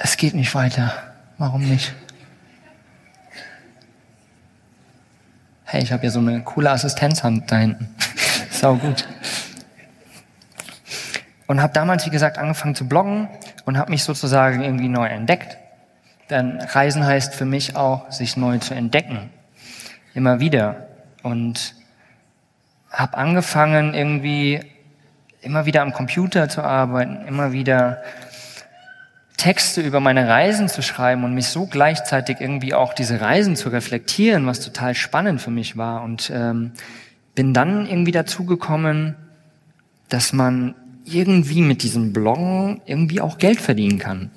Es 0.06 0.16
geht 0.16 0.34
nicht 0.34 0.54
weiter. 0.54 0.92
Warum 1.36 1.68
nicht? 1.68 1.92
Hey, 5.64 5.82
ich 5.82 5.90
habe 5.90 6.04
ja 6.04 6.10
so 6.10 6.20
eine 6.20 6.42
coole 6.42 6.70
Assistenzhand 6.70 7.50
da 7.50 7.56
hinten. 7.56 7.92
Sau 8.50 8.76
gut 8.76 9.04
und 11.46 11.60
habe 11.60 11.72
damals, 11.72 12.06
wie 12.06 12.10
gesagt, 12.10 12.38
angefangen 12.38 12.74
zu 12.74 12.88
bloggen 12.88 13.28
und 13.64 13.78
habe 13.78 13.90
mich 13.90 14.04
sozusagen 14.04 14.62
irgendwie 14.62 14.88
neu 14.88 15.06
entdeckt. 15.06 15.58
Denn 16.30 16.60
Reisen 16.60 17.04
heißt 17.06 17.34
für 17.34 17.44
mich 17.44 17.76
auch, 17.76 18.10
sich 18.10 18.36
neu 18.36 18.58
zu 18.58 18.74
entdecken. 18.74 19.30
Immer 20.14 20.40
wieder. 20.40 20.88
Und 21.22 21.74
habe 22.90 23.16
angefangen, 23.16 23.94
irgendwie 23.94 24.60
immer 25.40 25.66
wieder 25.66 25.82
am 25.82 25.92
Computer 25.92 26.48
zu 26.48 26.62
arbeiten, 26.62 27.26
immer 27.28 27.52
wieder 27.52 28.02
Texte 29.46 29.80
über 29.80 30.00
meine 30.00 30.26
Reisen 30.26 30.66
zu 30.66 30.82
schreiben 30.82 31.22
und 31.22 31.32
mich 31.32 31.46
so 31.46 31.66
gleichzeitig 31.66 32.40
irgendwie 32.40 32.74
auch 32.74 32.92
diese 32.92 33.20
Reisen 33.20 33.54
zu 33.54 33.68
reflektieren, 33.68 34.44
was 34.44 34.58
total 34.58 34.96
spannend 34.96 35.40
für 35.40 35.52
mich 35.52 35.76
war. 35.76 36.02
Und 36.02 36.32
ähm, 36.34 36.72
bin 37.36 37.54
dann 37.54 37.86
irgendwie 37.86 38.10
dazu 38.10 38.44
gekommen, 38.44 39.14
dass 40.08 40.32
man 40.32 40.74
irgendwie 41.04 41.62
mit 41.62 41.84
diesem 41.84 42.12
Bloggen 42.12 42.80
irgendwie 42.86 43.20
auch 43.20 43.38
Geld 43.38 43.60
verdienen 43.60 44.00
kann. 44.00 44.32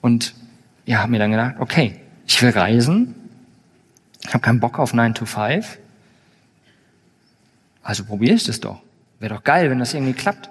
Und 0.00 0.34
ja, 0.86 1.00
habe 1.00 1.10
mir 1.10 1.18
dann 1.18 1.32
gedacht, 1.32 1.56
okay, 1.58 1.96
ich 2.26 2.40
will 2.40 2.52
reisen, 2.52 3.14
ich 4.22 4.32
habe 4.32 4.40
keinen 4.40 4.60
Bock 4.60 4.78
auf 4.78 4.94
9 4.94 5.12
to 5.12 5.26
5, 5.26 5.78
also 7.82 8.02
probiere 8.02 8.36
ich 8.36 8.44
das 8.44 8.60
doch. 8.60 8.80
Wäre 9.18 9.34
doch 9.34 9.44
geil, 9.44 9.68
wenn 9.68 9.78
das 9.78 9.92
irgendwie 9.92 10.14
klappt. 10.14 10.48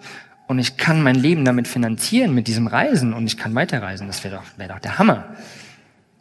Und 0.50 0.58
ich 0.58 0.78
kann 0.78 1.04
mein 1.04 1.14
Leben 1.14 1.46
damit 1.46 1.68
finanzieren, 1.68 2.34
mit 2.34 2.48
diesem 2.48 2.66
Reisen 2.66 3.14
und 3.14 3.28
ich 3.28 3.38
kann 3.38 3.54
weiterreisen. 3.54 4.08
Das 4.08 4.24
wäre 4.24 4.38
doch, 4.38 4.44
wär 4.58 4.68
doch 4.68 4.80
der 4.80 4.98
Hammer. 4.98 5.26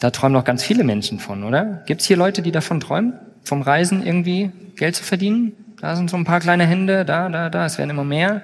Da 0.00 0.10
träumen 0.10 0.34
doch 0.34 0.44
ganz 0.44 0.62
viele 0.62 0.84
Menschen 0.84 1.18
von, 1.18 1.44
oder? 1.44 1.82
Gibt 1.86 2.02
es 2.02 2.06
hier 2.06 2.18
Leute, 2.18 2.42
die 2.42 2.52
davon 2.52 2.78
träumen, 2.78 3.14
vom 3.42 3.62
Reisen 3.62 4.04
irgendwie 4.04 4.50
Geld 4.76 4.96
zu 4.96 5.02
verdienen? 5.02 5.54
Da 5.80 5.96
sind 5.96 6.10
so 6.10 6.18
ein 6.18 6.26
paar 6.26 6.40
kleine 6.40 6.66
Hände, 6.66 7.06
da, 7.06 7.30
da, 7.30 7.48
da, 7.48 7.64
es 7.64 7.78
werden 7.78 7.88
immer 7.88 8.04
mehr. 8.04 8.42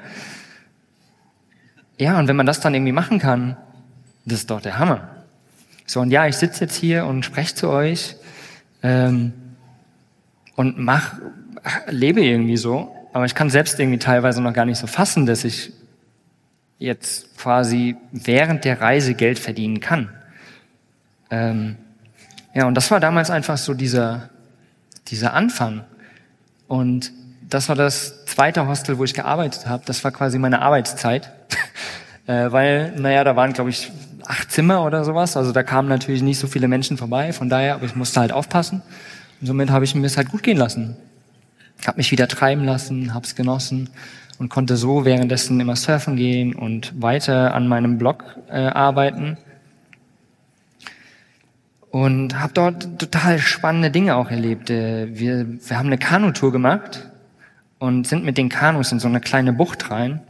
Ja, 1.99 2.19
und 2.19 2.29
wenn 2.29 2.37
man 2.37 2.47
das 2.47 2.61
dann 2.61 2.73
irgendwie 2.73 2.93
machen 2.93 3.19
kann, 3.19 3.59
das 4.25 4.39
ist 4.39 4.51
doch 4.51 4.63
der 4.63 4.79
Hammer. 4.79 5.11
So, 5.85 6.01
und 6.01 6.11
ja, 6.11 6.27
ich 6.27 6.37
sitze 6.37 6.65
jetzt 6.65 6.77
hier 6.77 7.05
und 7.05 7.27
spreche 7.27 7.55
zu 7.57 7.69
euch 7.69 8.17
ähm, 8.83 9.35
und 10.57 10.79
mach, 10.79 11.13
lebe 11.89 12.23
irgendwie 12.23 12.57
so, 12.57 13.04
aber 13.15 13.27
ich 13.27 13.37
kann 13.37 13.49
selbst 13.49 13.79
irgendwie 13.79 14.01
teilweise 14.01 14.43
noch 14.43 14.53
gar 14.53 14.65
nicht 14.65 14.79
so 14.79 14.89
fassen, 14.89 15.25
dass 15.25 15.45
ich 15.45 15.73
jetzt 16.81 17.39
quasi 17.39 17.97
während 18.11 18.65
der 18.65 18.81
Reise 18.81 19.15
Geld 19.15 19.39
verdienen 19.39 19.79
kann. 19.79 20.11
Ähm, 21.31 21.77
ja, 22.55 22.67
und 22.67 22.75
das 22.75 22.91
war 22.91 22.99
damals 22.99 23.31
einfach 23.31 23.57
so 23.57 23.73
dieser, 23.73 24.31
dieser 25.07 25.33
Anfang. 25.33 25.85
Und 26.67 27.13
das 27.49 27.69
war 27.69 27.77
das 27.77 28.25
zweite 28.27 28.67
Hostel, 28.67 28.99
wo 28.99 29.05
ich 29.05 29.15
gearbeitet 29.15 29.69
habe. 29.69 29.85
Das 29.87 30.03
war 30.03 30.11
quasi 30.11 30.41
meine 30.41 30.61
Arbeitszeit. 30.61 31.31
äh, 32.27 32.51
weil, 32.51 32.97
naja, 32.97 33.23
da 33.23 33.37
waren, 33.37 33.53
glaube 33.53 33.71
ich, 33.71 33.93
acht 34.27 34.51
Zimmer 34.51 34.85
oder 34.85 35.05
sowas. 35.05 35.37
Also 35.37 35.53
da 35.53 35.63
kamen 35.63 35.89
natürlich 35.89 36.23
nicht 36.23 36.41
so 36.41 36.49
viele 36.49 36.67
Menschen 36.67 36.97
vorbei. 36.97 37.33
Von 37.33 37.49
daher, 37.49 37.77
aber 37.77 37.85
ich 37.85 37.95
musste 37.95 38.19
halt 38.19 38.33
aufpassen. 38.33 38.83
Und 39.41 39.47
somit 39.47 39.71
habe 39.71 39.85
ich 39.85 39.95
mir 39.95 40.05
es 40.05 40.17
halt 40.17 40.31
gut 40.31 40.43
gehen 40.43 40.59
lassen. 40.59 40.97
Habe 41.87 41.99
mich 41.99 42.11
wieder 42.11 42.29
treiben 42.29 42.65
lassen, 42.65 43.15
habe 43.15 43.27
es 43.27 43.35
genossen 43.35 43.91
und 44.39 44.49
konnte 44.49 44.77
so 44.77 45.05
währenddessen 45.05 45.61
immer 45.61 45.77
surfen 45.77 46.17
gehen 46.17 46.55
und 46.55 47.01
weiter 47.01 47.55
an 47.55 47.69
meinem 47.69 47.99
Blog 47.99 48.25
äh, 48.49 48.67
arbeiten. 48.67 49.37
Und 51.91 52.41
habe 52.41 52.53
dort 52.53 52.99
total 52.99 53.39
spannende 53.39 53.91
Dinge 53.91 54.17
auch 54.17 54.31
erlebt. 54.31 54.71
Äh, 54.71 55.17
wir, 55.17 55.47
wir 55.47 55.79
haben 55.79 55.87
eine 55.87 55.99
Kanutour 55.99 56.51
gemacht 56.51 57.09
und 57.79 58.07
sind 58.07 58.25
mit 58.25 58.39
den 58.39 58.49
Kanus 58.49 58.93
in 58.93 58.99
so 58.99 59.09
eine 59.09 59.21
kleine 59.21 59.53
Bucht 59.53 59.91
rein. 59.91 60.21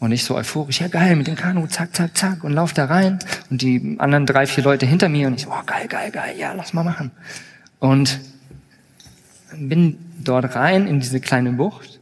Und 0.00 0.12
ich 0.12 0.24
so 0.24 0.34
euphorisch, 0.34 0.80
ja 0.80 0.88
geil, 0.88 1.14
mit 1.14 1.26
dem 1.26 1.36
Kanu, 1.36 1.66
zack, 1.66 1.94
zack, 1.94 2.16
zack, 2.16 2.42
und 2.42 2.52
lauf 2.52 2.72
da 2.72 2.86
rein. 2.86 3.18
Und 3.50 3.62
die 3.62 3.96
anderen 3.98 4.26
drei, 4.26 4.46
vier 4.46 4.64
Leute 4.64 4.86
hinter 4.86 5.08
mir 5.08 5.26
und 5.26 5.34
ich 5.34 5.42
so, 5.42 5.50
oh 5.50 5.62
geil, 5.66 5.86
geil, 5.88 6.10
geil, 6.10 6.34
ja, 6.38 6.52
lass 6.54 6.72
mal 6.72 6.84
machen. 6.84 7.10
Und 7.78 8.18
bin 9.54 9.98
dort 10.22 10.54
rein 10.54 10.86
in 10.86 11.00
diese 11.00 11.20
kleine 11.20 11.52
Bucht, 11.52 12.00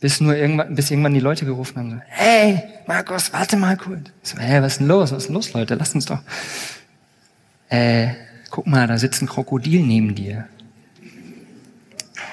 bis 0.00 0.20
nur 0.20 0.36
irgendwann, 0.36 0.74
bis 0.74 0.90
irgendwann 0.90 1.14
die 1.14 1.20
Leute 1.20 1.44
gerufen 1.44 1.76
haben, 1.78 1.90
so, 1.90 1.96
hey, 2.06 2.62
Markus, 2.86 3.32
warte 3.32 3.56
mal 3.56 3.76
kurz. 3.76 4.10
Ich 4.22 4.30
so, 4.30 4.38
hey, 4.38 4.62
was 4.62 4.72
ist 4.74 4.80
denn 4.80 4.88
los? 4.88 5.12
Was 5.12 5.18
ist 5.18 5.26
denn 5.28 5.34
los, 5.34 5.52
Leute? 5.52 5.74
Lass 5.74 5.94
uns 5.94 6.06
doch. 6.06 6.20
Äh, 7.68 8.08
guck 8.50 8.66
mal, 8.66 8.86
da 8.86 8.98
sitzt 8.98 9.22
ein 9.22 9.28
Krokodil 9.28 9.82
neben 9.82 10.14
dir. 10.14 10.46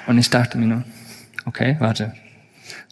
Und 0.07 0.17
ich 0.17 0.29
dachte 0.29 0.57
mir 0.57 0.65
nur, 0.65 0.83
Okay, 1.45 1.75
warte. 1.79 2.13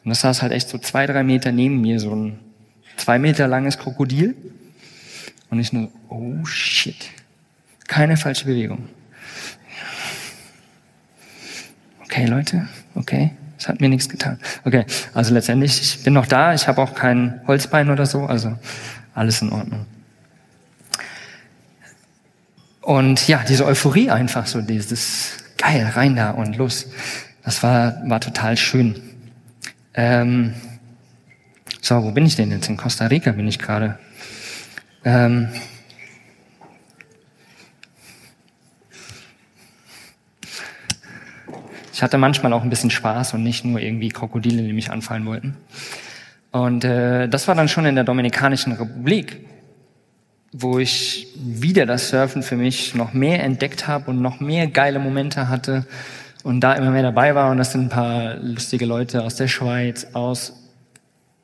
Und 0.03 0.09
das 0.09 0.21
saß 0.21 0.41
halt 0.41 0.51
echt 0.51 0.69
so 0.69 0.77
zwei, 0.77 1.05
drei 1.05 1.23
Meter 1.23 1.51
neben 1.51 1.81
mir, 1.81 1.99
so 1.99 2.15
ein 2.15 2.39
zwei 2.97 3.19
Meter 3.19 3.47
langes 3.47 3.77
Krokodil. 3.77 4.35
Und 5.49 5.59
ich 5.59 5.73
nur, 5.73 5.89
oh 6.09 6.45
shit. 6.45 7.09
Keine 7.87 8.17
falsche 8.17 8.45
Bewegung. 8.45 8.87
Okay, 12.09 12.25
Leute, 12.25 12.67
okay. 12.95 13.31
Es 13.59 13.67
hat 13.67 13.81
mir 13.81 13.89
nichts 13.89 14.09
getan. 14.09 14.39
Okay, 14.65 14.83
also 15.13 15.31
letztendlich, 15.31 15.79
ich 15.79 16.03
bin 16.03 16.13
noch 16.13 16.25
da, 16.25 16.55
ich 16.55 16.67
habe 16.67 16.81
auch 16.81 16.95
kein 16.95 17.39
Holzbein 17.45 17.91
oder 17.91 18.07
so, 18.07 18.23
also 18.23 18.57
alles 19.13 19.43
in 19.43 19.51
Ordnung. 19.51 19.85
Und 22.81 23.27
ja, 23.27 23.43
diese 23.47 23.63
Euphorie 23.63 24.09
einfach 24.09 24.47
so, 24.47 24.61
dieses 24.61 25.33
geil, 25.57 25.91
rein 25.93 26.15
da 26.15 26.31
und 26.31 26.57
los. 26.57 26.87
Das 27.43 27.61
war, 27.61 28.01
war 28.09 28.19
total 28.19 28.57
schön. 28.57 28.99
Ähm, 29.93 30.55
so, 31.79 32.01
wo 32.03 32.09
bin 32.09 32.25
ich 32.25 32.35
denn 32.35 32.49
jetzt? 32.49 32.69
In 32.69 32.77
Costa 32.77 33.05
Rica 33.05 33.33
bin 33.33 33.47
ich 33.47 33.59
gerade. 33.59 33.99
Ähm, 35.05 35.49
ich 41.99 42.03
hatte 42.03 42.17
manchmal 42.17 42.53
auch 42.53 42.63
ein 42.63 42.69
bisschen 42.69 42.91
Spaß 42.91 43.33
und 43.33 43.43
nicht 43.43 43.65
nur 43.65 43.81
irgendwie 43.81 44.07
Krokodile, 44.07 44.63
die 44.63 44.71
mich 44.71 44.89
anfallen 44.89 45.25
wollten. 45.25 45.57
Und 46.49 46.85
äh, 46.85 47.27
das 47.27 47.49
war 47.49 47.55
dann 47.55 47.67
schon 47.67 47.85
in 47.85 47.95
der 47.95 48.05
Dominikanischen 48.05 48.71
Republik, 48.71 49.45
wo 50.53 50.79
ich 50.79 51.27
wieder 51.35 51.85
das 51.85 52.07
Surfen 52.07 52.41
für 52.41 52.55
mich 52.55 52.95
noch 52.95 53.11
mehr 53.11 53.43
entdeckt 53.43 53.89
habe 53.89 54.11
und 54.11 54.21
noch 54.21 54.39
mehr 54.39 54.67
geile 54.67 54.97
Momente 54.97 55.49
hatte 55.49 55.85
und 56.43 56.61
da 56.61 56.71
immer 56.75 56.91
mehr 56.91 57.03
dabei 57.03 57.35
war. 57.35 57.51
Und 57.51 57.57
das 57.57 57.73
sind 57.73 57.87
ein 57.87 57.89
paar 57.89 58.35
lustige 58.35 58.85
Leute 58.85 59.21
aus 59.21 59.35
der 59.35 59.49
Schweiz, 59.49 60.07
aus 60.13 60.53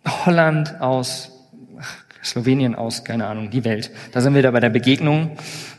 Holland, 0.08 0.80
aus 0.80 1.34
Slowenien, 2.24 2.76
aus, 2.76 3.04
keine 3.04 3.28
Ahnung, 3.28 3.50
die 3.50 3.66
Welt. 3.66 3.92
Da 4.14 4.22
sind 4.22 4.34
wir 4.34 4.42
da 4.42 4.52
bei 4.52 4.62
der 4.62 4.70
Begegnung. 4.70 5.32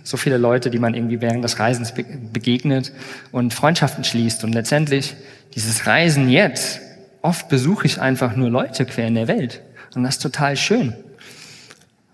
So 0.06 0.16
viele 0.16 0.36
Leute, 0.36 0.70
die 0.70 0.78
man 0.78 0.94
irgendwie 0.94 1.20
während 1.20 1.42
des 1.42 1.58
Reisens 1.58 1.92
begegnet 1.92 2.92
und 3.32 3.52
Freundschaften 3.52 4.04
schließt. 4.04 4.44
Und 4.44 4.52
letztendlich 4.52 5.16
dieses 5.56 5.88
Reisen 5.88 6.28
jetzt, 6.28 6.80
oft 7.22 7.48
besuche 7.48 7.86
ich 7.86 8.00
einfach 8.00 8.36
nur 8.36 8.48
Leute 8.48 8.86
quer 8.86 9.08
in 9.08 9.16
der 9.16 9.26
Welt. 9.26 9.62
Und 9.96 10.04
das 10.04 10.14
ist 10.14 10.22
total 10.22 10.56
schön. 10.56 10.94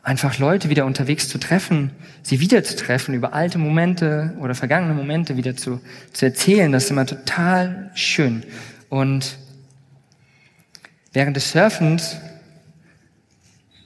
Einfach 0.03 0.38
Leute 0.38 0.70
wieder 0.70 0.86
unterwegs 0.86 1.28
zu 1.28 1.36
treffen, 1.36 1.90
sie 2.22 2.40
wieder 2.40 2.64
zu 2.64 2.76
treffen, 2.76 3.12
über 3.12 3.34
alte 3.34 3.59
Momente 3.59 4.34
oder 4.40 4.55
vergangene 4.55 4.95
Momente 4.95 5.36
wieder 5.36 5.55
zu, 5.55 5.78
zu 6.14 6.24
erzählen, 6.24 6.72
das 6.72 6.84
ist 6.84 6.90
immer 6.93 7.05
total 7.05 7.90
schön. 7.93 8.43
Und 8.88 9.36
während 11.12 11.36
des 11.36 11.53
Surfens, 11.53 12.16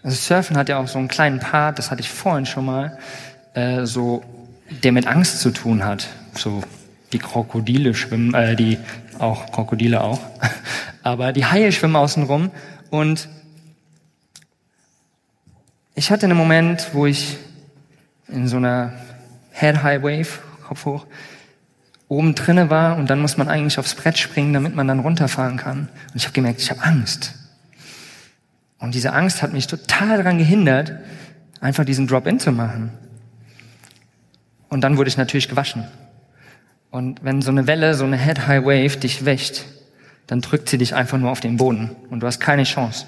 also 0.05 0.17
Surfen 0.17 0.57
hat 0.57 0.69
ja 0.69 0.79
auch 0.79 0.87
so 0.87 0.99
einen 0.99 1.09
kleinen 1.09 1.41
Part, 1.41 1.81
das 1.81 1.91
hatte 1.91 2.03
ich 2.03 2.09
vorhin 2.09 2.47
schon 2.47 2.67
mal, 2.67 2.99
äh, 3.57 3.87
so, 3.87 4.23
der 4.85 4.93
mit 4.93 5.07
Angst 5.07 5.41
zu 5.41 5.51
tun 5.51 5.85
hat. 5.85 6.09
So 6.35 6.63
die 7.13 7.19
Krokodile 7.19 7.95
schwimmen, 7.95 8.35
äh, 8.35 8.55
die 8.55 8.79
auch 9.19 9.51
Krokodile 9.51 10.03
auch, 10.03 10.21
aber 11.03 11.33
die 11.33 11.47
Haie 11.47 11.73
schwimmen 11.73 11.97
außenrum 11.97 12.51
und 12.91 13.29
ich 15.95 16.11
hatte 16.11 16.27
einen 16.27 16.37
Moment, 16.37 16.91
wo 16.93 17.07
ich 17.07 17.39
in 18.29 18.47
so 18.47 18.59
einer 18.59 18.93
Head 19.53 19.83
High 19.83 20.03
Wave, 20.03 20.29
Kopf 20.69 20.85
hoch, 20.85 21.07
oben 22.09 22.35
drinne 22.35 22.69
war 22.69 22.99
und 22.99 23.09
dann 23.09 23.21
muss 23.21 23.39
man 23.39 23.49
eigentlich 23.49 23.79
aufs 23.79 23.95
Brett 23.95 24.19
springen, 24.19 24.53
damit 24.53 24.75
man 24.75 24.87
dann 24.87 25.01
runterfahren 25.01 25.57
kann. 25.57 25.89
Und 26.09 26.17
ich 26.17 26.25
habe 26.25 26.35
gemerkt, 26.35 26.61
ich 26.61 26.71
habe 26.71 26.83
Angst. 26.83 27.35
Und 28.79 28.95
diese 28.95 29.15
Angst 29.15 29.41
hat 29.41 29.55
mich 29.55 29.67
total 29.67 30.19
daran 30.19 30.37
gehindert, 30.37 30.93
einfach 31.61 31.87
diesen 31.87 32.07
Drop-in 32.07 32.39
zu 32.39 32.53
machen. 32.53 32.93
Und 34.69 34.83
dann 34.83 34.97
wurde 34.97 35.09
ich 35.09 35.17
natürlich 35.17 35.49
gewaschen. 35.49 35.85
Und 36.91 37.23
wenn 37.25 37.43
so 37.43 37.51
eine 37.51 37.67
Welle, 37.67 37.95
so 37.95 38.05
eine 38.05 38.17
Head 38.17 38.47
High 38.47 38.65
Wave 38.65 38.97
dich 38.99 39.25
wächt, 39.25 39.67
dann 40.27 40.41
drückt 40.41 40.69
sie 40.69 40.79
dich 40.79 40.95
einfach 40.95 41.19
nur 41.19 41.31
auf 41.31 41.41
den 41.41 41.57
Boden 41.57 41.95
und 42.11 42.21
du 42.21 42.27
hast 42.27 42.41
keine 42.41 42.65
Chance. 42.65 43.07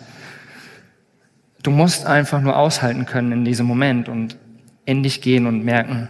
Du 1.62 1.70
musst 1.70 2.06
einfach 2.06 2.40
nur 2.40 2.56
aushalten 2.56 3.06
können 3.06 3.32
in 3.32 3.44
diesem 3.44 3.66
Moment 3.66 4.09
und 4.09 4.36
in 4.84 5.02
dich 5.02 5.20
gehen 5.20 5.46
und 5.46 5.64
merken, 5.64 6.09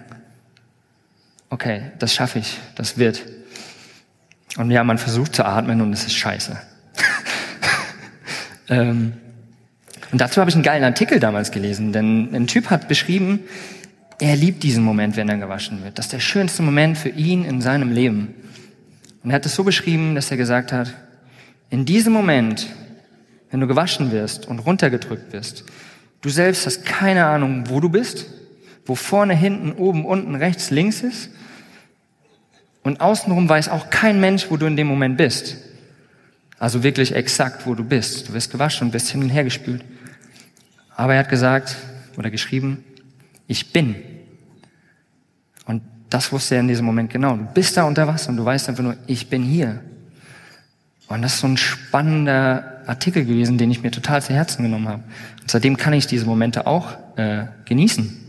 okay, 1.50 1.92
das 1.98 2.14
schaffe 2.14 2.38
ich, 2.38 2.58
das 2.74 2.98
wird. 2.98 3.24
Und 4.56 4.70
ja, 4.70 4.84
man 4.84 4.98
versucht 4.98 5.34
zu 5.34 5.44
atmen 5.44 5.80
und 5.80 5.92
es 5.92 6.04
ist 6.04 6.14
scheiße. 6.14 6.56
ähm, 8.68 9.14
und 10.10 10.20
dazu 10.20 10.40
habe 10.40 10.50
ich 10.50 10.56
einen 10.56 10.64
geilen 10.64 10.84
Artikel 10.84 11.20
damals 11.20 11.50
gelesen, 11.50 11.92
denn 11.92 12.34
ein 12.34 12.46
Typ 12.46 12.70
hat 12.70 12.88
beschrieben, 12.88 13.40
er 14.20 14.36
liebt 14.36 14.62
diesen 14.62 14.84
Moment, 14.84 15.16
wenn 15.16 15.28
er 15.28 15.38
gewaschen 15.38 15.84
wird. 15.84 15.98
Das 15.98 16.06
ist 16.06 16.12
der 16.12 16.20
schönste 16.20 16.62
Moment 16.62 16.98
für 16.98 17.10
ihn 17.10 17.44
in 17.44 17.60
seinem 17.60 17.92
Leben. 17.92 18.34
Und 19.22 19.30
er 19.30 19.36
hat 19.36 19.46
es 19.46 19.54
so 19.54 19.64
beschrieben, 19.64 20.14
dass 20.14 20.30
er 20.30 20.36
gesagt 20.36 20.72
hat, 20.72 20.92
in 21.70 21.84
diesem 21.84 22.12
Moment 22.12 22.66
wenn 23.50 23.60
du 23.60 23.66
gewaschen 23.66 24.10
wirst 24.12 24.46
und 24.46 24.58
runtergedrückt 24.60 25.32
wirst. 25.32 25.64
Du 26.20 26.28
selbst 26.28 26.66
hast 26.66 26.84
keine 26.84 27.26
Ahnung, 27.26 27.64
wo 27.68 27.80
du 27.80 27.88
bist, 27.88 28.26
wo 28.84 28.94
vorne, 28.94 29.34
hinten, 29.34 29.72
oben, 29.72 30.04
unten, 30.04 30.34
rechts, 30.34 30.70
links 30.70 31.02
ist. 31.02 31.30
Und 32.82 33.00
außenrum 33.00 33.48
weiß 33.48 33.68
auch 33.68 33.90
kein 33.90 34.20
Mensch, 34.20 34.46
wo 34.50 34.56
du 34.56 34.66
in 34.66 34.76
dem 34.76 34.86
Moment 34.86 35.16
bist. 35.16 35.56
Also 36.58 36.82
wirklich 36.82 37.14
exakt, 37.14 37.66
wo 37.66 37.74
du 37.74 37.84
bist. 37.84 38.28
Du 38.28 38.32
wirst 38.32 38.50
gewaschen 38.50 38.88
und 38.88 38.94
wirst 38.94 39.10
hin 39.10 39.22
und 39.22 39.28
her 39.28 39.44
gespült. 39.44 39.84
Aber 40.96 41.14
er 41.14 41.20
hat 41.20 41.28
gesagt 41.28 41.76
oder 42.16 42.30
geschrieben, 42.30 42.84
ich 43.46 43.72
bin. 43.72 43.94
Das 46.10 46.32
wusste 46.32 46.54
er 46.54 46.60
in 46.60 46.68
diesem 46.68 46.86
Moment 46.86 47.10
genau. 47.10 47.36
Du 47.36 47.44
bist 47.54 47.76
da 47.76 47.84
unter 47.84 48.06
Wasser 48.06 48.30
und 48.30 48.36
du 48.38 48.44
weißt 48.44 48.68
einfach 48.68 48.82
nur, 48.82 48.96
ich 49.06 49.28
bin 49.28 49.42
hier. 49.42 49.80
Und 51.08 51.22
das 51.22 51.34
ist 51.34 51.40
so 51.40 51.46
ein 51.46 51.56
spannender 51.56 52.82
Artikel 52.86 53.24
gewesen, 53.24 53.58
den 53.58 53.70
ich 53.70 53.82
mir 53.82 53.90
total 53.90 54.22
zu 54.22 54.32
Herzen 54.32 54.62
genommen 54.62 54.88
habe. 54.88 55.02
Und 55.40 55.50
seitdem 55.50 55.76
kann 55.76 55.92
ich 55.92 56.06
diese 56.06 56.26
Momente 56.26 56.66
auch 56.66 56.96
äh, 57.16 57.44
genießen. 57.66 58.28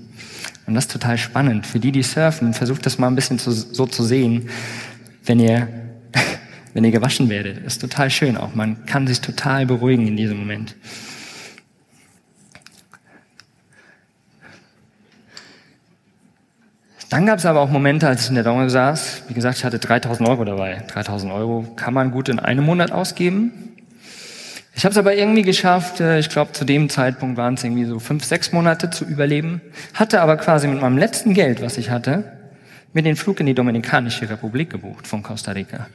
Und 0.65 0.75
das 0.75 0.85
ist 0.85 0.91
total 0.91 1.17
spannend. 1.17 1.65
Für 1.65 1.79
die, 1.79 1.91
die 1.91 2.03
surfen, 2.03 2.53
versucht 2.53 2.85
das 2.85 2.97
mal 2.97 3.07
ein 3.07 3.15
bisschen 3.15 3.39
zu, 3.39 3.51
so 3.51 3.85
zu 3.85 4.03
sehen, 4.03 4.49
wenn 5.25 5.39
ihr, 5.39 5.67
wenn 6.73 6.83
ihr 6.83 6.91
gewaschen 6.91 7.29
werdet. 7.29 7.65
Das 7.65 7.73
ist 7.73 7.81
total 7.81 8.09
schön 8.09 8.37
auch. 8.37 8.53
Man 8.53 8.85
kann 8.85 9.07
sich 9.07 9.21
total 9.21 9.65
beruhigen 9.65 10.07
in 10.07 10.17
diesem 10.17 10.37
Moment. 10.37 10.75
Dann 17.09 17.25
gab 17.25 17.39
es 17.39 17.45
aber 17.45 17.59
auch 17.61 17.69
Momente, 17.69 18.07
als 18.07 18.23
ich 18.23 18.29
in 18.29 18.35
der 18.35 18.43
Donau 18.43 18.69
saß. 18.69 19.23
Wie 19.27 19.33
gesagt, 19.33 19.57
ich 19.57 19.65
hatte 19.65 19.79
3000 19.79 20.29
Euro 20.29 20.45
dabei. 20.45 20.83
3000 20.87 21.33
Euro 21.33 21.65
kann 21.75 21.93
man 21.93 22.11
gut 22.11 22.29
in 22.29 22.39
einem 22.39 22.63
Monat 22.63 22.91
ausgeben. 22.91 23.51
Ich 24.75 24.85
habe 24.85 24.91
es 24.91 24.97
aber 24.97 25.15
irgendwie 25.15 25.41
geschafft, 25.41 25.99
äh, 25.99 26.19
ich 26.19 26.29
glaube 26.29 26.53
zu 26.53 26.63
dem 26.63 26.87
Zeitpunkt 26.87 27.35
waren 27.35 27.55
es 27.55 27.63
irgendwie 27.63 27.85
so 27.85 27.99
fünf, 27.99 28.23
sechs 28.23 28.53
Monate 28.53 28.89
zu 28.89 29.03
überleben, 29.03 29.59
hatte 29.93 30.21
aber 30.21 30.37
quasi 30.37 30.67
mit 30.67 30.79
meinem 30.79 30.97
letzten 30.97 31.33
Geld, 31.33 31.61
was 31.61 31.77
ich 31.77 31.89
hatte, 31.89 32.31
mir 32.93 33.01
den 33.01 33.17
Flug 33.17 33.39
in 33.41 33.47
die 33.47 33.53
Dominikanische 33.53 34.29
Republik 34.29 34.69
gebucht 34.69 35.05
von 35.05 35.21
Costa 35.21 35.51
Rica, 35.51 35.87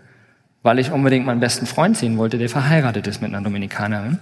weil 0.62 0.78
ich 0.80 0.90
unbedingt 0.90 1.24
meinen 1.24 1.40
besten 1.40 1.64
Freund 1.64 1.96
sehen 1.96 2.18
wollte, 2.18 2.36
der 2.36 2.50
verheiratet 2.50 3.06
ist 3.06 3.22
mit 3.22 3.32
einer 3.32 3.42
Dominikanerin. 3.42 4.18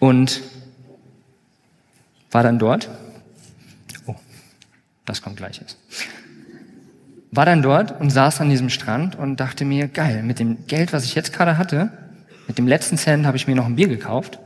Und 0.00 0.40
war 2.32 2.42
dann 2.42 2.58
dort 2.58 2.88
das 5.08 5.22
kommt 5.22 5.36
gleich 5.36 5.60
jetzt. 5.60 5.76
War 7.30 7.44
dann 7.44 7.62
dort 7.62 8.00
und 8.00 8.10
saß 8.10 8.40
an 8.40 8.48
diesem 8.48 8.70
Strand 8.70 9.16
und 9.16 9.38
dachte 9.38 9.64
mir, 9.64 9.88
geil, 9.88 10.22
mit 10.22 10.38
dem 10.38 10.66
Geld, 10.66 10.92
was 10.92 11.04
ich 11.04 11.14
jetzt 11.14 11.32
gerade 11.32 11.58
hatte, 11.58 11.90
mit 12.46 12.56
dem 12.56 12.66
letzten 12.66 12.96
Cent 12.96 13.26
habe 13.26 13.36
ich 13.36 13.46
mir 13.46 13.54
noch 13.54 13.66
ein 13.66 13.76
Bier 13.76 13.88
gekauft, 13.88 14.38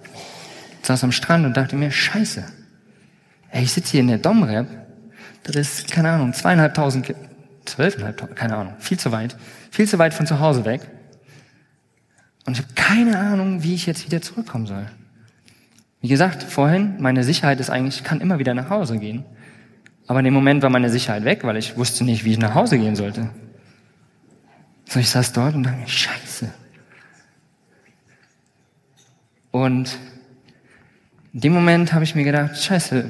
saß 0.83 1.05
am 1.05 1.13
Strand 1.13 1.47
und 1.47 1.57
dachte 1.57 1.77
mir, 1.77 1.91
scheiße, 1.91 2.45
ey, 3.51 3.63
ich 3.63 3.73
sitze 3.73 3.93
hier 3.93 4.01
in 4.01 4.09
der 4.09 4.19
Domrep, 4.19 4.67
das 5.45 5.57
ist, 5.57 5.91
keine 5.91 6.11
Ahnung, 6.11 6.33
zweieinhalbtausend, 6.33 7.15
zwölfeinhalbtausend, 7.65 8.37
keine 8.37 8.57
Ahnung, 8.57 8.75
viel 8.79 8.99
zu 8.99 9.13
weit, 9.13 9.37
viel 9.71 9.87
zu 9.87 9.99
weit 9.99 10.15
von 10.15 10.27
zu 10.27 10.41
Hause 10.41 10.65
weg. 10.65 10.83
Und 12.45 12.59
ich 12.59 12.65
habe 12.65 12.75
keine 12.75 13.19
Ahnung, 13.19 13.63
wie 13.63 13.75
ich 13.75 13.87
jetzt 13.87 14.05
wieder 14.05 14.21
zurückkommen 14.21 14.67
soll. 14.67 14.87
Wie 16.01 16.09
gesagt, 16.09 16.43
vorhin, 16.43 16.97
meine 16.99 17.23
Sicherheit 17.23 17.61
ist 17.61 17.71
eigentlich, 17.71 17.99
ich 17.99 18.05
kann 18.05 18.21
immer 18.21 18.41
wieder 18.41 18.55
nach 18.55 18.71
Hause 18.71 18.99
gehen. 18.99 19.25
Aber 20.07 20.19
in 20.21 20.25
dem 20.25 20.35
Moment 20.35 20.63
war 20.63 20.71
meine 20.71 20.91
Sicherheit 20.91 21.25
weg, 21.25 21.45
weil 21.45 21.57
ich 21.57 21.77
wusste 21.77 22.05
nicht, 22.05 22.25
wie 22.25 22.33
ich 22.33 22.39
nach 22.39 22.55
Hause 22.55 22.79
gehen 22.79 22.97
sollte. 22.97 23.31
So, 24.89 25.01
ich 25.01 25.09
saß 25.09 25.33
dort 25.33 25.55
und 25.55 25.63
dachte, 25.63 25.89
scheiße. 25.89 26.53
Und 29.51 29.97
in 31.33 31.41
dem 31.41 31.53
Moment 31.53 31.93
habe 31.93 32.05
ich 32.05 32.15
mir 32.15 32.25
gedacht, 32.25 32.57
scheiße, 32.61 33.07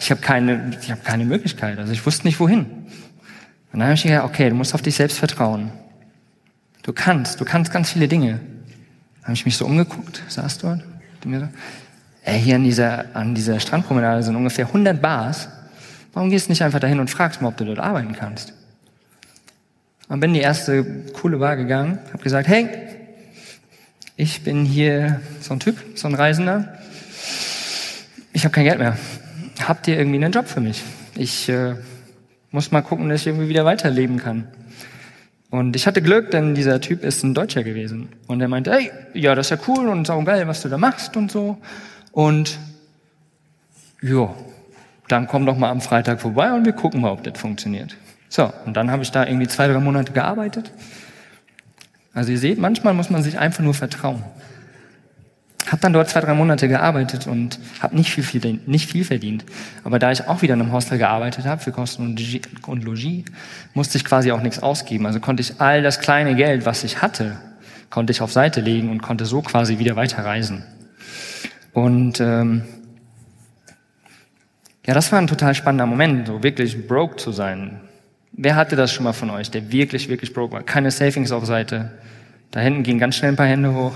ich 0.00 0.10
habe 0.10 0.20
keine, 0.20 0.76
ich 0.80 0.90
habe 0.90 1.02
keine 1.02 1.24
Möglichkeit. 1.24 1.78
Also 1.78 1.92
ich 1.92 2.04
wusste 2.04 2.26
nicht, 2.26 2.40
wohin. 2.40 2.64
Und 3.72 3.80
dann 3.80 3.82
habe 3.82 3.94
ich 3.94 4.02
gedacht, 4.02 4.24
okay, 4.24 4.48
du 4.48 4.54
musst 4.54 4.74
auf 4.74 4.82
dich 4.82 4.96
selbst 4.96 5.18
vertrauen. 5.18 5.70
Du 6.82 6.92
kannst, 6.92 7.40
du 7.40 7.44
kannst 7.44 7.70
ganz 7.70 7.90
viele 7.92 8.08
Dinge. 8.08 8.40
Dann 9.20 9.24
habe 9.24 9.34
ich 9.34 9.44
mich 9.44 9.56
so 9.56 9.66
umgeguckt, 9.66 10.22
saß 10.28 10.58
dort, 10.58 10.82
und 11.22 11.30
mir 11.30 11.40
so, 11.40 11.48
ey, 12.28 12.40
hier 12.40 12.56
an 12.56 12.64
dieser, 12.64 13.04
an 13.14 13.34
dieser 13.34 13.58
Strandpromenade 13.58 14.22
sind 14.22 14.36
ungefähr 14.36 14.66
100 14.66 15.00
Bars. 15.00 15.48
Warum 16.12 16.30
gehst 16.30 16.46
du 16.46 16.52
nicht 16.52 16.62
einfach 16.62 16.80
dahin 16.80 17.00
und 17.00 17.10
fragst 17.10 17.40
mal, 17.40 17.48
ob 17.48 17.56
du 17.56 17.64
dort 17.64 17.78
arbeiten 17.78 18.12
kannst? 18.12 18.52
Und 20.08 20.20
bin 20.20 20.30
in 20.30 20.34
die 20.34 20.40
erste 20.40 20.84
coole 21.12 21.38
Bar 21.38 21.56
gegangen, 21.56 21.98
habe 22.12 22.22
gesagt, 22.22 22.48
hey, 22.48 22.68
ich 24.16 24.42
bin 24.42 24.64
hier 24.64 25.20
so 25.40 25.54
ein 25.54 25.60
Typ, 25.60 25.76
so 25.94 26.08
ein 26.08 26.14
Reisender. 26.14 26.78
Ich 28.32 28.44
habe 28.44 28.52
kein 28.52 28.64
Geld 28.64 28.78
mehr. 28.78 28.96
Habt 29.66 29.86
ihr 29.88 29.98
irgendwie 29.98 30.16
einen 30.16 30.32
Job 30.32 30.48
für 30.48 30.60
mich? 30.60 30.82
Ich 31.14 31.48
äh, 31.48 31.74
Muss 32.50 32.70
mal 32.70 32.82
gucken, 32.82 33.08
dass 33.08 33.22
ich 33.22 33.26
irgendwie 33.26 33.48
wieder 33.48 33.64
weiterleben 33.64 34.18
kann. 34.18 34.48
Und 35.50 35.76
ich 35.76 35.86
hatte 35.86 36.02
Glück, 36.02 36.30
denn 36.30 36.54
dieser 36.54 36.80
Typ 36.80 37.04
ist 37.04 37.22
ein 37.22 37.32
Deutscher 37.32 37.62
gewesen. 37.62 38.08
Und 38.26 38.40
er 38.40 38.48
meinte, 38.48 38.72
hey, 38.72 38.90
ja, 39.14 39.34
das 39.34 39.46
ist 39.46 39.50
ja 39.50 39.58
cool 39.68 39.88
und 39.88 40.06
saugeil, 40.06 40.46
was 40.46 40.62
du 40.62 40.68
da 40.68 40.78
machst 40.78 41.16
und 41.16 41.30
so. 41.30 41.58
Und 42.12 42.58
ja, 44.02 44.34
dann 45.08 45.26
komm 45.26 45.46
doch 45.46 45.56
mal 45.56 45.70
am 45.70 45.80
Freitag 45.80 46.20
vorbei 46.20 46.52
und 46.52 46.64
wir 46.64 46.72
gucken 46.72 47.00
mal, 47.00 47.10
ob 47.10 47.24
das 47.24 47.38
funktioniert. 47.38 47.96
So, 48.28 48.52
und 48.66 48.76
dann 48.76 48.90
habe 48.90 49.02
ich 49.02 49.10
da 49.10 49.26
irgendwie 49.26 49.48
zwei, 49.48 49.68
drei 49.68 49.80
Monate 49.80 50.12
gearbeitet. 50.12 50.70
Also 52.12 52.32
ihr 52.32 52.38
seht, 52.38 52.58
manchmal 52.58 52.94
muss 52.94 53.10
man 53.10 53.22
sich 53.22 53.38
einfach 53.38 53.62
nur 53.62 53.74
vertrauen. 53.74 54.22
Hab 55.70 55.80
dann 55.82 55.92
dort 55.92 56.08
zwei, 56.08 56.20
drei 56.20 56.34
Monate 56.34 56.66
gearbeitet 56.66 57.26
und 57.26 57.58
habe 57.80 57.94
nicht 57.94 58.10
viel, 58.10 58.24
viel, 58.24 58.60
nicht 58.66 58.90
viel 58.90 59.04
verdient. 59.04 59.44
Aber 59.84 59.98
da 59.98 60.10
ich 60.10 60.26
auch 60.26 60.40
wieder 60.40 60.54
in 60.54 60.62
einem 60.62 60.72
Hostel 60.72 60.96
gearbeitet 60.98 61.44
habe 61.44 61.60
für 61.60 61.72
Kosten 61.72 62.16
und 62.66 62.84
Logis, 62.84 63.24
musste 63.74 63.98
ich 63.98 64.04
quasi 64.04 64.32
auch 64.32 64.40
nichts 64.40 64.60
ausgeben. 64.62 65.06
Also 65.06 65.20
konnte 65.20 65.42
ich 65.42 65.60
all 65.60 65.82
das 65.82 66.00
kleine 66.00 66.34
Geld, 66.34 66.64
was 66.64 66.84
ich 66.84 67.02
hatte, 67.02 67.36
konnte 67.90 68.12
ich 68.12 68.22
auf 68.22 68.32
Seite 68.32 68.60
legen 68.60 68.90
und 68.90 69.02
konnte 69.02 69.26
so 69.26 69.42
quasi 69.42 69.78
wieder 69.78 69.94
weiterreisen. 69.94 70.64
Und 71.72 72.20
ähm, 72.20 72.62
ja, 74.86 74.94
das 74.94 75.12
war 75.12 75.18
ein 75.18 75.26
total 75.26 75.54
spannender 75.54 75.86
Moment, 75.86 76.26
so 76.26 76.42
wirklich 76.42 76.88
broke 76.88 77.16
zu 77.16 77.30
sein. 77.30 77.80
Wer 78.32 78.56
hatte 78.56 78.76
das 78.76 78.92
schon 78.92 79.04
mal 79.04 79.12
von 79.12 79.30
euch, 79.30 79.50
der 79.50 79.70
wirklich, 79.70 80.08
wirklich 80.08 80.32
broke 80.32 80.52
war? 80.54 80.62
Keine 80.62 80.90
Savings 80.90 81.32
auf 81.32 81.44
Seite. 81.44 81.92
Da 82.50 82.60
hinten 82.60 82.82
gehen 82.82 82.98
ganz 82.98 83.16
schnell 83.16 83.32
ein 83.32 83.36
paar 83.36 83.46
Hände 83.46 83.74
hoch. 83.74 83.92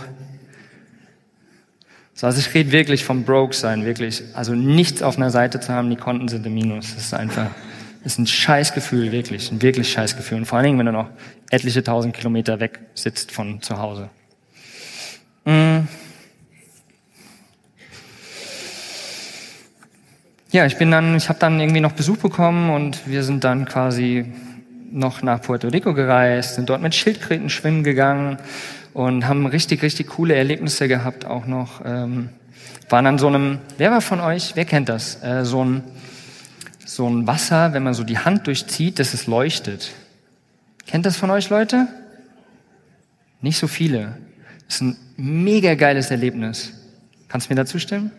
So, 2.14 2.26
also 2.26 2.38
ich 2.38 2.52
rede 2.52 2.72
wirklich 2.72 3.04
vom 3.04 3.24
Broke 3.24 3.54
sein, 3.54 3.84
wirklich. 3.84 4.22
Also 4.34 4.54
nichts 4.54 5.02
auf 5.02 5.16
einer 5.16 5.30
Seite 5.30 5.60
zu 5.60 5.72
haben, 5.72 5.88
die 5.88 5.96
Konten 5.96 6.28
sind 6.28 6.44
im 6.44 6.54
Minus. 6.54 6.94
Das 6.94 7.04
ist 7.04 7.14
einfach, 7.14 7.48
das 8.02 8.12
ist 8.12 8.18
ein 8.18 8.26
Scheißgefühl, 8.26 9.12
wirklich. 9.12 9.50
Ein 9.50 9.62
wirklich 9.62 9.90
Scheißgefühl. 9.90 10.38
Und 10.38 10.44
vor 10.44 10.58
allen 10.58 10.66
Dingen, 10.66 10.78
wenn 10.78 10.86
du 10.86 10.92
noch 10.92 11.08
etliche 11.50 11.82
tausend 11.82 12.14
Kilometer 12.14 12.60
weg 12.60 12.80
sitzt 12.94 13.32
von 13.32 13.62
zu 13.62 13.78
Hause. 13.78 14.10
Mm. 15.44 15.80
Ja, 20.52 20.66
ich 20.66 20.76
bin 20.76 20.90
dann, 20.90 21.16
ich 21.16 21.30
habe 21.30 21.38
dann 21.38 21.58
irgendwie 21.58 21.80
noch 21.80 21.92
Besuch 21.92 22.18
bekommen 22.18 22.68
und 22.68 23.06
wir 23.06 23.22
sind 23.22 23.42
dann 23.42 23.64
quasi 23.64 24.26
noch 24.90 25.22
nach 25.22 25.40
Puerto 25.40 25.68
Rico 25.68 25.94
gereist, 25.94 26.56
sind 26.56 26.68
dort 26.68 26.82
mit 26.82 26.94
Schildkröten 26.94 27.48
schwimmen 27.48 27.82
gegangen 27.82 28.36
und 28.92 29.26
haben 29.26 29.46
richtig, 29.46 29.80
richtig 29.80 30.08
coole 30.08 30.34
Erlebnisse 30.34 30.88
gehabt 30.88 31.24
auch 31.24 31.46
noch. 31.46 31.80
Ähm, 31.86 32.28
waren 32.90 33.06
an 33.06 33.18
so 33.18 33.28
einem, 33.28 33.60
wer 33.78 33.92
war 33.92 34.02
von 34.02 34.20
euch, 34.20 34.52
wer 34.54 34.66
kennt 34.66 34.90
das? 34.90 35.22
Äh, 35.22 35.46
so, 35.46 35.64
ein, 35.64 35.84
so 36.84 37.08
ein 37.08 37.26
Wasser, 37.26 37.72
wenn 37.72 37.82
man 37.82 37.94
so 37.94 38.04
die 38.04 38.18
Hand 38.18 38.46
durchzieht, 38.46 38.98
dass 38.98 39.14
es 39.14 39.26
leuchtet. 39.26 39.92
Kennt 40.86 41.06
das 41.06 41.16
von 41.16 41.30
euch, 41.30 41.48
Leute? 41.48 41.88
Nicht 43.40 43.56
so 43.56 43.68
viele. 43.68 44.18
Das 44.66 44.74
ist 44.74 44.80
ein 44.82 44.96
mega 45.16 45.76
geiles 45.76 46.10
Erlebnis. 46.10 46.74
Kannst 47.28 47.48
du 47.48 47.54
mir 47.54 47.56
dazu 47.56 47.78
stimmen? 47.78 48.12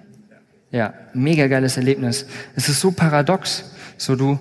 Ja, 0.74 0.96
mega 1.14 1.46
geiles 1.46 1.78
Erlebnis. 1.78 2.26
Es 2.56 2.68
ist 2.68 2.82
so 2.82 2.92
paradox. 2.92 3.64
So 3.96 4.16
du, 4.16 4.40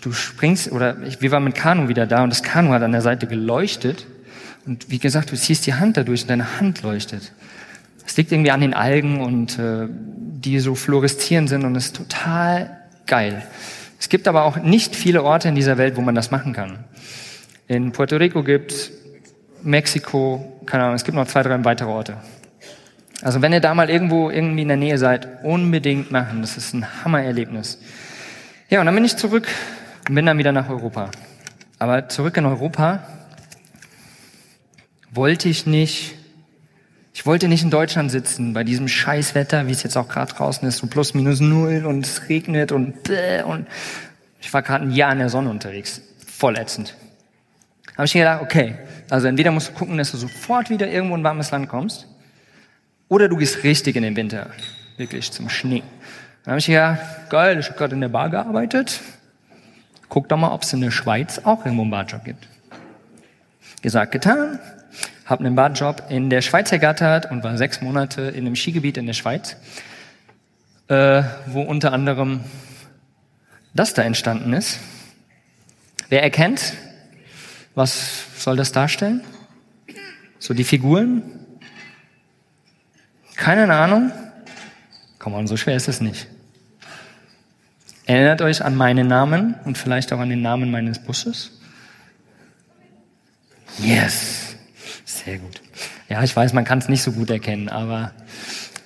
du 0.00 0.12
springst, 0.12 0.72
oder 0.72 1.00
ich, 1.06 1.22
wir 1.22 1.30
waren 1.30 1.44
mit 1.44 1.54
Kanu 1.54 1.88
wieder 1.88 2.06
da 2.06 2.24
und 2.24 2.30
das 2.30 2.42
Kanu 2.42 2.72
hat 2.72 2.82
an 2.82 2.90
der 2.90 3.02
Seite 3.02 3.28
geleuchtet 3.28 4.06
und 4.66 4.90
wie 4.90 4.98
gesagt, 4.98 5.30
du 5.30 5.36
ziehst 5.36 5.66
die 5.66 5.74
Hand 5.74 5.96
dadurch 5.96 6.22
und 6.22 6.30
deine 6.30 6.58
Hand 6.58 6.82
leuchtet. 6.82 7.32
Es 8.04 8.16
liegt 8.16 8.32
irgendwie 8.32 8.50
an 8.50 8.60
den 8.60 8.74
Algen 8.74 9.20
und 9.20 9.60
äh, 9.60 9.86
die 9.88 10.58
so 10.58 10.74
fluoreszieren 10.74 11.46
sind 11.46 11.64
und 11.64 11.76
es 11.76 11.86
ist 11.86 11.96
total 11.96 12.76
geil. 13.06 13.42
Es 14.00 14.08
gibt 14.08 14.26
aber 14.26 14.42
auch 14.42 14.56
nicht 14.56 14.96
viele 14.96 15.22
Orte 15.22 15.48
in 15.48 15.54
dieser 15.54 15.78
Welt, 15.78 15.96
wo 15.96 16.00
man 16.00 16.16
das 16.16 16.32
machen 16.32 16.52
kann. 16.52 16.84
In 17.68 17.92
Puerto 17.92 18.16
Rico 18.16 18.42
gibt's 18.42 18.90
Mexiko, 19.62 20.60
keine 20.66 20.82
Ahnung, 20.82 20.96
es 20.96 21.04
gibt 21.04 21.14
noch 21.14 21.28
zwei, 21.28 21.44
drei 21.44 21.64
weitere 21.64 21.88
Orte. 21.88 22.16
Also 23.22 23.42
wenn 23.42 23.52
ihr 23.52 23.60
da 23.60 23.74
mal 23.74 23.90
irgendwo 23.90 24.30
irgendwie 24.30 24.62
in 24.62 24.68
der 24.68 24.76
Nähe 24.76 24.98
seid, 24.98 25.44
unbedingt 25.44 26.10
machen. 26.10 26.40
Das 26.40 26.56
ist 26.56 26.72
ein 26.72 27.04
Hammererlebnis. 27.04 27.78
Ja, 28.70 28.80
und 28.80 28.86
dann 28.86 28.94
bin 28.94 29.04
ich 29.04 29.16
zurück 29.16 29.48
und 30.08 30.14
bin 30.14 30.26
dann 30.26 30.38
wieder 30.38 30.52
nach 30.52 30.70
Europa. 30.70 31.10
Aber 31.78 32.08
zurück 32.08 32.36
in 32.36 32.46
Europa 32.46 33.02
wollte 35.10 35.48
ich 35.48 35.66
nicht, 35.66 36.14
ich 37.12 37.26
wollte 37.26 37.48
nicht 37.48 37.62
in 37.62 37.70
Deutschland 37.70 38.10
sitzen, 38.10 38.52
bei 38.52 38.64
diesem 38.64 38.86
Scheißwetter, 38.86 39.66
wie 39.66 39.72
es 39.72 39.82
jetzt 39.82 39.96
auch 39.96 40.08
gerade 40.08 40.32
draußen 40.32 40.66
ist, 40.68 40.78
so 40.78 40.86
plus 40.86 41.14
minus 41.14 41.40
null 41.40 41.84
und 41.84 42.06
es 42.06 42.28
regnet 42.28 42.70
und 42.72 43.02
bäh, 43.02 43.42
und 43.42 43.66
ich 44.40 44.52
war 44.54 44.62
gerade 44.62 44.84
ein 44.84 44.92
Jahr 44.92 45.12
in 45.12 45.18
der 45.18 45.28
Sonne 45.28 45.50
unterwegs. 45.50 46.00
Voll 46.26 46.56
ätzend. 46.56 46.94
Habe 47.96 48.06
ich 48.06 48.14
mir 48.14 48.20
gedacht, 48.20 48.42
okay, 48.42 48.76
also 49.10 49.26
entweder 49.26 49.50
musst 49.50 49.70
du 49.70 49.72
gucken, 49.72 49.98
dass 49.98 50.12
du 50.12 50.16
sofort 50.16 50.70
wieder 50.70 50.88
irgendwo 50.88 51.16
in 51.16 51.22
ein 51.22 51.24
warmes 51.24 51.50
Land 51.50 51.68
kommst, 51.68 52.06
oder 53.10 53.28
du 53.28 53.36
gehst 53.36 53.62
richtig 53.62 53.96
in 53.96 54.02
den 54.02 54.16
Winter, 54.16 54.48
wirklich 54.96 55.30
zum 55.30 55.50
Schnee. 55.50 55.82
Dann 56.44 56.52
habe 56.52 56.60
ich 56.60 56.66
gedacht, 56.66 57.00
geil, 57.28 57.58
ich 57.58 57.66
habe 57.66 57.76
gerade 57.76 57.94
in 57.94 58.00
der 58.00 58.08
Bar 58.08 58.30
gearbeitet. 58.30 59.00
Guck 60.08 60.30
doch 60.30 60.38
mal, 60.38 60.52
ob 60.52 60.62
es 60.62 60.72
in 60.72 60.80
der 60.80 60.90
Schweiz 60.90 61.42
auch 61.44 61.66
irgendwo 61.66 61.82
einen 61.82 61.90
Barjob 61.90 62.24
gibt. 62.24 62.48
Gesagt, 63.82 64.12
getan 64.12 64.58
habe 65.30 65.44
einen 65.44 65.54
Badjob 65.54 66.02
in 66.08 66.28
der 66.28 66.40
Schweiz 66.40 66.72
ergattert 66.72 67.30
und 67.30 67.44
war 67.44 67.56
sechs 67.56 67.80
Monate 67.80 68.22
in 68.22 68.46
einem 68.46 68.56
Skigebiet 68.56 68.96
in 68.96 69.06
der 69.06 69.12
Schweiz, 69.12 69.56
äh, 70.88 71.22
wo 71.46 71.62
unter 71.62 71.92
anderem 71.92 72.40
das 73.72 73.94
da 73.94 74.02
entstanden 74.02 74.52
ist. 74.52 74.80
Wer 76.08 76.24
erkennt, 76.24 76.74
was 77.76 78.24
soll 78.42 78.56
das 78.56 78.72
darstellen? 78.72 79.22
So 80.40 80.52
die 80.52 80.64
Figuren? 80.64 81.22
Keine 83.40 83.72
Ahnung? 83.74 84.12
Komm 85.18 85.32
on, 85.32 85.46
so 85.46 85.56
schwer 85.56 85.74
ist 85.74 85.88
es 85.88 86.02
nicht. 86.02 86.26
Erinnert 88.04 88.42
euch 88.42 88.62
an 88.62 88.76
meinen 88.76 89.08
Namen 89.08 89.54
und 89.64 89.78
vielleicht 89.78 90.12
auch 90.12 90.18
an 90.18 90.28
den 90.28 90.42
Namen 90.42 90.70
meines 90.70 90.98
Busses? 90.98 91.50
Yes. 93.78 94.56
Sehr 95.06 95.38
gut. 95.38 95.62
Ja, 96.10 96.22
ich 96.22 96.36
weiß, 96.36 96.52
man 96.52 96.66
kann 96.66 96.80
es 96.80 96.90
nicht 96.90 97.02
so 97.02 97.12
gut 97.12 97.30
erkennen, 97.30 97.70
aber 97.70 98.12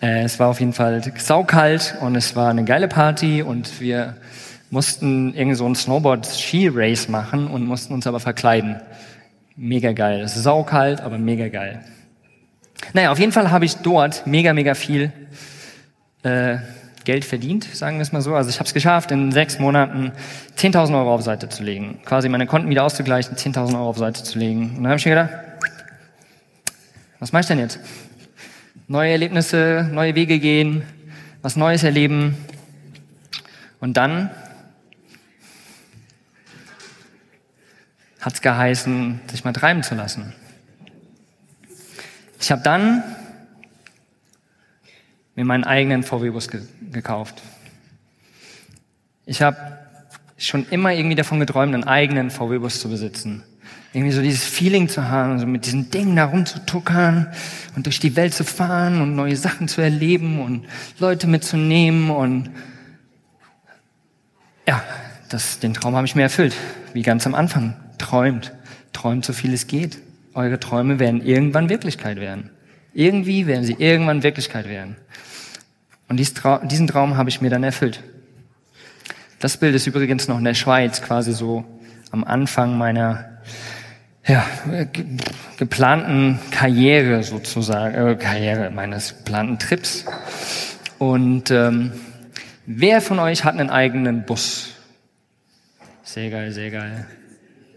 äh, 0.00 0.22
es 0.22 0.38
war 0.38 0.46
auf 0.46 0.60
jeden 0.60 0.72
Fall 0.72 1.02
saukalt 1.16 1.96
und 2.00 2.14
es 2.14 2.36
war 2.36 2.50
eine 2.50 2.62
geile 2.62 2.86
Party 2.86 3.42
und 3.42 3.80
wir 3.80 4.14
mussten 4.70 5.34
irgend 5.34 5.56
so 5.56 5.68
ein 5.68 5.74
Snowboard-Ski-Race 5.74 7.08
machen 7.08 7.48
und 7.48 7.66
mussten 7.66 7.92
uns 7.92 8.06
aber 8.06 8.20
verkleiden. 8.20 8.80
Mega 9.56 9.90
geil. 9.90 10.20
Es 10.20 10.36
ist 10.36 10.44
saukalt, 10.44 11.00
aber 11.00 11.18
mega 11.18 11.48
geil. 11.48 11.84
Naja, 12.92 13.10
auf 13.10 13.18
jeden 13.18 13.32
Fall 13.32 13.50
habe 13.50 13.64
ich 13.64 13.76
dort 13.76 14.26
mega, 14.26 14.52
mega 14.52 14.74
viel 14.74 15.12
äh, 16.22 16.58
Geld 17.04 17.24
verdient, 17.24 17.64
sagen 17.64 17.98
wir 17.98 18.02
es 18.02 18.12
mal 18.12 18.22
so. 18.22 18.34
Also 18.34 18.50
ich 18.50 18.58
habe 18.58 18.66
es 18.66 18.74
geschafft, 18.74 19.10
in 19.10 19.30
sechs 19.30 19.58
Monaten 19.58 20.12
10.000 20.56 20.96
Euro 20.98 21.14
auf 21.14 21.22
Seite 21.22 21.48
zu 21.48 21.62
legen. 21.62 22.00
Quasi 22.04 22.28
meine 22.28 22.46
Konten 22.46 22.70
wieder 22.70 22.84
auszugleichen, 22.84 23.36
10.000 23.36 23.74
Euro 23.74 23.90
auf 23.90 23.98
Seite 23.98 24.22
zu 24.22 24.38
legen. 24.38 24.76
Und 24.76 24.84
dann 24.84 24.86
habe 24.86 24.96
ich 24.96 25.04
mir 25.04 25.10
gedacht, 25.10 25.30
was 27.18 27.32
mache 27.32 27.42
ich 27.42 27.46
denn 27.46 27.58
jetzt? 27.58 27.78
Neue 28.88 29.12
Erlebnisse, 29.12 29.88
neue 29.92 30.14
Wege 30.14 30.38
gehen, 30.38 30.82
was 31.42 31.56
Neues 31.56 31.82
erleben. 31.84 32.36
Und 33.80 33.96
dann 33.98 34.30
hat 38.20 38.32
es 38.32 38.40
geheißen, 38.40 39.20
sich 39.30 39.44
mal 39.44 39.52
treiben 39.52 39.82
zu 39.82 39.94
lassen. 39.94 40.32
Ich 42.44 42.52
habe 42.52 42.60
dann 42.60 43.02
mir 45.34 45.46
meinen 45.46 45.64
eigenen 45.64 46.02
VW-Bus 46.02 46.48
ge 46.48 46.60
gekauft. 46.92 47.40
Ich 49.24 49.40
habe 49.40 49.56
schon 50.36 50.68
immer 50.68 50.92
irgendwie 50.92 51.14
davon 51.14 51.40
geträumt, 51.40 51.72
einen 51.72 51.84
eigenen 51.84 52.30
VW-Bus 52.30 52.80
zu 52.80 52.90
besitzen 52.90 53.44
irgendwie 53.94 54.12
so 54.12 54.20
dieses 54.20 54.44
Feeling 54.44 54.88
zu 54.88 55.08
haben, 55.08 55.38
so 55.38 55.46
mit 55.46 55.64
diesen 55.64 55.90
Dingen 55.90 56.16
da 56.16 56.24
rumzutuckern 56.24 57.32
und 57.76 57.86
durch 57.86 57.98
die 58.00 58.14
Welt 58.14 58.34
zu 58.34 58.44
fahren 58.44 59.00
und 59.00 59.14
neue 59.14 59.36
Sachen 59.36 59.68
zu 59.68 59.80
erleben 59.80 60.42
und 60.42 60.66
Leute 60.98 61.28
mitzunehmen 61.28 62.10
und 62.10 62.50
ja, 64.66 64.82
das, 65.30 65.60
den 65.60 65.72
Traum 65.72 65.94
habe 65.94 66.06
ich 66.06 66.14
mir 66.14 66.22
erfüllt, 66.22 66.54
wie 66.92 67.02
ganz 67.02 67.26
am 67.26 67.34
Anfang. 67.34 67.76
Träumt, 67.96 68.52
träumt 68.92 69.24
so 69.24 69.32
viel 69.32 69.54
es 69.54 69.68
geht. 69.68 69.98
Eure 70.34 70.60
Träume 70.60 70.98
werden 70.98 71.24
irgendwann 71.24 71.68
Wirklichkeit 71.68 72.18
werden. 72.18 72.50
Irgendwie 72.92 73.46
werden 73.46 73.64
sie 73.64 73.76
irgendwann 73.78 74.22
Wirklichkeit 74.22 74.68
werden. 74.68 74.96
Und 76.08 76.18
diesen 76.18 76.86
Traum 76.86 77.16
habe 77.16 77.28
ich 77.28 77.40
mir 77.40 77.50
dann 77.50 77.64
erfüllt. 77.64 78.02
Das 79.40 79.56
Bild 79.56 79.74
ist 79.74 79.86
übrigens 79.86 80.28
noch 80.28 80.38
in 80.38 80.44
der 80.44 80.54
Schweiz, 80.54 81.02
quasi 81.02 81.32
so 81.32 81.64
am 82.10 82.24
Anfang 82.24 82.78
meiner 82.78 83.40
ja, 84.26 84.46
geplanten 85.58 86.38
Karriere 86.50 87.22
sozusagen, 87.22 87.94
äh, 87.94 88.16
Karriere 88.16 88.70
meines 88.70 89.18
geplanten 89.18 89.58
Trips. 89.58 90.04
Und 90.98 91.50
ähm, 91.50 91.92
wer 92.66 93.00
von 93.00 93.18
euch 93.18 93.44
hat 93.44 93.58
einen 93.58 93.70
eigenen 93.70 94.24
Bus? 94.24 94.74
Sehr 96.02 96.30
geil, 96.30 96.52
sehr 96.52 96.70
geil. 96.70 97.06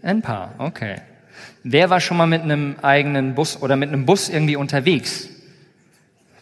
Ein 0.02 0.22
paar, 0.22 0.54
okay. 0.58 0.96
Wer 1.70 1.90
war 1.90 2.00
schon 2.00 2.16
mal 2.16 2.26
mit 2.26 2.40
einem 2.40 2.76
eigenen 2.80 3.34
Bus 3.34 3.60
oder 3.60 3.76
mit 3.76 3.90
einem 3.90 4.06
Bus 4.06 4.30
irgendwie 4.30 4.56
unterwegs? 4.56 5.28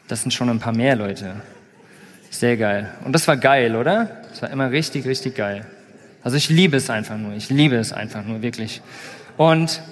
Das 0.06 0.22
sind 0.22 0.30
schon 0.30 0.48
ein 0.48 0.60
paar 0.60 0.72
mehr 0.72 0.94
Leute. 0.94 1.34
Sehr 2.30 2.56
geil. 2.56 2.92
Und 3.04 3.12
das 3.12 3.26
war 3.26 3.36
geil, 3.36 3.74
oder? 3.74 4.22
Das 4.30 4.42
war 4.42 4.50
immer 4.50 4.70
richtig, 4.70 5.04
richtig 5.04 5.34
geil. 5.34 5.66
Also 6.22 6.36
ich 6.36 6.48
liebe 6.48 6.76
es 6.76 6.90
einfach 6.90 7.18
nur. 7.18 7.32
Ich 7.32 7.50
liebe 7.50 7.74
es 7.74 7.92
einfach 7.92 8.24
nur, 8.24 8.40
wirklich. 8.40 8.82
Und 9.36 9.82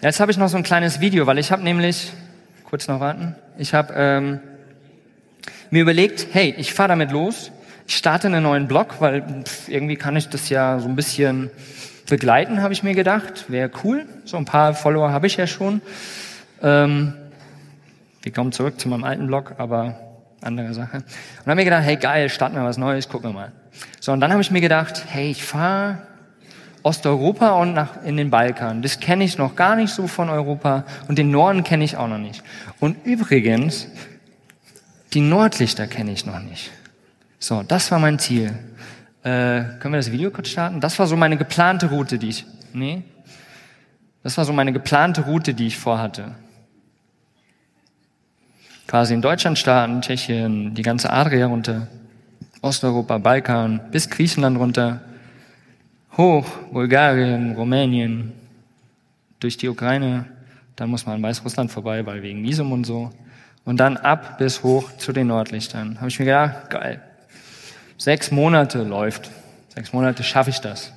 jetzt 0.00 0.18
habe 0.18 0.32
ich 0.32 0.38
noch 0.38 0.48
so 0.48 0.56
ein 0.56 0.64
kleines 0.64 0.98
Video, 0.98 1.24
weil 1.28 1.38
ich 1.38 1.52
habe 1.52 1.62
nämlich, 1.62 2.12
kurz 2.64 2.88
noch 2.88 2.98
warten, 2.98 3.36
ich 3.58 3.74
habe 3.74 3.94
ähm, 3.96 4.40
mir 5.70 5.82
überlegt, 5.82 6.26
hey, 6.32 6.52
ich 6.58 6.74
fahre 6.74 6.88
damit 6.88 7.12
los, 7.12 7.52
ich 7.86 7.96
starte 7.96 8.26
einen 8.26 8.42
neuen 8.42 8.66
Blog, 8.66 8.96
weil 8.98 9.22
pff, 9.44 9.68
irgendwie 9.68 9.94
kann 9.94 10.16
ich 10.16 10.30
das 10.30 10.48
ja 10.48 10.80
so 10.80 10.88
ein 10.88 10.96
bisschen 10.96 11.52
begleiten, 12.12 12.60
habe 12.60 12.74
ich 12.74 12.82
mir 12.82 12.94
gedacht. 12.94 13.50
Wäre 13.50 13.70
cool. 13.84 14.04
So 14.26 14.36
ein 14.36 14.44
paar 14.44 14.74
Follower 14.74 15.12
habe 15.12 15.26
ich 15.26 15.38
ja 15.38 15.46
schon. 15.46 15.80
Ähm, 16.62 17.14
wir 18.20 18.32
kommen 18.32 18.52
zurück 18.52 18.78
zu 18.78 18.90
meinem 18.90 19.04
alten 19.04 19.26
Blog, 19.26 19.54
aber 19.56 19.98
andere 20.42 20.74
Sache. 20.74 20.98
Und 20.98 21.46
habe 21.46 21.54
mir 21.54 21.64
gedacht, 21.64 21.84
hey 21.84 21.96
geil, 21.96 22.28
starten 22.28 22.54
wir 22.54 22.64
was 22.64 22.76
Neues, 22.76 23.08
gucken 23.08 23.30
wir 23.30 23.34
mal. 23.34 23.52
So, 23.98 24.12
und 24.12 24.20
dann 24.20 24.30
habe 24.30 24.42
ich 24.42 24.50
mir 24.50 24.60
gedacht, 24.60 25.04
hey, 25.08 25.30
ich 25.30 25.42
fahre 25.42 26.02
Osteuropa 26.82 27.52
und 27.52 27.72
nach, 27.72 28.04
in 28.04 28.18
den 28.18 28.28
Balkan. 28.28 28.82
Das 28.82 29.00
kenne 29.00 29.24
ich 29.24 29.38
noch 29.38 29.56
gar 29.56 29.74
nicht 29.74 29.94
so 29.94 30.06
von 30.06 30.28
Europa 30.28 30.84
und 31.08 31.16
den 31.16 31.30
Norden 31.30 31.64
kenne 31.64 31.82
ich 31.82 31.96
auch 31.96 32.08
noch 32.08 32.18
nicht. 32.18 32.42
Und 32.78 33.06
übrigens, 33.06 33.88
die 35.14 35.22
Nordlichter 35.22 35.86
kenne 35.86 36.12
ich 36.12 36.26
noch 36.26 36.40
nicht. 36.40 36.72
So, 37.38 37.62
das 37.62 37.90
war 37.90 37.98
mein 37.98 38.18
Ziel. 38.18 38.52
Äh, 39.22 39.78
können 39.78 39.94
wir 39.94 39.98
das 39.98 40.10
Video 40.10 40.30
kurz 40.30 40.48
starten? 40.48 40.80
Das 40.80 40.98
war 40.98 41.06
so 41.06 41.16
meine 41.16 41.36
geplante 41.36 41.90
Route, 41.90 42.18
die 42.18 42.30
ich, 42.30 42.46
nee? 42.72 43.02
Das 44.22 44.36
war 44.36 44.44
so 44.44 44.52
meine 44.52 44.72
geplante 44.72 45.22
Route, 45.22 45.54
die 45.54 45.68
ich 45.68 45.78
vorhatte. 45.78 46.34
Quasi 48.86 49.14
in 49.14 49.22
Deutschland 49.22 49.58
starten, 49.58 50.02
Tschechien, 50.02 50.74
die 50.74 50.82
ganze 50.82 51.10
Adria 51.10 51.46
runter, 51.46 51.88
Osteuropa, 52.60 53.18
Balkan, 53.18 53.80
bis 53.90 54.10
Griechenland 54.10 54.58
runter, 54.58 55.00
hoch, 56.16 56.46
Bulgarien, 56.72 57.54
Rumänien, 57.54 58.32
durch 59.40 59.56
die 59.56 59.68
Ukraine, 59.68 60.26
dann 60.76 60.90
muss 60.90 61.06
man 61.06 61.16
an 61.16 61.22
Weißrussland 61.22 61.70
vorbei, 61.70 62.04
weil 62.06 62.22
wegen 62.22 62.42
Visum 62.42 62.72
und 62.72 62.84
so. 62.84 63.10
Und 63.64 63.78
dann 63.78 63.96
ab 63.96 64.38
bis 64.38 64.62
hoch 64.62 64.90
zu 64.96 65.12
den 65.12 65.28
Nordlichtern. 65.28 65.98
Habe 65.98 66.08
ich 66.08 66.18
mir 66.18 66.24
gedacht, 66.24 66.70
geil. 66.70 67.00
Sechs 68.02 68.32
Monate 68.32 68.82
läuft. 68.82 69.30
Sechs 69.68 69.92
Monate 69.92 70.24
schaffe 70.24 70.50
ich 70.50 70.58
das. 70.58 70.90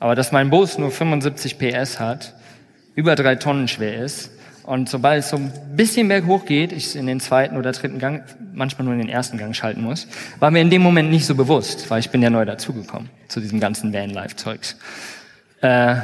Aber 0.00 0.14
dass 0.14 0.32
mein 0.32 0.48
Bus 0.48 0.78
nur 0.78 0.90
75 0.90 1.58
PS 1.58 2.00
hat, 2.00 2.32
über 2.94 3.16
drei 3.16 3.34
Tonnen 3.34 3.68
schwer 3.68 4.02
ist 4.02 4.30
und 4.62 4.88
sobald 4.88 5.24
es 5.24 5.28
so 5.28 5.36
ein 5.36 5.52
bisschen 5.76 6.08
berghoch 6.08 6.46
geht, 6.46 6.72
ich 6.72 6.96
in 6.96 7.06
den 7.06 7.20
zweiten 7.20 7.58
oder 7.58 7.72
dritten 7.72 7.98
Gang, 7.98 8.22
manchmal 8.54 8.86
nur 8.86 8.94
in 8.94 9.00
den 9.00 9.10
ersten 9.10 9.36
Gang 9.36 9.54
schalten 9.54 9.82
muss, 9.82 10.08
war 10.40 10.50
mir 10.50 10.62
in 10.62 10.70
dem 10.70 10.80
Moment 10.80 11.10
nicht 11.10 11.26
so 11.26 11.34
bewusst, 11.34 11.90
weil 11.90 12.00
ich 12.00 12.08
bin 12.08 12.22
ja 12.22 12.30
neu 12.30 12.46
dazugekommen 12.46 13.10
zu 13.28 13.38
diesem 13.40 13.60
ganzen 13.60 13.92
Vanlife-Zeugs. 13.92 14.78
Äh, 15.60 15.96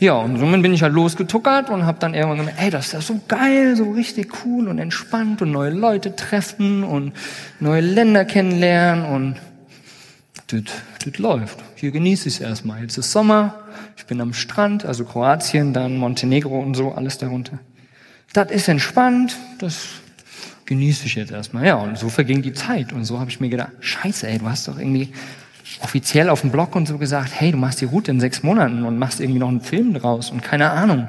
ja, 0.00 0.14
und 0.14 0.36
somit 0.38 0.62
bin 0.62 0.74
ich 0.74 0.82
halt 0.82 0.94
losgetuckert 0.94 1.70
und 1.70 1.86
habe 1.86 1.98
dann 2.00 2.14
irgendwann 2.14 2.38
gemerkt, 2.38 2.60
ey, 2.60 2.70
das 2.70 2.86
ist 2.86 2.92
ja 2.94 3.00
so 3.00 3.20
geil, 3.28 3.76
so 3.76 3.92
richtig 3.92 4.32
cool 4.44 4.66
und 4.66 4.80
entspannt 4.80 5.42
und 5.42 5.52
neue 5.52 5.70
Leute 5.70 6.16
treffen 6.16 6.82
und 6.82 7.12
neue 7.60 7.82
Länder 7.82 8.24
kennenlernen 8.24 9.04
und 9.04 9.36
das, 10.52 10.62
das 11.04 11.18
läuft. 11.18 11.58
Hier 11.76 11.90
genieße 11.90 12.28
ich 12.28 12.36
es 12.36 12.40
erstmal. 12.40 12.82
Jetzt 12.82 12.98
ist 12.98 13.12
Sommer, 13.12 13.54
ich 13.96 14.06
bin 14.06 14.20
am 14.20 14.34
Strand, 14.34 14.84
also 14.84 15.04
Kroatien, 15.04 15.72
dann 15.72 15.96
Montenegro 15.96 16.60
und 16.60 16.74
so, 16.74 16.92
alles 16.92 17.18
darunter. 17.18 17.58
Das 18.32 18.50
ist 18.50 18.68
entspannt, 18.68 19.36
das 19.58 19.88
genieße 20.66 21.06
ich 21.06 21.16
jetzt 21.16 21.32
erstmal. 21.32 21.66
Ja, 21.66 21.76
und 21.76 21.98
so 21.98 22.08
verging 22.08 22.42
die 22.42 22.52
Zeit. 22.52 22.92
Und 22.92 23.04
so 23.04 23.18
habe 23.18 23.30
ich 23.30 23.40
mir 23.40 23.48
gedacht, 23.48 23.72
scheiße, 23.80 24.28
ey, 24.28 24.38
du 24.38 24.48
hast 24.48 24.68
doch 24.68 24.78
irgendwie 24.78 25.12
offiziell 25.80 26.28
auf 26.28 26.42
dem 26.42 26.50
Blog 26.50 26.74
und 26.76 26.86
so 26.86 26.98
gesagt, 26.98 27.30
hey, 27.34 27.52
du 27.52 27.58
machst 27.58 27.80
die 27.80 27.86
Route 27.86 28.10
in 28.10 28.20
sechs 28.20 28.42
Monaten 28.42 28.84
und 28.84 28.98
machst 28.98 29.20
irgendwie 29.20 29.40
noch 29.40 29.48
einen 29.48 29.60
Film 29.60 29.94
draus 29.94 30.30
und 30.30 30.42
keine 30.42 30.70
Ahnung. 30.70 31.08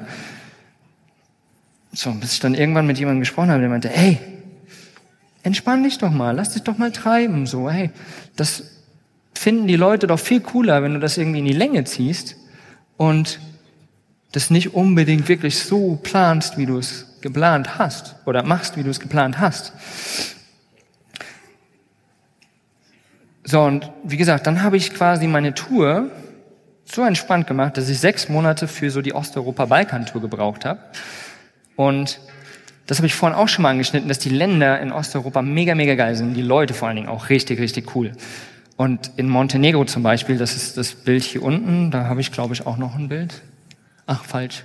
So, 1.92 2.10
bis 2.12 2.34
ich 2.34 2.40
dann 2.40 2.54
irgendwann 2.54 2.86
mit 2.86 2.98
jemandem 2.98 3.20
gesprochen 3.20 3.50
habe, 3.50 3.60
der 3.60 3.68
meinte, 3.68 3.88
hey, 3.88 4.18
entspann 5.42 5.82
dich 5.82 5.98
doch 5.98 6.10
mal, 6.10 6.34
lass 6.34 6.50
dich 6.50 6.62
doch 6.62 6.78
mal 6.78 6.92
treiben, 6.92 7.46
so, 7.46 7.70
hey, 7.70 7.90
das 8.36 8.64
finden 9.34 9.66
die 9.66 9.76
Leute 9.76 10.06
doch 10.06 10.18
viel 10.18 10.40
cooler, 10.40 10.82
wenn 10.82 10.94
du 10.94 11.00
das 11.00 11.18
irgendwie 11.18 11.40
in 11.40 11.44
die 11.44 11.52
Länge 11.52 11.84
ziehst 11.84 12.36
und 12.96 13.40
das 14.32 14.50
nicht 14.50 14.74
unbedingt 14.74 15.28
wirklich 15.28 15.58
so 15.58 15.98
planst, 16.02 16.56
wie 16.56 16.66
du 16.66 16.78
es 16.78 17.18
geplant 17.20 17.78
hast 17.78 18.16
oder 18.24 18.42
machst, 18.42 18.76
wie 18.76 18.82
du 18.82 18.90
es 18.90 19.00
geplant 19.00 19.38
hast. 19.38 19.72
So, 23.44 23.60
und 23.62 23.90
wie 24.04 24.16
gesagt, 24.16 24.46
dann 24.46 24.62
habe 24.62 24.76
ich 24.76 24.94
quasi 24.94 25.26
meine 25.26 25.54
Tour 25.54 26.10
so 26.84 27.04
entspannt 27.04 27.46
gemacht, 27.46 27.76
dass 27.76 27.88
ich 27.88 27.98
sechs 27.98 28.28
Monate 28.28 28.68
für 28.68 28.90
so 28.90 29.02
die 29.02 29.14
Osteuropa-Balkan-Tour 29.14 30.20
gebraucht 30.20 30.64
habe. 30.64 30.80
Und 31.76 32.20
das 32.86 32.98
habe 32.98 33.06
ich 33.06 33.14
vorhin 33.14 33.36
auch 33.36 33.48
schon 33.48 33.62
mal 33.62 33.70
angeschnitten, 33.70 34.08
dass 34.08 34.18
die 34.18 34.28
Länder 34.28 34.80
in 34.80 34.92
Osteuropa 34.92 35.42
mega, 35.42 35.74
mega 35.74 35.94
geil 35.94 36.14
sind, 36.16 36.34
die 36.34 36.42
Leute 36.42 36.74
vor 36.74 36.88
allen 36.88 36.96
Dingen 36.96 37.08
auch 37.08 37.28
richtig, 37.28 37.60
richtig 37.60 37.94
cool. 37.96 38.12
Und 38.76 39.10
in 39.16 39.28
Montenegro 39.28 39.84
zum 39.84 40.02
Beispiel, 40.02 40.38
das 40.38 40.56
ist 40.56 40.76
das 40.76 40.94
Bild 40.94 41.22
hier 41.22 41.42
unten, 41.42 41.90
da 41.90 42.04
habe 42.04 42.20
ich 42.20 42.32
glaube 42.32 42.54
ich 42.54 42.66
auch 42.66 42.76
noch 42.76 42.96
ein 42.96 43.08
Bild. 43.08 43.42
Ach, 44.06 44.24
falsch. 44.24 44.64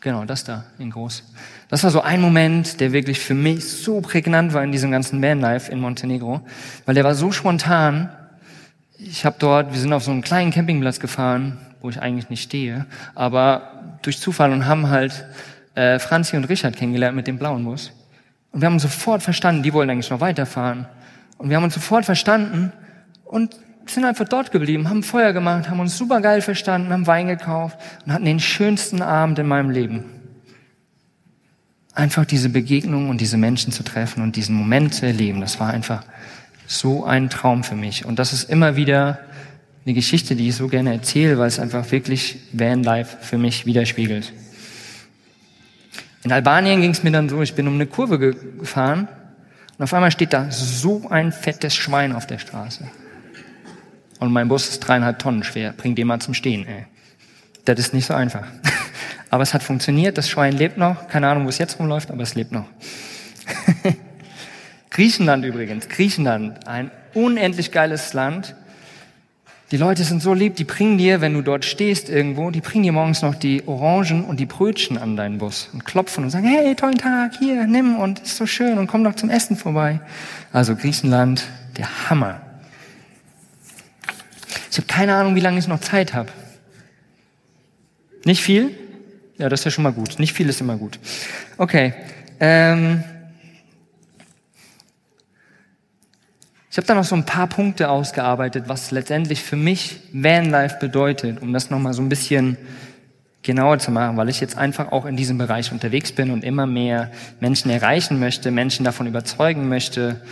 Genau, 0.00 0.24
das 0.24 0.42
da 0.42 0.64
in 0.80 0.90
groß. 0.90 1.22
Das 1.68 1.84
war 1.84 1.90
so 1.90 2.00
ein 2.00 2.20
Moment, 2.20 2.80
der 2.80 2.92
wirklich 2.92 3.20
für 3.20 3.34
mich 3.34 3.64
so 3.64 4.00
prägnant 4.00 4.52
war 4.52 4.64
in 4.64 4.72
diesem 4.72 4.90
ganzen 4.90 5.22
Vanlife 5.22 5.70
in 5.70 5.80
Montenegro, 5.80 6.40
weil 6.86 6.94
der 6.96 7.04
war 7.04 7.14
so 7.14 7.30
spontan. 7.30 8.10
Ich 8.98 9.24
habe 9.24 9.36
dort, 9.38 9.72
wir 9.72 9.78
sind 9.78 9.92
auf 9.92 10.02
so 10.02 10.10
einen 10.10 10.22
kleinen 10.22 10.50
Campingplatz 10.50 10.98
gefahren, 10.98 11.58
wo 11.80 11.88
ich 11.88 12.02
eigentlich 12.02 12.30
nicht 12.30 12.42
stehe, 12.42 12.86
aber 13.14 13.98
durch 14.02 14.18
Zufall 14.18 14.52
und 14.52 14.66
haben 14.66 14.90
halt 14.90 15.24
äh, 15.76 16.00
Franzi 16.00 16.36
und 16.36 16.44
Richard 16.44 16.76
kennengelernt 16.76 17.16
mit 17.16 17.28
dem 17.28 17.38
blauen 17.38 17.64
Bus. 17.64 17.92
Und 18.50 18.60
wir 18.60 18.66
haben 18.66 18.80
sofort 18.80 19.22
verstanden, 19.22 19.62
die 19.62 19.72
wollen 19.72 19.88
eigentlich 19.88 20.10
noch 20.10 20.20
weiterfahren. 20.20 20.86
Und 21.42 21.50
wir 21.50 21.56
haben 21.56 21.64
uns 21.64 21.74
sofort 21.74 22.04
verstanden 22.04 22.72
und 23.24 23.56
sind 23.86 24.04
einfach 24.04 24.28
dort 24.28 24.52
geblieben, 24.52 24.88
haben 24.88 25.02
Feuer 25.02 25.32
gemacht, 25.32 25.68
haben 25.68 25.80
uns 25.80 25.98
super 25.98 26.20
geil 26.20 26.40
verstanden, 26.40 26.92
haben 26.92 27.08
Wein 27.08 27.26
gekauft 27.26 27.76
und 28.06 28.12
hatten 28.12 28.26
den 28.26 28.38
schönsten 28.38 29.02
Abend 29.02 29.40
in 29.40 29.48
meinem 29.48 29.70
Leben. 29.70 30.04
Einfach 31.94 32.24
diese 32.26 32.48
Begegnung 32.48 33.08
und 33.08 33.20
diese 33.20 33.38
Menschen 33.38 33.72
zu 33.72 33.82
treffen 33.82 34.22
und 34.22 34.36
diesen 34.36 34.54
Moment 34.54 34.94
zu 34.94 35.04
erleben, 35.04 35.40
das 35.40 35.58
war 35.58 35.70
einfach 35.70 36.04
so 36.68 37.04
ein 37.04 37.28
Traum 37.28 37.64
für 37.64 37.74
mich. 37.74 38.04
Und 38.04 38.20
das 38.20 38.32
ist 38.32 38.48
immer 38.48 38.76
wieder 38.76 39.18
eine 39.84 39.94
Geschichte, 39.94 40.36
die 40.36 40.50
ich 40.50 40.54
so 40.54 40.68
gerne 40.68 40.92
erzähle, 40.92 41.38
weil 41.38 41.48
es 41.48 41.58
einfach 41.58 41.90
wirklich 41.90 42.38
Vanlife 42.52 43.16
für 43.20 43.36
mich 43.36 43.66
widerspiegelt. 43.66 44.32
In 46.22 46.30
Albanien 46.30 46.82
ging 46.82 46.92
es 46.92 47.02
mir 47.02 47.10
dann 47.10 47.28
so, 47.28 47.42
ich 47.42 47.54
bin 47.54 47.66
um 47.66 47.74
eine 47.74 47.86
Kurve 47.86 48.20
gefahren 48.20 49.08
und 49.78 49.84
auf 49.84 49.94
einmal 49.94 50.10
steht 50.10 50.32
da 50.32 50.50
so 50.50 51.08
ein 51.08 51.32
fettes 51.32 51.74
Schwein 51.74 52.12
auf 52.14 52.26
der 52.26 52.38
Straße. 52.38 52.88
Und 54.20 54.32
mein 54.32 54.48
Bus 54.48 54.68
ist 54.68 54.80
dreieinhalb 54.80 55.18
Tonnen 55.18 55.42
schwer. 55.42 55.72
Bring 55.72 55.94
den 55.94 56.06
mal 56.06 56.20
zum 56.20 56.34
Stehen, 56.34 56.66
ey. 56.66 56.86
Das 57.64 57.78
ist 57.78 57.94
nicht 57.94 58.06
so 58.06 58.14
einfach. 58.14 58.46
Aber 59.30 59.42
es 59.42 59.54
hat 59.54 59.62
funktioniert. 59.62 60.18
Das 60.18 60.28
Schwein 60.28 60.52
lebt 60.52 60.78
noch. 60.78 61.08
Keine 61.08 61.28
Ahnung, 61.28 61.44
wo 61.44 61.48
es 61.48 61.58
jetzt 61.58 61.78
rumläuft, 61.78 62.10
aber 62.10 62.22
es 62.22 62.34
lebt 62.34 62.52
noch. 62.52 62.66
Griechenland 64.90 65.44
übrigens. 65.44 65.88
Griechenland. 65.88 66.68
Ein 66.68 66.90
unendlich 67.14 67.72
geiles 67.72 68.12
Land. 68.12 68.54
Die 69.72 69.78
Leute 69.78 70.04
sind 70.04 70.20
so 70.20 70.34
lieb, 70.34 70.56
die 70.56 70.64
bringen 70.64 70.98
dir, 70.98 71.22
wenn 71.22 71.32
du 71.32 71.40
dort 71.40 71.64
stehst 71.64 72.10
irgendwo, 72.10 72.50
die 72.50 72.60
bringen 72.60 72.84
dir 72.84 72.92
morgens 72.92 73.22
noch 73.22 73.34
die 73.34 73.66
Orangen 73.66 74.22
und 74.22 74.38
die 74.38 74.44
Brötchen 74.44 74.98
an 74.98 75.16
deinen 75.16 75.38
Bus 75.38 75.70
und 75.72 75.86
klopfen 75.86 76.24
und 76.24 76.30
sagen, 76.30 76.44
hey, 76.46 76.74
tollen 76.74 76.98
Tag, 76.98 77.38
hier, 77.38 77.66
nimm 77.66 77.96
und 77.96 78.18
ist 78.18 78.36
so 78.36 78.44
schön 78.44 78.76
und 78.76 78.86
komm 78.86 79.02
doch 79.02 79.14
zum 79.14 79.30
Essen 79.30 79.56
vorbei. 79.56 80.00
Also 80.52 80.76
Griechenland, 80.76 81.44
der 81.78 82.10
Hammer. 82.10 82.42
Ich 84.70 84.76
habe 84.76 84.86
keine 84.88 85.14
Ahnung, 85.14 85.36
wie 85.36 85.40
lange 85.40 85.58
ich 85.58 85.66
noch 85.66 85.80
Zeit 85.80 86.12
habe. 86.12 86.28
Nicht 88.26 88.42
viel? 88.42 88.76
Ja, 89.38 89.48
das 89.48 89.60
ist 89.60 89.64
ja 89.64 89.70
schon 89.70 89.84
mal 89.84 89.92
gut. 89.94 90.18
Nicht 90.18 90.34
viel 90.34 90.50
ist 90.50 90.60
immer 90.60 90.76
gut. 90.76 90.98
Okay. 91.56 91.94
Ähm 92.40 93.04
ich 96.72 96.78
habe 96.78 96.86
da 96.86 96.94
noch 96.94 97.04
so 97.04 97.14
ein 97.14 97.26
paar 97.26 97.48
Punkte 97.48 97.90
ausgearbeitet, 97.90 98.64
was 98.66 98.92
letztendlich 98.92 99.42
für 99.42 99.56
mich 99.56 100.00
Vanlife 100.10 100.78
bedeutet, 100.80 101.42
um 101.42 101.52
das 101.52 101.68
nochmal 101.68 101.92
so 101.92 102.00
ein 102.00 102.08
bisschen 102.08 102.56
genauer 103.42 103.78
zu 103.78 103.90
machen, 103.90 104.16
weil 104.16 104.30
ich 104.30 104.40
jetzt 104.40 104.56
einfach 104.56 104.90
auch 104.90 105.04
in 105.04 105.14
diesem 105.14 105.36
Bereich 105.36 105.70
unterwegs 105.70 106.12
bin 106.12 106.30
und 106.30 106.42
immer 106.42 106.64
mehr 106.64 107.10
Menschen 107.40 107.70
erreichen 107.70 108.18
möchte, 108.18 108.50
Menschen 108.50 108.86
davon 108.86 109.06
überzeugen 109.06 109.68
möchte 109.68 110.22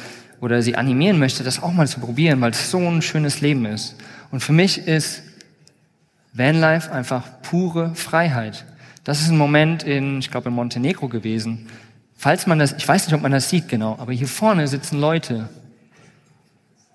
oder 0.41 0.63
sie 0.63 0.77
animieren 0.77 1.19
möchte, 1.19 1.45
das 1.45 1.63
auch 1.63 1.73
mal 1.73 1.87
zu 1.87 2.01
probieren, 2.01 2.41
weil 2.41 2.53
es 2.53 2.71
so 2.71 2.79
ein 2.79 3.03
schönes 3.03 3.43
Leben 3.43 3.67
ist. 3.67 3.97
Und 4.31 4.41
für 4.41 4.55
mich 4.55 4.87
ist 4.87 5.23
Vanlife 6.33 6.91
einfach 6.91 7.43
pure 7.43 7.95
Freiheit. 7.95 8.65
Das 9.05 9.21
ist 9.21 9.29
ein 9.29 9.37
Moment 9.37 9.83
in, 9.83 10.21
ich 10.21 10.31
glaube, 10.31 10.49
in 10.49 10.55
Montenegro 10.55 11.09
gewesen. 11.09 11.69
Falls 12.17 12.47
man 12.47 12.59
das, 12.59 12.73
ich 12.73 12.89
weiß 12.89 13.07
nicht, 13.07 13.15
ob 13.15 13.21
man 13.21 13.33
das 13.33 13.51
sieht 13.51 13.69
genau, 13.69 13.99
aber 13.99 14.15
hier 14.15 14.27
vorne 14.27 14.67
sitzen 14.69 14.99
Leute. 14.99 15.51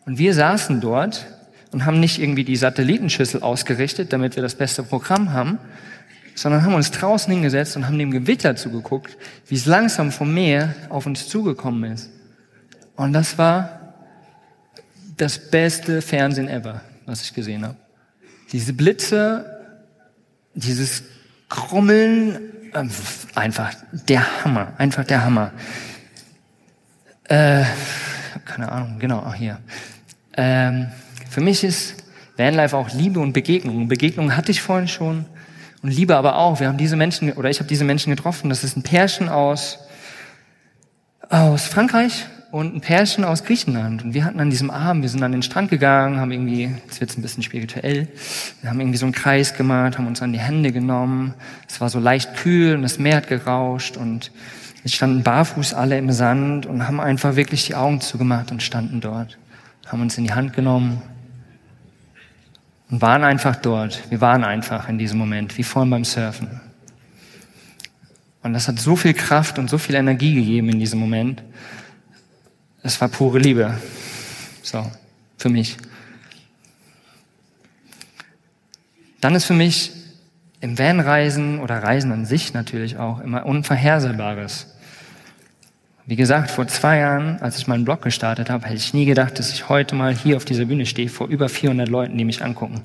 Und 0.05 0.17
wir 0.17 0.33
saßen 0.33 0.81
dort 0.81 1.25
und 1.71 1.85
haben 1.85 1.99
nicht 1.99 2.19
irgendwie 2.19 2.43
die 2.43 2.55
Satellitenschüssel 2.55 3.41
ausgerichtet, 3.41 4.13
damit 4.13 4.35
wir 4.35 4.43
das 4.43 4.55
beste 4.55 4.83
Programm 4.83 5.33
haben, 5.33 5.59
sondern 6.35 6.63
haben 6.63 6.73
uns 6.73 6.91
draußen 6.91 7.31
hingesetzt 7.31 7.75
und 7.75 7.87
haben 7.87 7.97
dem 7.97 8.11
Gewitter 8.11 8.55
zugeguckt, 8.55 9.17
wie 9.47 9.55
es 9.55 9.65
langsam 9.65 10.11
vom 10.11 10.33
Meer 10.33 10.75
auf 10.89 11.05
uns 11.05 11.27
zugekommen 11.27 11.91
ist. 11.91 12.09
Und 12.95 13.13
das 13.13 13.37
war 13.37 13.93
das 15.17 15.49
beste 15.49 16.01
Fernsehen 16.01 16.47
ever, 16.47 16.81
was 17.05 17.21
ich 17.21 17.33
gesehen 17.33 17.65
habe. 17.65 17.77
Diese 18.51 18.73
Blitze, 18.73 19.45
dieses 20.53 21.03
Krummeln, 21.49 22.39
äh, 22.73 22.87
einfach 23.33 23.73
der 23.91 24.43
Hammer, 24.43 24.73
einfach 24.77 25.05
der 25.05 25.23
Hammer. 25.23 25.51
Äh, 27.25 27.63
keine 28.45 28.71
Ahnung, 28.71 28.99
genau, 28.99 29.23
ach 29.25 29.35
hier. 29.35 29.59
Ähm, 30.35 30.87
für 31.29 31.41
mich 31.41 31.63
ist 31.63 32.03
Vanlife 32.37 32.75
auch 32.75 32.89
Liebe 32.93 33.19
und 33.19 33.33
Begegnung. 33.33 33.87
Begegnung 33.87 34.35
hatte 34.35 34.51
ich 34.51 34.61
vorhin 34.61 34.87
schon 34.87 35.25
und 35.81 35.91
Liebe 35.91 36.15
aber 36.15 36.37
auch. 36.37 36.59
Wir 36.59 36.67
haben 36.67 36.77
diese 36.77 36.95
Menschen, 36.95 37.31
oder 37.33 37.49
ich 37.49 37.59
habe 37.59 37.69
diese 37.69 37.83
Menschen 37.83 38.09
getroffen. 38.09 38.49
Das 38.49 38.63
ist 38.63 38.75
ein 38.75 38.83
Pärchen 38.83 39.29
aus, 39.29 39.79
aus 41.29 41.65
Frankreich 41.65 42.25
und 42.51 42.73
ein 42.73 42.81
Pärchen 42.81 43.23
aus 43.23 43.43
Griechenland. 43.43 44.03
Und 44.03 44.13
wir 44.13 44.25
hatten 44.25 44.39
an 44.39 44.49
diesem 44.49 44.71
Abend, 44.71 45.01
wir 45.01 45.09
sind 45.09 45.21
an 45.23 45.31
den 45.31 45.43
Strand 45.43 45.69
gegangen, 45.69 46.19
haben 46.19 46.31
irgendwie, 46.31 46.71
jetzt 46.85 47.01
wird's 47.01 47.17
ein 47.17 47.21
bisschen 47.21 47.43
spirituell, 47.43 48.07
wir 48.61 48.69
haben 48.69 48.79
irgendwie 48.79 48.97
so 48.97 49.05
einen 49.05 49.13
Kreis 49.13 49.55
gemacht, 49.55 49.97
haben 49.97 50.07
uns 50.07 50.21
an 50.21 50.33
die 50.33 50.39
Hände 50.39 50.71
genommen. 50.71 51.33
Es 51.67 51.81
war 51.81 51.89
so 51.89 51.99
leicht 51.99 52.35
kühl 52.35 52.75
und 52.75 52.81
das 52.81 52.97
Meer 52.97 53.17
hat 53.17 53.27
gerauscht 53.27 53.97
und 53.97 54.31
wir 54.83 54.91
standen 54.91 55.23
barfuß 55.23 55.73
alle 55.73 55.97
im 55.97 56.11
Sand 56.11 56.65
und 56.65 56.87
haben 56.87 56.99
einfach 56.99 57.35
wirklich 57.35 57.65
die 57.65 57.75
Augen 57.75 58.01
zugemacht 58.01 58.51
und 58.51 58.63
standen 58.63 59.01
dort, 59.01 59.37
haben 59.85 60.01
uns 60.01 60.17
in 60.17 60.25
die 60.25 60.33
Hand 60.33 60.53
genommen 60.53 61.01
und 62.89 63.01
waren 63.01 63.23
einfach 63.23 63.55
dort. 63.55 64.09
Wir 64.09 64.21
waren 64.21 64.43
einfach 64.43 64.89
in 64.89 64.97
diesem 64.97 65.17
Moment, 65.17 65.57
wie 65.57 65.63
vorhin 65.63 65.89
beim 65.89 66.05
Surfen. 66.05 66.61
Und 68.43 68.53
das 68.53 68.67
hat 68.67 68.79
so 68.79 68.95
viel 68.95 69.13
Kraft 69.13 69.57
und 69.57 69.69
so 69.69 69.77
viel 69.77 69.95
Energie 69.95 70.35
gegeben 70.35 70.69
in 70.69 70.79
diesem 70.79 70.99
Moment. 70.99 71.41
Es 72.83 73.01
war 73.01 73.07
pure 73.07 73.39
Liebe. 73.39 73.79
So, 74.61 74.85
für 75.37 75.49
mich. 75.49 75.77
Dann 79.19 79.33
ist 79.33 79.45
für 79.45 79.53
mich 79.53 79.91
im 80.61 80.77
Vanreisen 80.77 81.59
oder 81.59 81.81
Reisen 81.81 82.11
an 82.11 82.25
sich 82.25 82.53
natürlich 82.53 82.97
auch 82.97 83.19
immer 83.19 83.45
Unvorhersehbares. 83.47 84.74
Wie 86.07 86.15
gesagt, 86.15 86.51
vor 86.51 86.67
zwei 86.67 86.99
Jahren, 86.99 87.41
als 87.41 87.57
ich 87.57 87.65
meinen 87.65 87.83
Blog 87.83 88.03
gestartet 88.03 88.51
habe, 88.51 88.65
hätte 88.65 88.75
ich 88.75 88.93
nie 88.93 89.05
gedacht, 89.05 89.39
dass 89.39 89.51
ich 89.51 89.69
heute 89.69 89.95
mal 89.95 90.13
hier 90.13 90.37
auf 90.37 90.45
dieser 90.45 90.65
Bühne 90.65 90.85
stehe, 90.85 91.09
vor 91.09 91.27
über 91.27 91.49
400 91.49 91.89
Leuten, 91.89 92.15
die 92.15 92.25
mich 92.25 92.43
angucken. 92.43 92.81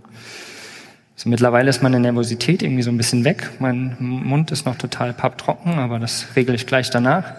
So, 1.16 1.28
mittlerweile 1.28 1.68
ist 1.68 1.82
meine 1.82 2.00
Nervosität 2.00 2.62
irgendwie 2.62 2.82
so 2.82 2.90
ein 2.90 2.96
bisschen 2.96 3.24
weg. 3.24 3.50
Mein 3.58 3.94
Mund 3.98 4.50
ist 4.52 4.64
noch 4.64 4.76
total 4.76 5.12
papptrocken, 5.12 5.74
aber 5.74 5.98
das 5.98 6.28
regle 6.34 6.54
ich 6.54 6.66
gleich 6.66 6.88
danach. 6.88 7.34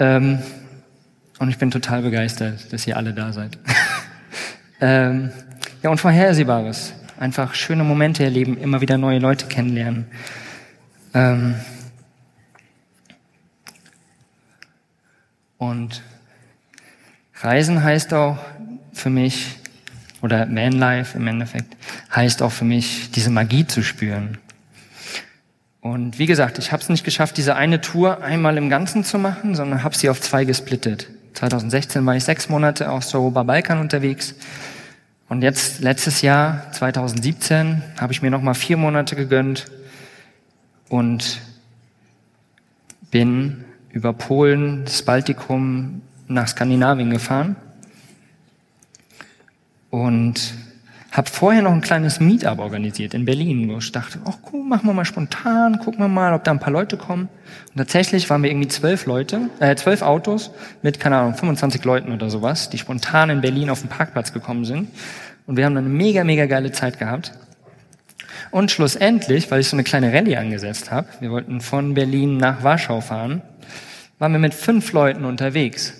Ähm, 0.00 0.40
und 1.38 1.48
ich 1.50 1.58
bin 1.58 1.70
total 1.70 2.02
begeistert, 2.02 2.72
dass 2.72 2.84
ihr 2.88 2.96
alle 2.96 3.14
da 3.14 3.32
seid. 3.32 3.58
ähm, 4.80 5.30
ja, 5.84 5.90
und 5.90 5.98
Vorhersehbares. 5.98 6.94
Einfach 7.16 7.54
schöne 7.54 7.84
Momente 7.84 8.24
erleben, 8.24 8.58
immer 8.58 8.80
wieder 8.80 8.98
neue 8.98 9.20
Leute 9.20 9.46
kennenlernen. 9.46 10.06
Ähm, 11.14 11.54
Und 15.60 16.00
Reisen 17.42 17.84
heißt 17.84 18.14
auch 18.14 18.38
für 18.94 19.10
mich, 19.10 19.56
oder 20.22 20.46
Manlife 20.46 21.18
im 21.18 21.26
Endeffekt, 21.26 21.76
heißt 22.14 22.40
auch 22.40 22.50
für 22.50 22.64
mich, 22.64 23.10
diese 23.10 23.28
Magie 23.28 23.66
zu 23.66 23.82
spüren. 23.82 24.38
Und 25.82 26.18
wie 26.18 26.24
gesagt, 26.24 26.58
ich 26.58 26.72
habe 26.72 26.82
es 26.82 26.88
nicht 26.88 27.04
geschafft, 27.04 27.36
diese 27.36 27.56
eine 27.56 27.82
Tour 27.82 28.22
einmal 28.22 28.56
im 28.56 28.70
Ganzen 28.70 29.04
zu 29.04 29.18
machen, 29.18 29.54
sondern 29.54 29.84
habe 29.84 29.94
sie 29.94 30.08
auf 30.08 30.18
zwei 30.22 30.46
gesplittet. 30.46 31.08
2016 31.34 32.06
war 32.06 32.16
ich 32.16 32.24
sechs 32.24 32.48
Monate 32.48 32.90
auf 32.90 33.12
Europa 33.12 33.42
Balkan 33.42 33.80
unterwegs. 33.80 34.34
Und 35.28 35.42
jetzt, 35.42 35.80
letztes 35.80 36.22
Jahr, 36.22 36.72
2017, 36.72 37.82
habe 38.00 38.14
ich 38.14 38.22
mir 38.22 38.30
nochmal 38.30 38.54
vier 38.54 38.78
Monate 38.78 39.14
gegönnt 39.14 39.66
und 40.88 41.42
bin 43.10 43.66
über 43.92 44.12
Polen, 44.12 44.84
das 44.84 45.02
Baltikum 45.02 46.02
nach 46.28 46.48
Skandinavien 46.48 47.10
gefahren 47.10 47.56
und 49.90 50.54
habe 51.10 51.28
vorher 51.28 51.62
noch 51.62 51.72
ein 51.72 51.80
kleines 51.80 52.20
Meetup 52.20 52.60
organisiert 52.60 53.14
in 53.14 53.24
Berlin, 53.24 53.68
wo 53.68 53.78
ich 53.78 53.90
dachte, 53.90 54.20
ach 54.24 54.36
cool, 54.52 54.64
machen 54.64 54.86
wir 54.86 54.92
mal 54.92 55.04
spontan, 55.04 55.80
gucken 55.80 55.98
wir 55.98 56.08
mal, 56.08 56.32
ob 56.32 56.44
da 56.44 56.52
ein 56.52 56.60
paar 56.60 56.72
Leute 56.72 56.96
kommen. 56.96 57.28
Und 57.70 57.78
tatsächlich 57.78 58.30
waren 58.30 58.44
wir 58.44 58.50
irgendwie 58.50 58.68
zwölf 58.68 59.06
Leute, 59.06 59.50
äh, 59.58 59.74
zwölf 59.74 60.02
Autos 60.02 60.52
mit, 60.82 61.00
keine 61.00 61.16
Ahnung, 61.16 61.34
25 61.34 61.84
Leuten 61.84 62.12
oder 62.12 62.30
sowas, 62.30 62.70
die 62.70 62.78
spontan 62.78 63.30
in 63.30 63.40
Berlin 63.40 63.70
auf 63.70 63.80
den 63.80 63.88
Parkplatz 63.88 64.32
gekommen 64.32 64.64
sind. 64.64 64.88
Und 65.48 65.56
wir 65.56 65.64
haben 65.64 65.74
dann 65.74 65.86
eine 65.86 65.92
mega, 65.92 66.22
mega 66.22 66.46
geile 66.46 66.70
Zeit 66.70 67.00
gehabt. 67.00 67.32
Und 68.50 68.70
schlussendlich, 68.70 69.50
weil 69.50 69.60
ich 69.60 69.68
so 69.68 69.76
eine 69.76 69.84
kleine 69.84 70.12
Rallye 70.12 70.36
angesetzt 70.36 70.90
habe, 70.90 71.08
wir 71.20 71.30
wollten 71.30 71.60
von 71.60 71.94
Berlin 71.94 72.36
nach 72.36 72.62
Warschau 72.62 73.00
fahren, 73.00 73.42
waren 74.18 74.32
wir 74.32 74.38
mit 74.38 74.54
fünf 74.54 74.92
Leuten 74.92 75.24
unterwegs. 75.24 75.94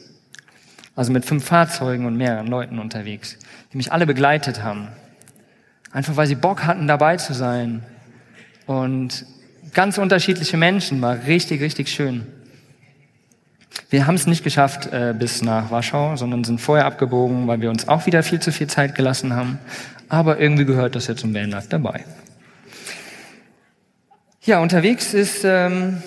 Also 0.96 1.12
mit 1.12 1.24
fünf 1.24 1.44
Fahrzeugen 1.44 2.04
und 2.06 2.16
mehreren 2.16 2.46
Leuten 2.46 2.78
unterwegs, 2.78 3.38
die 3.72 3.76
mich 3.76 3.92
alle 3.92 4.06
begleitet 4.06 4.62
haben. 4.62 4.88
Einfach 5.92 6.16
weil 6.16 6.26
sie 6.26 6.34
Bock 6.34 6.64
hatten, 6.64 6.86
dabei 6.86 7.16
zu 7.16 7.32
sein. 7.32 7.82
Und 8.66 9.24
ganz 9.72 9.98
unterschiedliche 9.98 10.56
Menschen, 10.56 11.00
war 11.00 11.24
richtig, 11.26 11.60
richtig 11.60 11.88
schön. 11.88 12.26
Wir 13.88 14.06
haben 14.06 14.14
es 14.14 14.26
nicht 14.26 14.44
geschafft 14.44 14.92
äh, 14.92 15.14
bis 15.18 15.42
nach 15.42 15.70
Warschau, 15.70 16.16
sondern 16.16 16.44
sind 16.44 16.60
vorher 16.60 16.86
abgebogen, 16.86 17.46
weil 17.48 17.60
wir 17.60 17.70
uns 17.70 17.88
auch 17.88 18.06
wieder 18.06 18.22
viel 18.22 18.40
zu 18.40 18.52
viel 18.52 18.68
Zeit 18.68 18.94
gelassen 18.94 19.34
haben. 19.34 19.58
Aber 20.08 20.38
irgendwie 20.38 20.64
gehört 20.64 20.94
das 20.94 21.06
jetzt 21.06 21.20
zum 21.20 21.34
Vanlife 21.34 21.68
dabei. 21.68 22.04
Ja, 24.42 24.60
unterwegs 24.60 25.12
ist 25.12 25.44
ähm, 25.44 26.02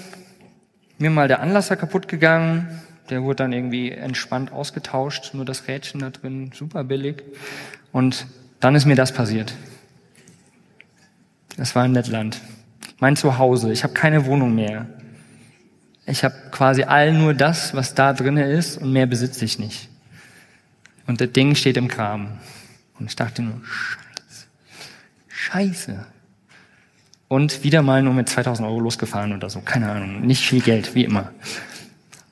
mir 0.98 1.12
mal 1.12 1.28
der 1.28 1.40
Anlasser 1.40 1.76
kaputt 1.76 2.08
gegangen. 2.08 2.82
Der 3.12 3.22
wurde 3.22 3.36
dann 3.36 3.54
irgendwie 3.54 3.92
entspannt 3.92 4.52
ausgetauscht, 4.52 5.36
nur 5.36 5.46
das 5.46 5.68
Rädchen 5.68 6.00
da 6.00 6.10
drin, 6.10 6.52
super 6.52 6.84
billig. 6.84 7.22
Und 7.92 8.26
dann 8.60 8.74
ist 8.74 8.86
mir 8.86 8.96
das 8.96 9.14
passiert. 9.14 9.54
Das 11.58 11.76
war 11.76 11.86
in 11.86 11.94
Lettland. 11.94 12.42
Mein 13.00 13.16
Zuhause. 13.16 13.72
Ich 13.72 13.84
habe 13.84 13.94
keine 13.94 14.26
Wohnung 14.26 14.56
mehr. 14.56 14.88
Ich 16.08 16.24
habe 16.24 16.34
quasi 16.50 16.86
all 16.86 17.14
nur 17.14 17.36
das, 17.36 17.76
was 17.76 17.94
da 17.94 18.14
drin 18.14 18.38
ist 18.38 18.80
und 18.80 18.92
mehr 18.92 19.06
besitze 19.06 19.46
ich 19.46 19.60
nicht. 19.60 19.90
Und 21.06 21.22
das 21.22 21.32
Ding 21.34 21.54
steht 21.54 21.78
im 21.78 21.88
Kram. 21.88 22.40
Und 22.98 23.06
ich 23.06 23.16
dachte 23.16 23.44
nur, 23.44 23.62
Scheiße. 23.64 24.48
Scheiße 25.28 26.12
und 27.34 27.64
wieder 27.64 27.82
mal 27.82 28.04
nur 28.04 28.14
mit 28.14 28.30
2000 28.30 28.68
Euro 28.68 28.80
losgefahren 28.80 29.34
oder 29.34 29.50
so. 29.50 29.60
Keine 29.62 29.90
Ahnung, 29.90 30.22
nicht 30.22 30.46
viel 30.46 30.62
Geld, 30.62 30.94
wie 30.94 31.04
immer. 31.04 31.32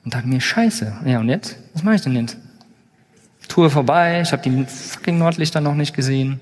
Und 0.04 0.14
dachte 0.14 0.28
mir, 0.28 0.40
scheiße. 0.40 0.92
Ja, 1.04 1.18
und 1.18 1.28
jetzt? 1.28 1.56
Was 1.74 1.82
mache 1.82 1.96
ich 1.96 2.02
denn 2.02 2.14
jetzt? 2.14 2.36
Tour 3.48 3.68
vorbei, 3.68 4.20
ich 4.22 4.30
habe 4.30 4.42
die 4.42 4.64
fucking 4.64 5.18
Nordlichter 5.18 5.60
noch 5.60 5.74
nicht 5.74 5.92
gesehen. 5.92 6.40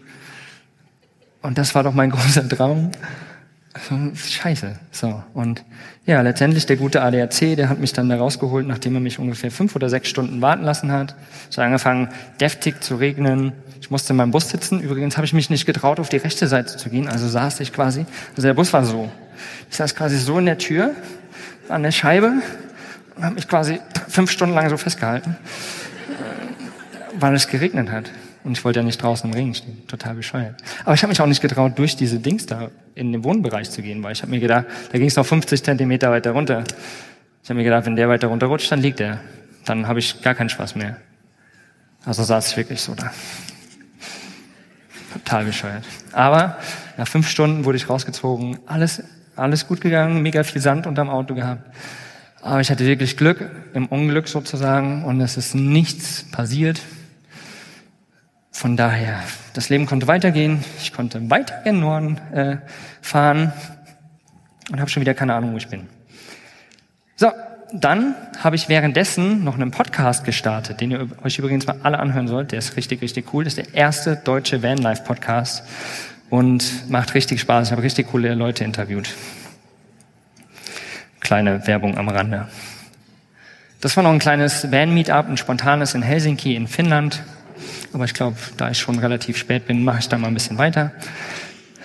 Und 1.41 1.57
das 1.57 1.75
war 1.75 1.83
doch 1.85 1.95
mein 1.95 2.11
großer 2.13 2.47
Traum. 2.51 2.91
Also, 3.73 3.95
scheiße. 4.15 4.79
So. 4.91 5.23
Und 5.33 5.65
ja, 6.05 6.21
letztendlich 6.23 6.67
der 6.67 6.77
gute 6.77 7.03
ADAC, 7.03 7.57
der 7.57 7.69
hat 7.69 7.79
mich 7.79 7.93
dann 7.93 8.09
da 8.09 8.17
rausgeholt, 8.17 8.67
nachdem 8.67 8.95
er 8.95 9.01
mich 9.01 9.21
ungefähr 9.21 9.53
fünf 9.53 9.77
oder 9.77 9.89
sechs 9.89 10.09
Stunden 10.09 10.43
warten 10.43 10.65
lassen 10.65 10.91
hat. 10.91 11.15
Es 11.49 11.57
hat 11.57 11.67
angefangen, 11.67 12.09
deftig 12.41 12.83
zu 12.83 12.97
regnen. 12.97 13.53
Ich 13.81 13.91
musste 13.91 14.13
in 14.13 14.17
meinem 14.17 14.33
Bus 14.33 14.49
sitzen. 14.49 14.81
Übrigens 14.81 15.17
habe 15.17 15.25
ich 15.25 15.33
mich 15.33 15.51
nicht 15.51 15.67
getraut, 15.67 16.01
auf 16.01 16.09
die 16.09 16.17
rechte 16.17 16.49
Seite 16.49 16.77
zu 16.77 16.91
gehen. 16.91 17.09
Also 17.09 17.29
saß 17.29 17.61
ich 17.61 17.73
quasi. 17.73 18.07
Also 18.31 18.43
der 18.43 18.55
Bus 18.55 18.73
war 18.73 18.85
so. 18.85 19.09
Ich 19.71 19.77
saß 19.77 19.95
quasi 19.95 20.19
so 20.19 20.39
in 20.39 20.47
der 20.47 20.59
Tür, 20.59 20.95
an 21.69 21.85
der 21.85 21.93
Scheibe 21.93 22.33
und 23.17 23.25
habe 23.25 23.37
mich 23.37 23.47
quasi 23.47 23.81
fünf 24.09 24.33
Stunden 24.33 24.55
lang 24.57 24.69
so 24.69 24.77
festgehalten, 24.77 25.37
weil 27.19 27.35
es 27.35 27.47
geregnet 27.47 27.91
hat. 27.91 28.11
Und 28.43 28.53
ich 28.53 28.65
wollte 28.65 28.81
ja 28.81 28.83
nicht 28.85 29.03
draußen 29.03 29.31
im 29.31 29.35
Regen 29.35 29.55
stehen. 29.55 29.87
Total 29.87 30.15
bescheuert. 30.15 30.57
Aber 30.85 30.95
ich 30.95 31.03
habe 31.03 31.11
mich 31.11 31.21
auch 31.21 31.27
nicht 31.27 31.43
getraut, 31.43 31.79
durch 31.79 31.97
diese 31.97 32.19
Dings 32.19 32.47
da 32.47 32.71
in 32.95 33.13
den 33.13 33.23
Wohnbereich 33.23 33.71
zu 33.71 33.83
gehen, 33.83 34.03
weil 34.03 34.13
ich 34.13 34.23
habe 34.23 34.31
mir 34.31 34.41
gedacht, 34.41 34.67
da 34.91 34.99
ging 34.99 35.09
es 35.09 35.17
noch 35.17 35.27
50 35.27 35.63
Zentimeter 35.63 36.11
weiter 36.11 36.33
runter. 36.33 36.65
Ich 37.43 37.51
habe 37.51 37.59
mir 37.59 37.65
gedacht, 37.65 37.87
wenn 37.87 37.97
der 37.97 38.09
weiter 38.09 38.29
runterrutscht, 38.29 38.73
dann 38.73 38.81
liegt 38.81 39.01
er. 39.01 39.21
Dann 39.67 39.87
habe 39.87 39.99
ich 39.99 40.23
gar 40.23 40.35
keinen 40.35 40.49
Spaß 40.49 40.75
mehr. 40.75 40.97
Also 42.05 42.23
saß 42.23 42.51
ich 42.51 42.57
wirklich 42.57 42.81
so 42.81 42.95
da. 42.95 43.13
Total 45.13 45.45
bescheuert. 45.45 45.85
Aber 46.13 46.57
nach 46.97 47.09
fünf 47.09 47.29
Stunden 47.29 47.65
wurde 47.65 47.77
ich 47.77 47.89
rausgezogen. 47.89 48.59
Alles, 48.67 49.03
alles 49.37 49.67
gut 49.67 49.81
gegangen, 49.81 50.23
mega 50.23 50.45
viel 50.45 50.63
Sand 50.63 50.87
unterm 50.87 51.11
Auto 51.11 51.35
gehabt. 51.35 51.65
Aber 52.43 52.61
ich 52.61 52.71
hatte 52.71 52.87
wirklich 52.87 53.17
Glück, 53.17 53.51
im 53.75 53.87
Unglück 53.87 54.29
sozusagen, 54.29 55.05
und 55.05 55.21
es 55.21 55.37
ist 55.37 55.55
nichts 55.55 56.25
passiert. 56.31 56.81
Von 58.61 58.77
daher, 58.77 59.23
das 59.55 59.71
Leben 59.71 59.87
konnte 59.87 60.07
weitergehen. 60.07 60.63
Ich 60.83 60.93
konnte 60.93 61.31
weiter 61.31 61.65
in 61.65 61.77
den 61.77 61.81
Norden 61.81 62.19
äh, 62.31 62.59
fahren 63.01 63.55
und 64.71 64.79
habe 64.79 64.91
schon 64.91 65.01
wieder 65.01 65.15
keine 65.15 65.33
Ahnung, 65.33 65.55
wo 65.55 65.57
ich 65.57 65.69
bin. 65.69 65.89
So, 67.17 67.33
dann 67.73 68.15
habe 68.39 68.57
ich 68.57 68.69
währenddessen 68.69 69.45
noch 69.45 69.55
einen 69.55 69.71
Podcast 69.71 70.25
gestartet, 70.25 70.83
den 70.83 70.91
ihr 70.91 71.09
euch 71.25 71.39
übrigens 71.39 71.67
mal 71.67 71.77
alle 71.85 71.99
anhören 72.01 72.29
sollt. 72.29 72.53
Der 72.53 72.59
ist 72.59 72.77
richtig, 72.77 73.01
richtig 73.01 73.33
cool. 73.33 73.45
Das 73.45 73.57
ist 73.57 73.67
der 73.67 73.75
erste 73.75 74.17
deutsche 74.17 74.63
Vanlife-Podcast 74.63 75.65
und 76.29 76.91
macht 76.91 77.15
richtig 77.15 77.41
Spaß. 77.41 77.69
Ich 77.69 77.73
habe 77.73 77.83
richtig 77.83 78.09
coole 78.09 78.35
Leute 78.35 78.65
interviewt. 78.65 79.15
Kleine 81.21 81.67
Werbung 81.67 81.97
am 81.97 82.11
Rande. 82.11 82.47
Das 83.81 83.97
war 83.97 84.05
noch 84.05 84.13
ein 84.13 84.19
kleines 84.19 84.71
Van-Meetup, 84.71 85.31
ein 85.31 85.39
spontanes 85.39 85.95
in 85.95 86.03
Helsinki 86.03 86.57
in 86.57 86.69
Finnland. 86.69 87.23
Aber 87.93 88.05
ich 88.05 88.15
glaube, 88.15 88.37
da 88.57 88.71
ich 88.71 88.79
schon 88.79 88.99
relativ 88.99 89.37
spät 89.37 89.67
bin, 89.67 89.85
mache 89.85 90.01
ich 90.01 90.09
da 90.09 90.19
mal 90.19 90.29
ein 90.29 90.35
bisschen 90.35 90.59
weiter. 90.59 90.93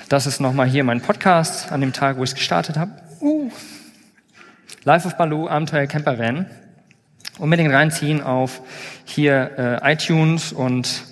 Das 0.09 0.27
ist 0.27 0.39
nochmal 0.39 0.67
hier 0.67 0.83
mein 0.83 1.01
Podcast 1.01 1.71
an 1.71 1.81
dem 1.81 1.93
Tag, 1.93 2.17
wo 2.17 2.23
ich 2.23 2.29
es 2.29 2.35
gestartet 2.35 2.77
habe. 2.77 2.91
Uh. 3.21 3.49
Life 4.83 5.07
of 5.07 5.17
Baloo, 5.17 5.47
Abenteuer 5.47 5.87
Camper 5.87 6.19
Van. 6.19 6.45
Unbedingt 7.39 7.73
reinziehen 7.73 8.21
auf 8.21 8.61
hier 9.03 9.81
äh, 9.83 9.93
iTunes 9.93 10.53
und 10.53 11.03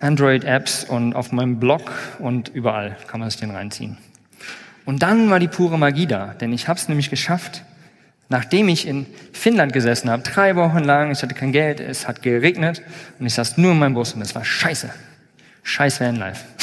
Android-Apps 0.00 0.84
und 0.84 1.14
auf 1.14 1.32
meinem 1.32 1.58
Blog 1.58 1.92
und 2.18 2.48
überall 2.48 2.96
kann 3.06 3.20
man 3.20 3.30
sich 3.30 3.40
den 3.40 3.50
reinziehen. 3.50 3.96
Und 4.84 5.02
dann 5.02 5.30
war 5.30 5.40
die 5.40 5.48
pure 5.48 5.78
Magie 5.78 6.06
da, 6.06 6.34
denn 6.34 6.52
ich 6.52 6.68
habe 6.68 6.78
es 6.78 6.88
nämlich 6.88 7.10
geschafft, 7.10 7.64
nachdem 8.28 8.68
ich 8.68 8.86
in 8.86 9.06
Finnland 9.32 9.72
gesessen 9.72 10.10
habe, 10.10 10.22
drei 10.22 10.56
Wochen 10.56 10.78
lang, 10.78 11.10
ich 11.10 11.22
hatte 11.22 11.34
kein 11.34 11.52
Geld, 11.52 11.80
es 11.80 12.08
hat 12.08 12.22
geregnet 12.22 12.82
und 13.18 13.26
ich 13.26 13.34
saß 13.34 13.58
nur 13.58 13.72
in 13.72 13.78
meinem 13.78 13.94
Bus 13.94 14.14
und 14.14 14.22
es 14.22 14.34
war 14.34 14.44
scheiße. 14.44 14.90
Scheiß 15.62 16.00
Vanlife. 16.00 16.44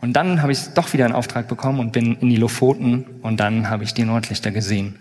Und 0.00 0.14
dann 0.14 0.42
habe 0.42 0.50
ich 0.50 0.58
doch 0.74 0.92
wieder 0.92 1.04
einen 1.04 1.14
Auftrag 1.14 1.46
bekommen 1.46 1.78
und 1.78 1.92
bin 1.92 2.16
in 2.16 2.28
die 2.28 2.34
Lofoten 2.34 3.04
und 3.22 3.38
dann 3.38 3.70
habe 3.70 3.84
ich 3.84 3.94
die 3.94 4.02
Nordlichter 4.02 4.50
gesehen. 4.50 4.98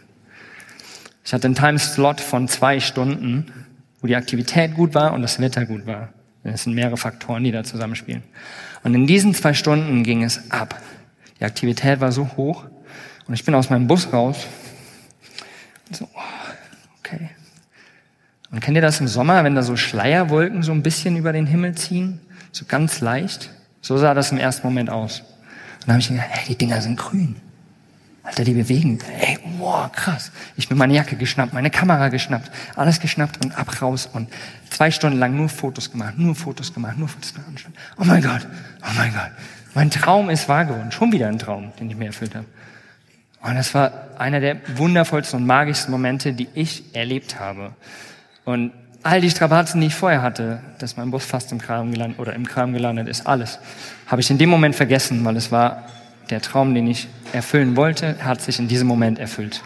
Ich 1.25 1.33
hatte 1.33 1.45
einen 1.45 1.55
Timeslot 1.55 2.21
von 2.21 2.47
zwei 2.47 2.79
Stunden, 2.79 3.51
wo 3.99 4.05
die 4.05 4.15
Aktivität 4.15 4.75
gut 4.75 4.93
war 4.93 5.13
und 5.13 5.23
das 5.23 5.39
Wetter 5.39 5.65
gut 5.65 5.87
war. 5.87 6.09
Es 6.43 6.65
sind 6.65 6.73
mehrere 6.73 6.97
Faktoren, 6.97 7.43
die 7.43 7.51
da 7.51 7.63
zusammenspielen. 7.63 8.21
Und 8.83 8.93
in 8.93 9.07
diesen 9.07 9.33
zwei 9.33 9.55
Stunden 9.55 10.03
ging 10.03 10.23
es 10.23 10.51
ab. 10.51 10.79
Die 11.39 11.45
Aktivität 11.45 11.99
war 11.99 12.11
so 12.11 12.29
hoch 12.37 12.65
und 13.27 13.33
ich 13.33 13.43
bin 13.43 13.55
aus 13.55 13.71
meinem 13.71 13.87
Bus 13.87 14.13
raus. 14.13 14.45
So, 15.91 16.09
okay. 16.99 17.29
Und 18.51 18.59
kennt 18.59 18.75
ihr 18.75 18.81
das 18.81 18.99
im 18.99 19.07
Sommer, 19.07 19.43
wenn 19.43 19.55
da 19.55 19.63
so 19.63 19.77
Schleierwolken 19.77 20.63
so 20.63 20.71
ein 20.71 20.83
bisschen 20.83 21.15
über 21.15 21.31
den 21.31 21.45
Himmel 21.45 21.75
ziehen? 21.75 22.19
So 22.51 22.65
ganz 22.65 22.99
leicht? 22.99 23.49
So 23.81 23.97
sah 23.97 24.13
das 24.13 24.31
im 24.31 24.37
ersten 24.37 24.67
Moment 24.67 24.89
aus. 24.89 25.21
Und 25.21 25.87
dann 25.87 25.93
habe 25.93 25.99
ich 25.99 26.09
gedacht, 26.09 26.27
hey, 26.29 26.45
die 26.49 26.57
Dinger 26.57 26.81
sind 26.81 26.97
grün. 26.97 27.37
Alter, 28.23 28.43
die 28.43 28.53
bewegen. 28.53 28.99
Ey, 29.19 29.39
wow, 29.57 29.91
krass. 29.91 30.31
Ich 30.55 30.69
bin 30.69 30.77
meine 30.77 30.93
Jacke 30.93 31.15
geschnappt, 31.15 31.53
meine 31.53 31.71
Kamera 31.71 32.09
geschnappt, 32.09 32.51
alles 32.75 32.99
geschnappt 32.99 33.43
und 33.43 33.57
ab 33.57 33.81
raus 33.81 34.07
und 34.11 34.29
zwei 34.69 34.91
Stunden 34.91 35.17
lang 35.17 35.35
nur 35.35 35.49
Fotos 35.49 35.91
gemacht, 35.91 36.17
nur 36.17 36.35
Fotos 36.35 36.71
gemacht, 36.73 36.97
nur 36.97 37.07
Fotos 37.07 37.33
gemacht. 37.33 37.49
Oh 37.97 38.03
mein 38.03 38.21
Gott, 38.21 38.47
oh 38.83 38.93
mein 38.95 39.11
Gott. 39.11 39.31
Mein 39.73 39.89
Traum 39.89 40.29
ist 40.29 40.47
wahr 40.47 40.65
geworden. 40.65 40.91
Schon 40.91 41.11
wieder 41.11 41.29
ein 41.29 41.39
Traum, 41.39 41.71
den 41.79 41.89
ich 41.89 41.95
mir 41.95 42.07
erfüllt 42.07 42.35
habe. 42.35 42.45
Und 43.41 43.55
das 43.55 43.73
war 43.73 44.09
einer 44.17 44.39
der 44.39 44.57
wundervollsten 44.75 45.39
und 45.39 45.47
magischsten 45.47 45.91
Momente, 45.91 46.33
die 46.33 46.47
ich 46.53 46.95
erlebt 46.95 47.39
habe. 47.39 47.73
Und 48.45 48.71
all 49.03 49.21
die 49.21 49.31
Strapazen, 49.31 49.81
die 49.81 49.87
ich 49.87 49.95
vorher 49.95 50.21
hatte, 50.21 50.61
dass 50.77 50.97
mein 50.97 51.09
Bus 51.09 51.25
fast 51.25 51.51
im 51.51 51.59
Kram 51.59 51.91
gelandet 51.91 52.19
oder 52.19 52.33
im 52.33 52.47
Kram 52.47 52.73
gelandet 52.73 53.07
ist, 53.07 53.25
alles, 53.25 53.59
habe 54.05 54.21
ich 54.21 54.29
in 54.29 54.37
dem 54.37 54.49
Moment 54.49 54.75
vergessen, 54.75 55.25
weil 55.25 55.37
es 55.37 55.51
war 55.51 55.87
der 56.29 56.41
Traum, 56.41 56.73
den 56.75 56.87
ich 56.87 57.07
erfüllen 57.33 57.75
wollte, 57.75 58.23
hat 58.23 58.41
sich 58.41 58.59
in 58.59 58.67
diesem 58.67 58.87
Moment 58.87 59.19
erfüllt. 59.19 59.61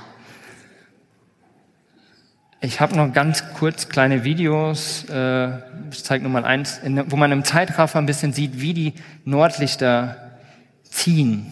Ich 2.61 2.80
habe 2.80 2.95
noch 2.95 3.13
ganz 3.13 3.43
kurz 3.53 3.89
kleine 3.89 4.23
Videos, 4.23 5.05
äh, 5.09 5.49
ich 5.91 6.03
zeige 6.03 6.23
nur 6.23 6.32
mal 6.32 6.45
eins, 6.45 6.80
in, 6.80 7.11
wo 7.11 7.15
man 7.15 7.32
im 7.32 7.43
Zeitraffer 7.43 7.99
ein 7.99 8.07
bisschen 8.07 8.34
sieht, 8.34 8.59
wie 8.59 8.73
die 8.73 8.93
Nordlichter 9.26 10.38
ziehen. 10.84 11.51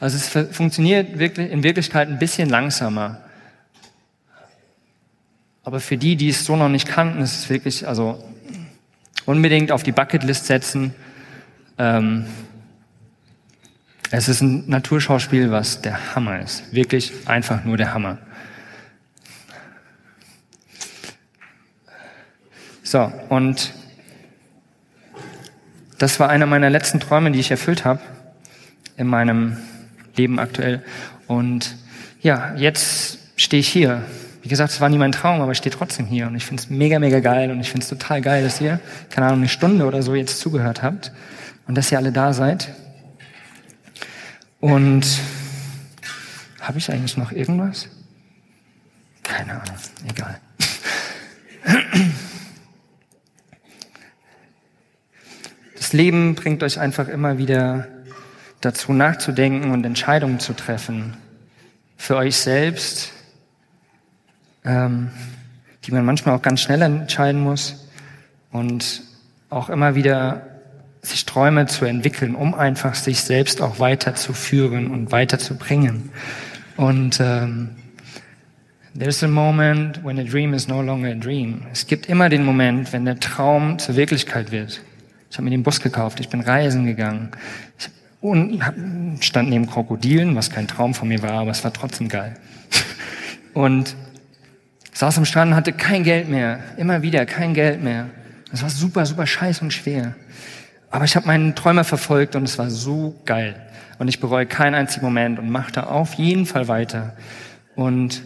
Also 0.00 0.16
es 0.16 0.56
funktioniert 0.56 1.18
wirklich, 1.18 1.50
in 1.52 1.62
Wirklichkeit 1.62 2.08
ein 2.08 2.18
bisschen 2.18 2.48
langsamer. 2.48 3.20
Aber 5.62 5.78
für 5.78 5.98
die, 5.98 6.16
die 6.16 6.30
es 6.30 6.46
so 6.46 6.56
noch 6.56 6.70
nicht 6.70 6.88
kannten, 6.88 7.20
ist 7.20 7.38
es 7.38 7.50
wirklich, 7.50 7.86
also 7.86 8.24
unbedingt 9.26 9.70
auf 9.70 9.82
die 9.82 9.92
Bucketlist 9.92 10.46
setzen. 10.46 10.94
Ähm, 11.76 12.24
es 14.10 14.28
ist 14.28 14.40
ein 14.40 14.68
Naturschauspiel, 14.68 15.50
was 15.50 15.82
der 15.82 16.14
Hammer 16.14 16.40
ist. 16.40 16.72
Wirklich 16.72 17.12
einfach 17.26 17.64
nur 17.64 17.76
der 17.76 17.92
Hammer. 17.92 18.18
So, 22.82 23.12
und 23.28 23.72
das 25.98 26.18
war 26.18 26.30
einer 26.30 26.46
meiner 26.46 26.70
letzten 26.70 26.98
Träume, 26.98 27.30
die 27.30 27.38
ich 27.38 27.50
erfüllt 27.50 27.84
habe 27.84 28.00
in 28.96 29.06
meinem 29.06 29.58
Leben 30.20 30.38
aktuell. 30.38 30.82
Und 31.26 31.76
ja, 32.20 32.54
jetzt 32.56 33.18
stehe 33.36 33.60
ich 33.60 33.68
hier. 33.68 34.02
Wie 34.42 34.48
gesagt, 34.48 34.72
es 34.72 34.80
war 34.80 34.88
nie 34.88 34.98
mein 34.98 35.12
Traum, 35.12 35.40
aber 35.40 35.52
ich 35.52 35.58
stehe 35.58 35.74
trotzdem 35.74 36.06
hier 36.06 36.26
und 36.26 36.34
ich 36.34 36.44
finde 36.44 36.62
es 36.62 36.70
mega, 36.70 36.98
mega 36.98 37.20
geil 37.20 37.50
und 37.50 37.60
ich 37.60 37.70
finde 37.70 37.84
es 37.84 37.88
total 37.88 38.20
geil, 38.20 38.42
dass 38.42 38.60
ihr, 38.60 38.80
keine 39.10 39.26
Ahnung, 39.26 39.40
eine 39.40 39.48
Stunde 39.48 39.86
oder 39.86 40.02
so 40.02 40.14
jetzt 40.14 40.40
zugehört 40.40 40.82
habt 40.82 41.12
und 41.66 41.76
dass 41.76 41.90
ihr 41.92 41.98
alle 41.98 42.12
da 42.12 42.32
seid. 42.32 42.68
Und 44.60 45.06
habe 46.60 46.78
ich 46.78 46.90
eigentlich 46.90 47.16
noch 47.16 47.32
irgendwas? 47.32 47.88
Keine 49.22 49.52
Ahnung, 49.52 49.76
egal. 50.08 50.38
Das 55.76 55.92
Leben 55.94 56.34
bringt 56.34 56.62
euch 56.62 56.78
einfach 56.78 57.08
immer 57.08 57.38
wieder 57.38 57.88
dazu 58.60 58.92
nachzudenken 58.92 59.70
und 59.70 59.84
Entscheidungen 59.84 60.40
zu 60.40 60.52
treffen. 60.52 61.16
Für 61.96 62.16
euch 62.16 62.36
selbst, 62.36 63.12
ähm, 64.64 65.10
die 65.84 65.92
man 65.92 66.04
manchmal 66.04 66.36
auch 66.36 66.42
ganz 66.42 66.60
schnell 66.60 66.82
entscheiden 66.82 67.40
muss. 67.40 67.86
Und 68.52 69.02
auch 69.48 69.68
immer 69.68 69.94
wieder 69.94 70.46
sich 71.02 71.24
Träume 71.24 71.66
zu 71.66 71.84
entwickeln, 71.84 72.34
um 72.34 72.54
einfach 72.54 72.94
sich 72.94 73.22
selbst 73.22 73.62
auch 73.62 73.78
weiterzuführen 73.78 74.90
und 74.90 75.12
weiterzubringen. 75.12 76.10
Und 76.76 77.20
ähm, 77.20 77.70
there's 78.98 79.22
a 79.22 79.28
moment 79.28 80.04
when 80.04 80.18
a 80.18 80.24
dream 80.24 80.52
is 80.52 80.68
no 80.68 80.82
longer 80.82 81.10
a 81.10 81.14
dream. 81.14 81.62
Es 81.72 81.86
gibt 81.86 82.06
immer 82.06 82.28
den 82.28 82.44
Moment, 82.44 82.92
wenn 82.92 83.04
der 83.04 83.18
Traum 83.18 83.78
zur 83.78 83.96
Wirklichkeit 83.96 84.50
wird. 84.50 84.82
Ich 85.30 85.36
habe 85.36 85.44
mir 85.44 85.50
den 85.50 85.62
Bus 85.62 85.80
gekauft, 85.80 86.20
ich 86.20 86.28
bin 86.28 86.40
reisen 86.40 86.86
gegangen. 86.86 87.30
Ich 87.78 87.88
und 88.20 88.60
stand 89.20 89.48
neben 89.48 89.66
Krokodilen, 89.66 90.36
was 90.36 90.50
kein 90.50 90.68
Traum 90.68 90.94
von 90.94 91.08
mir 91.08 91.22
war, 91.22 91.32
aber 91.32 91.50
es 91.50 91.64
war 91.64 91.72
trotzdem 91.72 92.08
geil. 92.08 92.36
Und 93.54 93.96
saß 94.92 95.18
am 95.18 95.24
Strand 95.24 95.50
und 95.50 95.56
hatte 95.56 95.72
kein 95.72 96.04
Geld 96.04 96.28
mehr. 96.28 96.60
Immer 96.76 97.02
wieder 97.02 97.26
kein 97.26 97.54
Geld 97.54 97.82
mehr. 97.82 98.10
Das 98.50 98.62
war 98.62 98.70
super, 98.70 99.06
super 99.06 99.26
scheiß 99.26 99.62
und 99.62 99.72
schwer. 99.72 100.14
Aber 100.90 101.04
ich 101.04 101.16
habe 101.16 101.26
meinen 101.26 101.54
Träumer 101.54 101.84
verfolgt 101.84 102.36
und 102.36 102.44
es 102.44 102.58
war 102.58 102.70
so 102.70 103.18
geil. 103.24 103.54
Und 103.98 104.08
ich 104.08 104.20
bereue 104.20 104.46
keinen 104.46 104.74
einzigen 104.74 105.04
Moment 105.04 105.38
und 105.38 105.50
mache 105.50 105.72
da 105.72 105.84
auf 105.84 106.14
jeden 106.14 106.46
Fall 106.46 106.68
weiter. 106.68 107.16
Und 107.74 108.22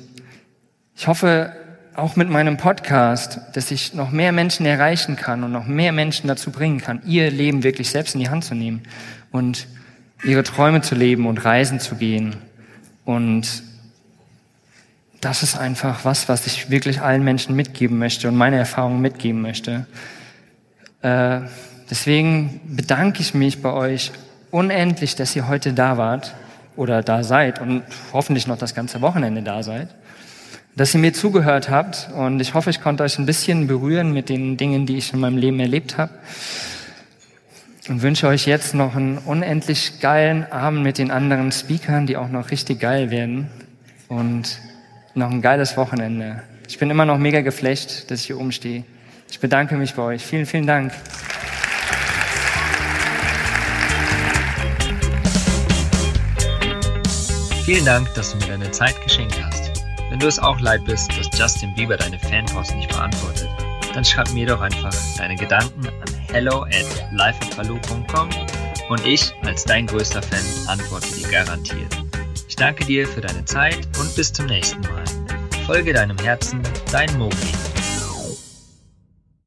ich 0.96 1.06
hoffe 1.06 1.52
auch 1.94 2.16
mit 2.16 2.28
meinem 2.28 2.56
Podcast, 2.56 3.40
dass 3.52 3.70
ich 3.70 3.94
noch 3.94 4.10
mehr 4.10 4.32
Menschen 4.32 4.66
erreichen 4.66 5.16
kann 5.16 5.44
und 5.44 5.52
noch 5.52 5.66
mehr 5.66 5.92
Menschen 5.92 6.26
dazu 6.26 6.50
bringen 6.50 6.80
kann, 6.80 7.02
ihr 7.06 7.30
Leben 7.30 7.62
wirklich 7.62 7.90
selbst 7.90 8.14
in 8.14 8.20
die 8.20 8.30
Hand 8.30 8.44
zu 8.44 8.54
nehmen 8.54 8.82
und 9.30 9.68
ihre 10.22 10.42
Träume 10.42 10.80
zu 10.80 10.94
leben 10.94 11.26
und 11.26 11.44
reisen 11.44 11.80
zu 11.80 11.96
gehen. 11.96 12.36
Und 13.04 13.62
das 15.20 15.42
ist 15.42 15.56
einfach 15.56 16.04
was, 16.04 16.28
was 16.28 16.46
ich 16.46 16.70
wirklich 16.70 17.00
allen 17.00 17.24
Menschen 17.24 17.56
mitgeben 17.56 17.98
möchte 17.98 18.28
und 18.28 18.36
meine 18.36 18.56
Erfahrungen 18.56 19.00
mitgeben 19.00 19.42
möchte. 19.42 19.86
Äh, 21.02 21.40
Deswegen 21.90 22.60
bedanke 22.64 23.20
ich 23.20 23.34
mich 23.34 23.60
bei 23.60 23.72
euch 23.72 24.10
unendlich, 24.50 25.16
dass 25.16 25.36
ihr 25.36 25.48
heute 25.48 25.72
da 25.72 25.98
wart 25.98 26.34
oder 26.76 27.02
da 27.02 27.22
seid 27.22 27.60
und 27.60 27.82
hoffentlich 28.12 28.46
noch 28.46 28.58
das 28.58 28.74
ganze 28.74 29.00
Wochenende 29.00 29.42
da 29.42 29.62
seid, 29.62 29.88
dass 30.76 30.94
ihr 30.94 31.00
mir 31.00 31.12
zugehört 31.12 31.68
habt 31.68 32.08
und 32.16 32.40
ich 32.40 32.54
hoffe, 32.54 32.70
ich 32.70 32.80
konnte 32.80 33.02
euch 33.02 33.18
ein 33.18 33.26
bisschen 33.26 33.66
berühren 33.66 34.12
mit 34.12 34.28
den 34.28 34.56
Dingen, 34.56 34.86
die 34.86 34.96
ich 34.96 35.12
in 35.12 35.20
meinem 35.20 35.36
Leben 35.36 35.60
erlebt 35.60 35.98
habe. 35.98 36.12
Und 37.88 38.02
wünsche 38.02 38.26
euch 38.28 38.46
jetzt 38.46 38.74
noch 38.74 38.96
einen 38.96 39.18
unendlich 39.18 40.00
geilen 40.00 40.50
Abend 40.50 40.82
mit 40.82 40.98
den 40.98 41.10
anderen 41.10 41.52
Speakern, 41.52 42.06
die 42.06 42.16
auch 42.16 42.28
noch 42.28 42.50
richtig 42.50 42.80
geil 42.80 43.10
werden 43.10 43.50
und 44.08 44.58
noch 45.14 45.30
ein 45.30 45.42
geiles 45.42 45.76
Wochenende. 45.76 46.42
Ich 46.66 46.78
bin 46.78 46.90
immer 46.90 47.04
noch 47.04 47.18
mega 47.18 47.42
geflecht, 47.42 48.10
dass 48.10 48.20
ich 48.20 48.26
hier 48.26 48.40
oben 48.40 48.52
stehe. 48.52 48.84
Ich 49.30 49.38
bedanke 49.38 49.76
mich 49.76 49.94
bei 49.94 50.02
euch. 50.02 50.24
Vielen, 50.24 50.46
vielen 50.46 50.66
Dank. 50.66 50.92
Vielen 57.64 57.84
Dank, 57.84 58.12
dass 58.14 58.32
du 58.32 58.38
mir 58.38 58.46
deine 58.46 58.70
Zeit 58.70 59.00
geschenkt 59.02 59.42
hast. 59.42 59.70
Wenn 60.10 60.18
du 60.18 60.26
es 60.26 60.38
auch 60.38 60.60
leid 60.60 60.84
bist, 60.84 61.10
dass 61.18 61.38
Justin 61.38 61.74
Bieber 61.74 61.96
deine 61.96 62.18
Fanpost 62.18 62.74
nicht 62.76 62.88
beantwortet, 62.88 63.48
dann 63.94 64.04
schreib 64.04 64.30
mir 64.32 64.46
doch 64.46 64.60
einfach 64.60 64.94
deine 65.16 65.34
Gedanken 65.36 65.86
an 65.86 66.23
hello 66.34 66.64
at 66.64 67.06
lifeatpalu.com 67.12 68.28
und 68.88 69.06
ich 69.06 69.32
als 69.44 69.64
dein 69.64 69.86
größter 69.86 70.20
Fan 70.20 70.44
antworte 70.66 71.14
dir 71.14 71.28
garantiert. 71.28 71.96
Ich 72.48 72.56
danke 72.56 72.84
dir 72.84 73.06
für 73.06 73.20
deine 73.20 73.44
Zeit 73.44 73.86
und 74.00 74.14
bis 74.16 74.32
zum 74.32 74.46
nächsten 74.46 74.80
Mal. 74.80 75.04
Folge 75.64 75.92
deinem 75.92 76.18
Herzen, 76.18 76.60
dein 76.90 77.16
Mogli. 77.18 77.73